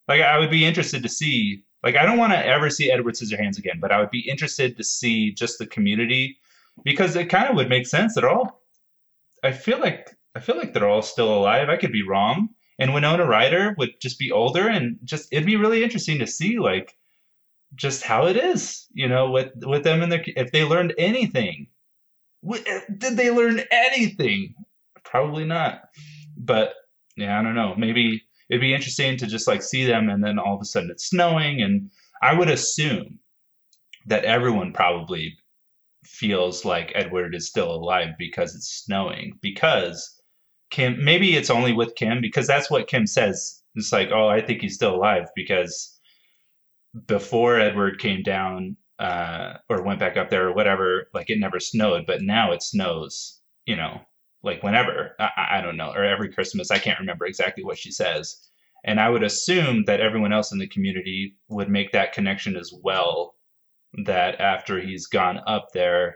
[0.07, 1.63] Like I would be interested to see.
[1.83, 4.77] Like I don't want to ever see Edward Scissorhands again, but I would be interested
[4.77, 6.37] to see just the community
[6.83, 8.15] because it kind of would make sense.
[8.15, 8.61] They're all.
[9.43, 11.69] I feel like I feel like they're all still alive.
[11.69, 12.49] I could be wrong.
[12.77, 16.59] And Winona Ryder would just be older and just it'd be really interesting to see
[16.59, 16.97] like
[17.75, 21.67] just how it is, you know, with with them and their if they learned anything.
[22.53, 24.53] Eh, did they learn anything?
[25.05, 25.83] Probably not.
[26.37, 26.73] But
[27.15, 27.73] yeah, I don't know.
[27.77, 30.91] Maybe it'd be interesting to just like see them and then all of a sudden
[30.91, 31.89] it's snowing and
[32.21, 33.19] I would assume
[34.07, 35.37] that everyone probably
[36.03, 40.14] feels like Edward is still alive because it's snowing because
[40.69, 43.61] Kim, maybe it's only with Kim because that's what Kim says.
[43.75, 45.99] It's like, oh, I think he's still alive because
[47.07, 51.59] before Edward came down uh, or went back up there or whatever, like it never
[51.59, 54.01] snowed, but now it snows, you know,
[54.43, 55.15] like whenever.
[55.19, 56.71] I, I don't know, or every Christmas.
[56.71, 58.49] I can't remember exactly what she says.
[58.85, 62.73] And I would assume that everyone else in the community would make that connection as
[62.83, 63.35] well.
[64.05, 66.15] That after he's gone up there,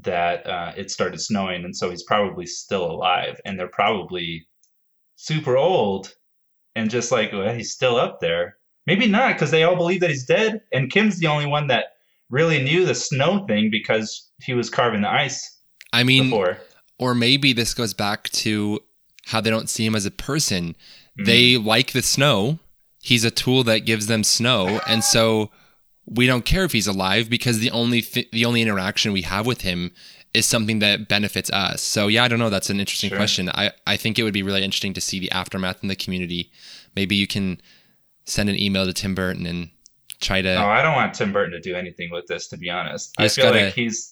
[0.00, 4.46] that uh, it started snowing, and so he's probably still alive, and they're probably
[5.16, 6.14] super old,
[6.74, 8.56] and just like well, he's still up there.
[8.86, 11.86] Maybe not, because they all believe that he's dead, and Kim's the only one that
[12.30, 15.58] really knew the snow thing because he was carving the ice.
[15.92, 16.58] I mean, before.
[16.98, 18.80] or maybe this goes back to
[19.26, 20.70] how they don't see him as a person.
[20.70, 21.24] Mm-hmm.
[21.24, 22.58] They like the snow.
[23.02, 25.50] He's a tool that gives them snow, and so
[26.06, 29.46] we don't care if he's alive because the only th- the only interaction we have
[29.46, 29.92] with him
[30.34, 31.82] is something that benefits us.
[31.82, 32.50] So yeah, I don't know.
[32.50, 33.18] That's an interesting sure.
[33.18, 33.48] question.
[33.50, 36.50] I I think it would be really interesting to see the aftermath in the community.
[36.96, 37.60] Maybe you can
[38.24, 39.70] send an email to Tim Burton and
[40.20, 40.54] try to.
[40.54, 42.48] Oh, I don't want Tim Burton to do anything with this.
[42.48, 44.11] To be honest, I feel gotta, like he's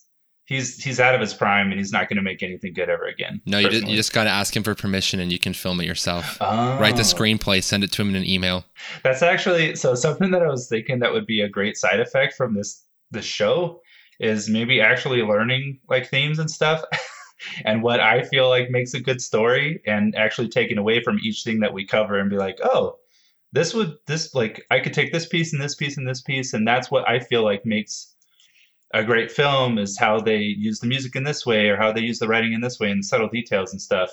[0.51, 3.05] he's he's out of his prime and he's not going to make anything good ever
[3.05, 3.41] again.
[3.47, 5.87] No, you, you just got to ask him for permission and you can film it
[5.87, 6.37] yourself.
[6.43, 6.77] Oh.
[6.79, 7.05] Write the oh.
[7.05, 8.65] screenplay, send it to him in an email.
[9.03, 12.35] That's actually so something that I was thinking that would be a great side effect
[12.35, 13.81] from this this show
[14.19, 16.83] is maybe actually learning like themes and stuff.
[17.65, 21.43] and what I feel like makes a good story and actually taking away from each
[21.43, 22.99] thing that we cover and be like, oh,
[23.53, 26.55] this would this like I could take this piece and this piece and this piece
[26.55, 28.15] and that's what I feel like makes
[28.93, 32.01] a great film is how they use the music in this way or how they
[32.01, 34.11] use the writing in this way and subtle details and stuff.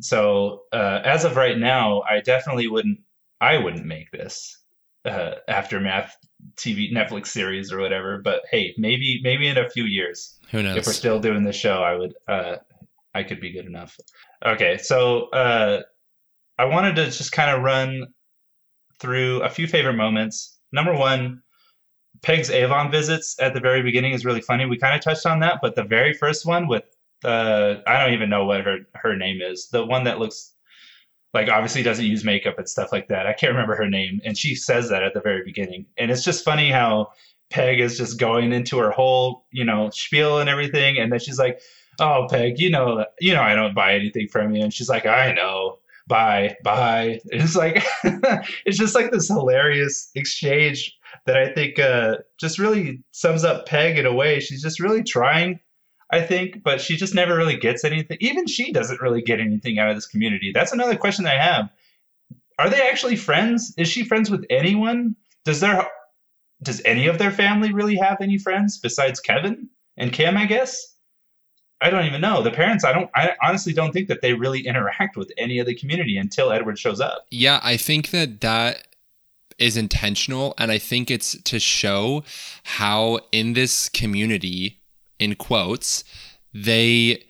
[0.00, 3.00] So uh, as of right now, I definitely wouldn't.
[3.40, 4.62] I wouldn't make this
[5.04, 6.16] uh, aftermath
[6.56, 8.18] TV Netflix series or whatever.
[8.18, 10.76] But hey, maybe maybe in a few years, who knows?
[10.76, 12.14] If we're still doing the show, I would.
[12.26, 12.56] Uh,
[13.14, 13.96] I could be good enough.
[14.44, 15.82] Okay, so uh,
[16.58, 18.06] I wanted to just kind of run
[19.00, 20.58] through a few favorite moments.
[20.72, 21.42] Number one,
[22.22, 24.66] Peg's Avon visits at the very beginning is really funny.
[24.66, 26.84] We kind of touched on that, but the very first one with
[27.22, 29.68] the I don't even know what her her name is.
[29.70, 30.54] The one that looks
[31.34, 33.26] like obviously doesn't use makeup and stuff like that.
[33.26, 36.24] I can't remember her name, and she says that at the very beginning, and it's
[36.24, 37.08] just funny how
[37.50, 41.38] Peg is just going into her whole you know spiel and everything, and then she's
[41.38, 41.60] like,
[42.00, 45.06] "Oh, Peg, you know, you know, I don't buy anything from you," and she's like,
[45.06, 45.78] "I know."
[46.08, 47.20] Bye, bye.
[47.26, 47.84] It's like
[48.64, 53.98] it's just like this hilarious exchange that I think uh, just really sums up Peg
[53.98, 54.40] in a way.
[54.40, 55.60] She's just really trying,
[56.10, 58.16] I think, but she just never really gets anything.
[58.20, 60.52] Even she doesn't really get anything out of this community.
[60.54, 61.68] That's another question I have.
[62.58, 63.72] Are they actually friends?
[63.76, 65.14] Is she friends with anyone?
[65.44, 65.86] Does their
[66.62, 70.36] does any of their family really have any friends besides Kevin and Kim?
[70.36, 70.94] I guess.
[71.80, 72.42] I don't even know.
[72.42, 75.66] The parents, I don't, I honestly don't think that they really interact with any of
[75.66, 77.26] the community until Edward shows up.
[77.30, 78.87] Yeah, I think that that
[79.58, 80.54] is intentional.
[80.58, 82.24] And I think it's to show
[82.64, 84.80] how in this community,
[85.18, 86.04] in quotes,
[86.54, 87.24] they,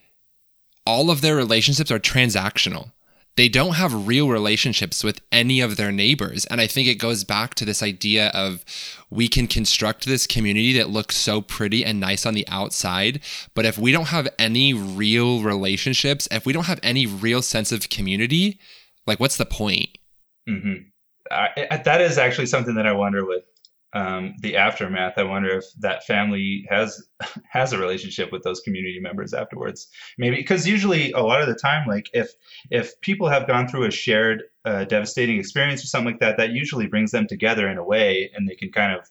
[0.86, 2.92] all of their relationships are transactional.
[3.36, 6.44] They don't have real relationships with any of their neighbors.
[6.46, 8.64] And I think it goes back to this idea of
[9.10, 13.20] we can construct this community that looks so pretty and nice on the outside.
[13.54, 17.70] But if we don't have any real relationships, if we don't have any real sense
[17.70, 18.58] of community,
[19.06, 19.96] like what's the point?
[20.48, 20.88] Mm-hmm.
[21.30, 23.44] I, that is actually something that I wonder with
[23.94, 25.14] um, the aftermath.
[25.16, 27.02] I wonder if that family has
[27.50, 29.88] has a relationship with those community members afterwards.
[30.18, 32.30] Maybe because usually a lot of the time, like if
[32.70, 36.50] if people have gone through a shared uh, devastating experience or something like that, that
[36.50, 39.06] usually brings them together in a way, and they can kind of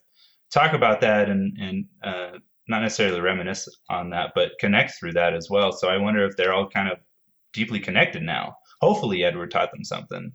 [0.52, 2.38] talk about that and and uh,
[2.68, 5.72] not necessarily reminisce on that, but connect through that as well.
[5.72, 6.98] So I wonder if they're all kind of
[7.52, 8.56] deeply connected now.
[8.80, 10.32] Hopefully, Edward taught them something.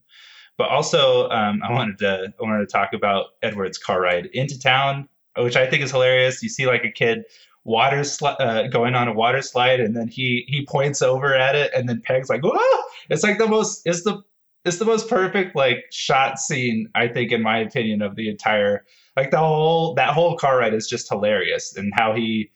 [0.57, 4.59] But also, um, I wanted to I wanted to talk about Edward's car ride into
[4.59, 6.43] town, which I think is hilarious.
[6.43, 7.23] You see like a kid
[7.63, 11.55] water sli- uh, going on a water slide, and then he he points over at
[11.55, 14.21] it, and then Peg's like, "Whoa!" It's like the most it's the
[14.65, 18.85] it's the most perfect like shot scene I think in my opinion of the entire
[19.17, 22.51] like the whole that whole car ride is just hilarious and how he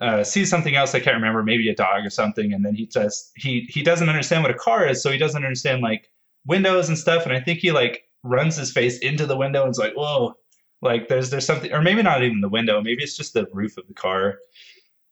[0.00, 2.86] uh, sees something else I can't remember maybe a dog or something and then he
[2.86, 6.10] just he he doesn't understand what a car is so he doesn't understand like
[6.46, 7.24] windows and stuff.
[7.24, 10.34] And I think he like runs his face into the window and is like, whoa,
[10.82, 12.80] like there's there's something, or maybe not even the window.
[12.80, 14.38] Maybe it's just the roof of the car.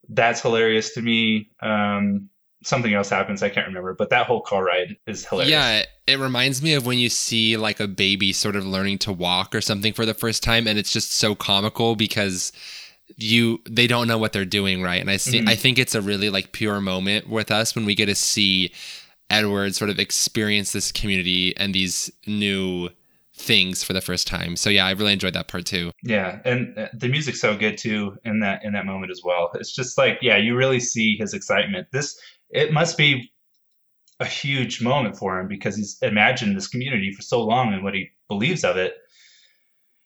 [0.09, 1.51] That's hilarious to me.
[1.61, 2.29] Um,
[2.65, 3.43] something else happens.
[3.43, 5.51] I can't remember, but that whole car ride is hilarious.
[5.51, 9.13] Yeah, it reminds me of when you see like a baby sort of learning to
[9.13, 12.53] walk or something for the first time, and it's just so comical because
[13.17, 15.01] you they don't know what they're doing right.
[15.01, 15.49] And I see, mm-hmm.
[15.49, 18.73] I think it's a really like pure moment with us when we get to see
[19.33, 22.91] Edward sort of experience this community and these new
[23.35, 24.57] things for the first time.
[24.57, 25.91] So yeah, I really enjoyed that part too.
[26.05, 29.51] Yeah, and uh, the music's so good too in that in that moment as well.
[29.55, 31.89] It's just like yeah, you really see his excitement.
[31.93, 33.33] This it must be
[34.21, 37.95] a huge moment for him because he's imagined this community for so long and what
[37.95, 38.95] he believes of it.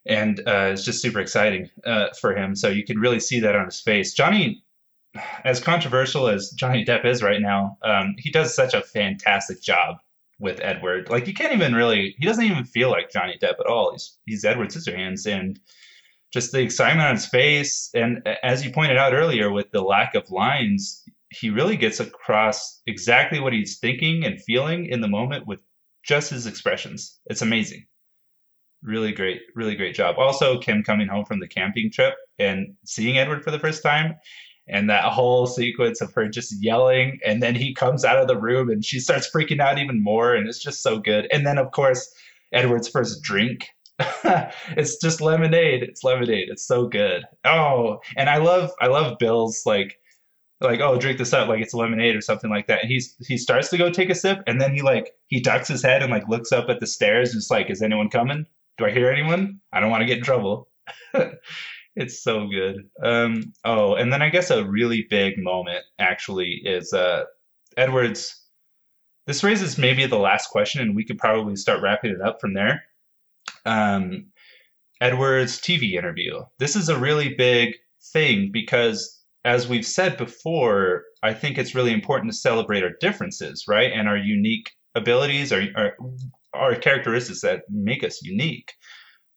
[0.07, 2.55] And uh, it's just super exciting uh, for him.
[2.55, 4.15] So you can really see that on his face.
[4.15, 4.63] Johnny
[5.45, 9.97] as controversial as Johnny Depp is right now, um, he does such a fantastic job
[10.39, 11.09] with Edward.
[11.09, 13.93] Like you can't even really he doesn't even feel like Johnny Depp at all.
[13.93, 15.59] He's he's Edward Scissorhands and
[16.33, 20.15] just the excitement on his face and as you pointed out earlier with the lack
[20.15, 25.47] of lines, he really gets across exactly what he's thinking and feeling in the moment
[25.47, 25.63] with
[26.05, 27.19] just his expressions.
[27.27, 27.87] It's amazing.
[28.83, 30.17] Really great, really great job.
[30.19, 34.15] Also, Kim coming home from the camping trip and seeing Edward for the first time
[34.69, 38.37] and that whole sequence of her just yelling and then he comes out of the
[38.37, 41.27] room and she starts freaking out even more and it's just so good.
[41.33, 42.13] And then of course
[42.53, 43.69] edward's first drink.
[44.77, 45.83] It's just lemonade.
[45.83, 46.49] It's lemonade.
[46.51, 47.25] It's so good.
[47.45, 49.99] Oh and i love i love bill's like
[50.61, 52.83] like oh drink this up like it's lemonade or something like that.
[52.83, 55.69] And he's he starts to go take a sip and then he like he ducks
[55.69, 58.47] his head and like looks up at the stairs and it's like is anyone coming?
[58.79, 59.61] Do i hear anyone?
[59.73, 60.69] I don't want to get in trouble
[61.97, 62.89] it's so good.
[63.03, 67.25] Um, oh, and then I guess a really big moment actually is uh,
[67.77, 68.43] Edwards.
[69.27, 72.55] This raises maybe the last question, and we could probably start wrapping it up from
[72.55, 72.85] there.
[73.65, 74.27] Um,
[75.01, 76.43] Edwards' TV interview.
[76.59, 77.75] This is a really big
[78.13, 83.65] thing because, as we've said before, I think it's really important to celebrate our differences,
[83.67, 85.93] right, and our unique abilities, our our,
[86.53, 88.75] our characteristics that make us unique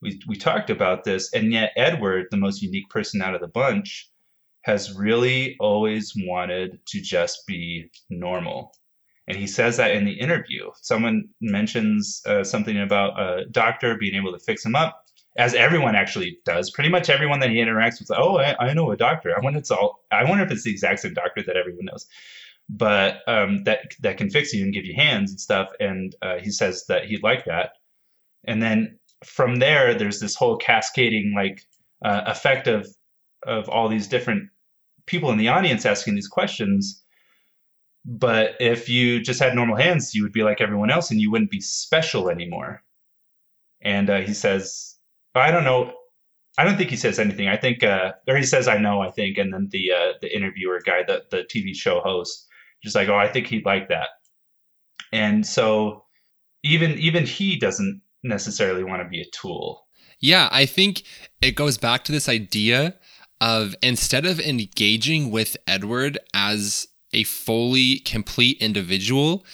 [0.01, 3.47] we we talked about this, and yet Edward, the most unique person out of the
[3.47, 4.09] bunch,
[4.61, 8.73] has really always wanted to just be normal.
[9.27, 10.71] And he says that in the interview.
[10.81, 15.05] Someone mentions uh, something about a doctor being able to fix him up,
[15.37, 16.71] as everyone actually does.
[16.71, 19.35] Pretty much everyone that he interacts with, oh, I, I know a doctor.
[19.35, 20.03] I wonder it's all.
[20.11, 22.07] I wonder if it's the exact same doctor that everyone knows,
[22.69, 25.69] but um, that that can fix you and give you hands and stuff.
[25.79, 27.73] And uh, he says that he'd like that.
[28.45, 31.61] And then from there, there's this whole cascading like
[32.03, 32.87] uh, effect of
[33.45, 34.49] of all these different
[35.05, 37.03] people in the audience asking these questions.
[38.05, 41.31] But if you just had normal hands, you would be like everyone else, and you
[41.31, 42.83] wouldn't be special anymore.
[43.81, 44.95] And uh, he says,
[45.35, 45.93] "I don't know."
[46.57, 47.47] I don't think he says anything.
[47.47, 50.33] I think, uh, or he says, "I know." I think, and then the uh, the
[50.35, 52.47] interviewer guy, the the TV show host,
[52.83, 54.09] just like, "Oh, I think he'd like that."
[55.11, 56.05] And so,
[56.63, 59.85] even even he doesn't necessarily want to be a tool.
[60.19, 61.03] Yeah, I think
[61.41, 62.95] it goes back to this idea
[63.41, 69.45] of instead of engaging with Edward as a fully complete individual,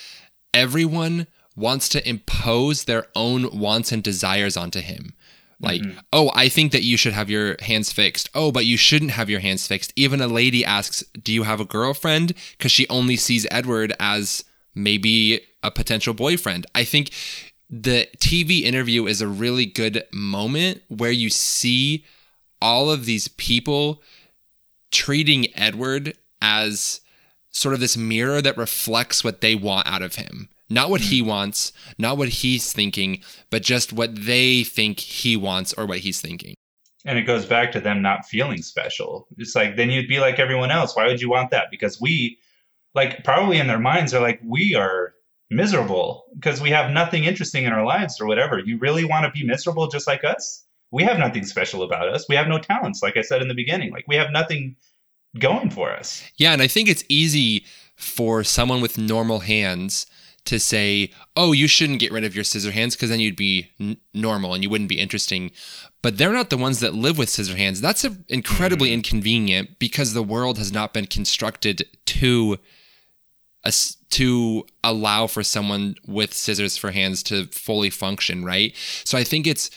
[0.53, 5.13] everyone wants to impose their own wants and desires onto him.
[5.59, 5.99] Like, mm-hmm.
[6.11, 8.29] oh, I think that you should have your hands fixed.
[8.35, 9.93] Oh, but you shouldn't have your hands fixed.
[9.95, 12.33] Even a lady asks, Do you have a girlfriend?
[12.57, 14.43] Because she only sees Edward as
[14.73, 16.67] maybe a potential boyfriend.
[16.75, 17.11] I think
[17.69, 22.05] the TV interview is a really good moment where you see
[22.61, 24.01] all of these people
[24.91, 27.01] treating Edward as
[27.51, 30.49] sort of this mirror that reflects what they want out of him.
[30.69, 31.27] Not what he mm.
[31.27, 36.21] wants, not what he's thinking, but just what they think he wants or what he's
[36.21, 36.55] thinking.
[37.05, 39.27] And it goes back to them not feeling special.
[39.37, 40.95] It's like, then you'd be like everyone else.
[40.95, 41.67] Why would you want that?
[41.69, 42.39] Because we,
[42.95, 45.13] like, probably in their minds are like, we are
[45.49, 48.59] miserable because we have nothing interesting in our lives or whatever.
[48.59, 50.63] You really want to be miserable just like us?
[50.91, 52.25] We have nothing special about us.
[52.29, 53.91] We have no talents, like I said in the beginning.
[53.91, 54.75] Like we have nothing
[55.39, 56.23] going for us.
[56.37, 57.65] Yeah, and I think it's easy
[57.95, 60.05] for someone with normal hands
[60.45, 63.71] to say, "Oh, you shouldn't get rid of your scissor hands because then you'd be
[63.79, 65.51] n- normal and you wouldn't be interesting."
[66.01, 67.81] But they're not the ones that live with scissor hands.
[67.81, 68.95] That's incredibly mm-hmm.
[68.95, 72.57] inconvenient because the world has not been constructed to
[74.11, 78.75] to allow for someone with scissors for hands to fully function, right?
[79.03, 79.69] So I think it's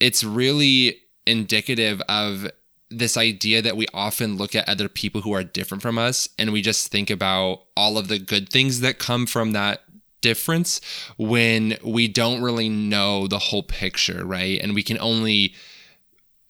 [0.00, 2.50] it's really indicative of
[2.90, 6.52] this idea that we often look at other people who are different from us and
[6.52, 9.82] we just think about all of the good things that come from that
[10.20, 10.80] difference
[11.16, 14.60] when we don't really know the whole picture, right?
[14.60, 15.54] And we can only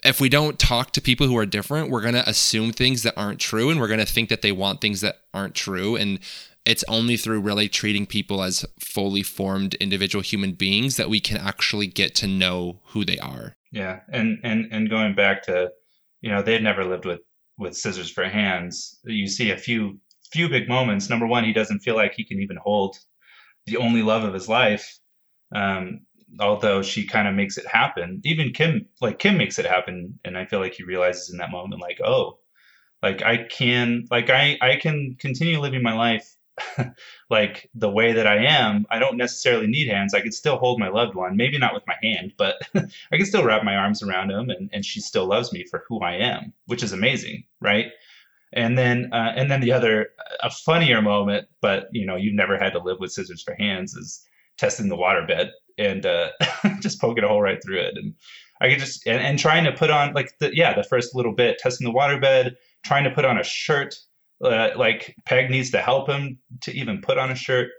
[0.05, 3.15] if we don't talk to people who are different, we're going to assume things that
[3.17, 6.19] aren't true and we're going to think that they want things that aren't true and
[6.65, 11.37] it's only through really treating people as fully formed individual human beings that we can
[11.37, 13.57] actually get to know who they are.
[13.73, 15.71] Yeah, and and and going back to,
[16.21, 17.21] you know, they've never lived with
[17.59, 19.01] with scissors for hands.
[19.05, 19.99] You see a few
[20.31, 21.11] few big moments.
[21.11, 22.97] Number one, he doesn't feel like he can even hold
[23.67, 24.99] the only love of his life.
[25.55, 26.01] Um,
[26.41, 28.21] although she kind of makes it happen.
[28.25, 31.51] Even Kim, like Kim, makes it happen, and I feel like he realizes in that
[31.51, 32.39] moment, like, oh,
[33.03, 36.37] like I can, like I I can continue living my life
[37.31, 40.15] like the way that I am, I don't necessarily need hands.
[40.15, 43.27] I could still hold my loved one, maybe not with my hand, but I can
[43.27, 46.15] still wrap my arms around him and, and she still loves me for who I
[46.17, 47.87] am, which is amazing, right?
[48.53, 50.11] And then, uh, and then the other,
[50.43, 53.95] a funnier moment, but you know, you've never had to live with scissors for hands,
[53.95, 54.27] is
[54.59, 56.31] testing the waterbed and uh,
[56.81, 57.95] just poking a hole right through it.
[57.97, 58.15] And
[58.61, 61.35] I could just and, and trying to put on like the yeah the first little
[61.35, 62.55] bit testing the waterbed,
[62.85, 63.97] trying to put on a shirt.
[64.43, 67.71] Uh, like Peg needs to help him to even put on a shirt.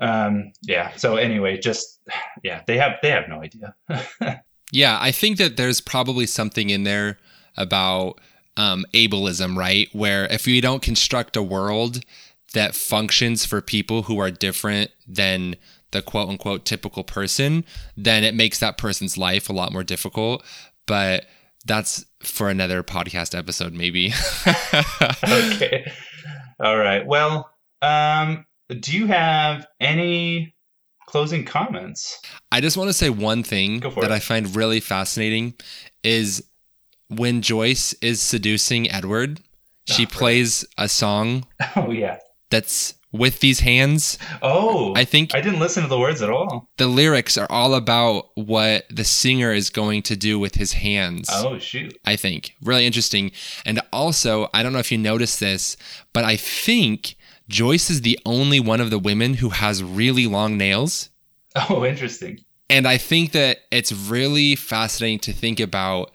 [0.00, 0.94] Um, yeah.
[0.96, 2.00] So anyway, just
[2.42, 3.74] yeah, they have they have no idea.
[4.72, 7.18] yeah, I think that there's probably something in there
[7.56, 8.20] about
[8.56, 9.88] um, ableism, right?
[9.92, 12.00] Where if we don't construct a world
[12.52, 15.56] that functions for people who are different than
[15.90, 17.64] the quote unquote typical person,
[17.96, 20.44] then it makes that person's life a lot more difficult.
[20.86, 21.26] But
[21.66, 24.12] that's for another podcast episode, maybe.
[25.24, 25.90] okay.
[26.60, 27.04] All right.
[27.04, 27.50] Well,
[27.82, 28.46] um,
[28.80, 30.54] do you have any
[31.06, 32.18] closing comments?
[32.50, 34.10] I just want to say one thing that it.
[34.10, 35.54] I find really fascinating
[36.02, 36.44] is
[37.08, 39.40] when Joyce is seducing Edward,
[39.86, 41.46] she oh, plays a song.
[41.76, 42.18] Oh yeah.
[42.50, 44.18] That's with these hands.
[44.42, 46.68] Oh, I think I didn't listen to the words at all.
[46.76, 51.28] The lyrics are all about what the singer is going to do with his hands.
[51.32, 51.98] Oh, shoot.
[52.04, 53.32] I think really interesting.
[53.64, 55.76] And also, I don't know if you noticed this,
[56.12, 57.16] but I think
[57.48, 61.10] Joyce is the only one of the women who has really long nails.
[61.70, 62.40] Oh, interesting.
[62.68, 66.10] And I think that it's really fascinating to think about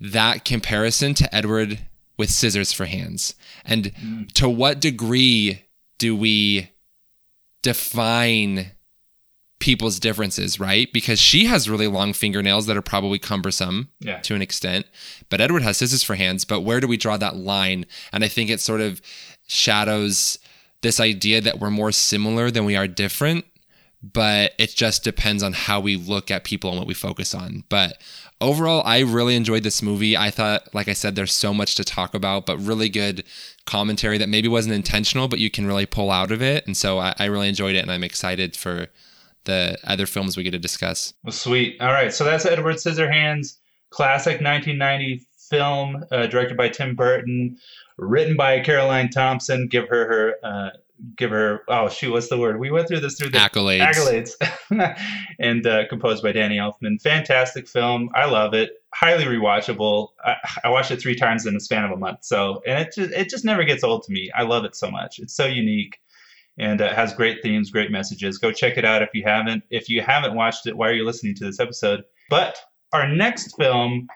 [0.00, 1.86] that comparison to Edward
[2.16, 3.34] with scissors for hands.
[3.64, 4.32] And mm.
[4.32, 5.62] to what degree
[5.98, 6.70] do we
[7.62, 8.72] define
[9.58, 10.92] people's differences, right?
[10.92, 14.20] Because she has really long fingernails that are probably cumbersome yeah.
[14.20, 14.86] to an extent,
[15.28, 16.44] but Edward has scissors for hands.
[16.44, 17.86] But where do we draw that line?
[18.12, 19.00] And I think it sort of
[19.48, 20.38] shadows
[20.82, 23.44] this idea that we're more similar than we are different,
[24.00, 27.64] but it just depends on how we look at people and what we focus on.
[27.68, 28.00] But
[28.40, 30.16] overall, I really enjoyed this movie.
[30.16, 33.24] I thought, like I said, there's so much to talk about, but really good
[33.68, 36.66] commentary that maybe wasn't intentional, but you can really pull out of it.
[36.66, 38.88] And so I, I really enjoyed it, and I'm excited for
[39.44, 41.14] the other films we get to discuss.
[41.22, 41.80] Well, sweet.
[41.80, 43.58] All right, so that's Edward Scissorhands,
[43.90, 47.56] classic 1990 film, uh, directed by Tim Burton,
[47.98, 49.68] written by Caroline Thompson.
[49.68, 50.70] Give her her uh,
[51.16, 52.58] give her oh shoot what's the word?
[52.58, 54.32] We went through this through the accolades.
[54.70, 54.98] accolades.
[55.40, 57.00] And uh, composed by danny elfman.
[57.00, 58.10] Fantastic film.
[58.14, 58.70] I love it.
[58.92, 60.08] Highly rewatchable.
[60.24, 60.34] I,
[60.64, 62.24] I, watched it three times in the span of a month.
[62.24, 64.30] So and it just it just never gets old to me.
[64.36, 65.18] I love it so much.
[65.18, 65.98] It's so unique.
[66.58, 68.38] And uh, has great themes great messages.
[68.38, 69.62] Go check it out if you haven't.
[69.70, 72.04] If you haven't watched it why are you listening to this episode?
[72.30, 72.58] But
[72.92, 74.08] our next film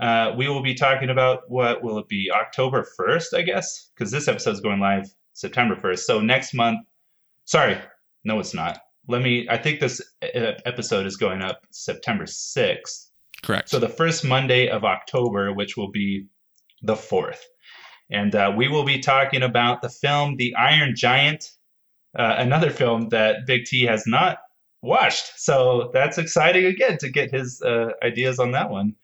[0.00, 2.30] uh, we will be talking about what will it be?
[2.34, 3.90] October 1st i guess?
[3.94, 6.00] Because this episode is going live September 1st.
[6.00, 6.80] So next month,
[7.44, 7.78] sorry,
[8.24, 8.80] no, it's not.
[9.08, 13.06] Let me, I think this episode is going up September 6th.
[13.42, 13.68] Correct.
[13.68, 16.26] So the first Monday of October, which will be
[16.82, 17.40] the 4th.
[18.10, 21.52] And uh, we will be talking about the film The Iron Giant,
[22.18, 24.38] uh, another film that Big T has not
[24.82, 25.32] watched.
[25.38, 28.94] So that's exciting again to get his uh, ideas on that one.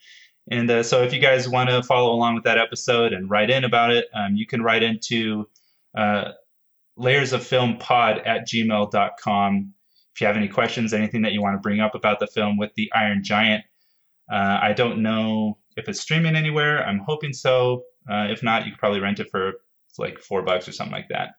[0.51, 3.51] And uh, so if you guys want to follow along with that episode and write
[3.51, 5.49] in about it, um, you can write into
[5.97, 6.33] uh,
[6.97, 9.73] layers of film pod at gmail.com.
[10.15, 12.57] If you have any questions, anything that you want to bring up about the film
[12.57, 13.65] with the Iron Giant,
[14.33, 16.85] uh, I don't know if it's streaming anywhere.
[16.87, 17.83] I'm hoping so.
[18.11, 19.55] Uh, if not, you could probably rent it for
[19.99, 21.31] like four bucks or something like that.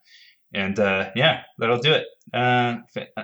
[0.53, 2.05] And uh, yeah, that'll do it.
[2.34, 2.77] Uh,
[3.17, 3.23] uh,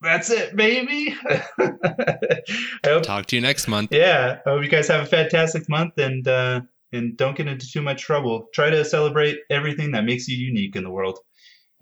[0.00, 1.14] that's it, baby.
[2.84, 3.92] hope, Talk to you next month.
[3.92, 6.62] Yeah, I hope you guys have a fantastic month and uh,
[6.92, 8.48] and don't get into too much trouble.
[8.54, 11.18] Try to celebrate everything that makes you unique in the world.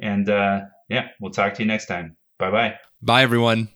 [0.01, 2.16] And uh, yeah, we'll talk to you next time.
[2.39, 2.74] Bye bye.
[3.02, 3.68] Bye, everyone.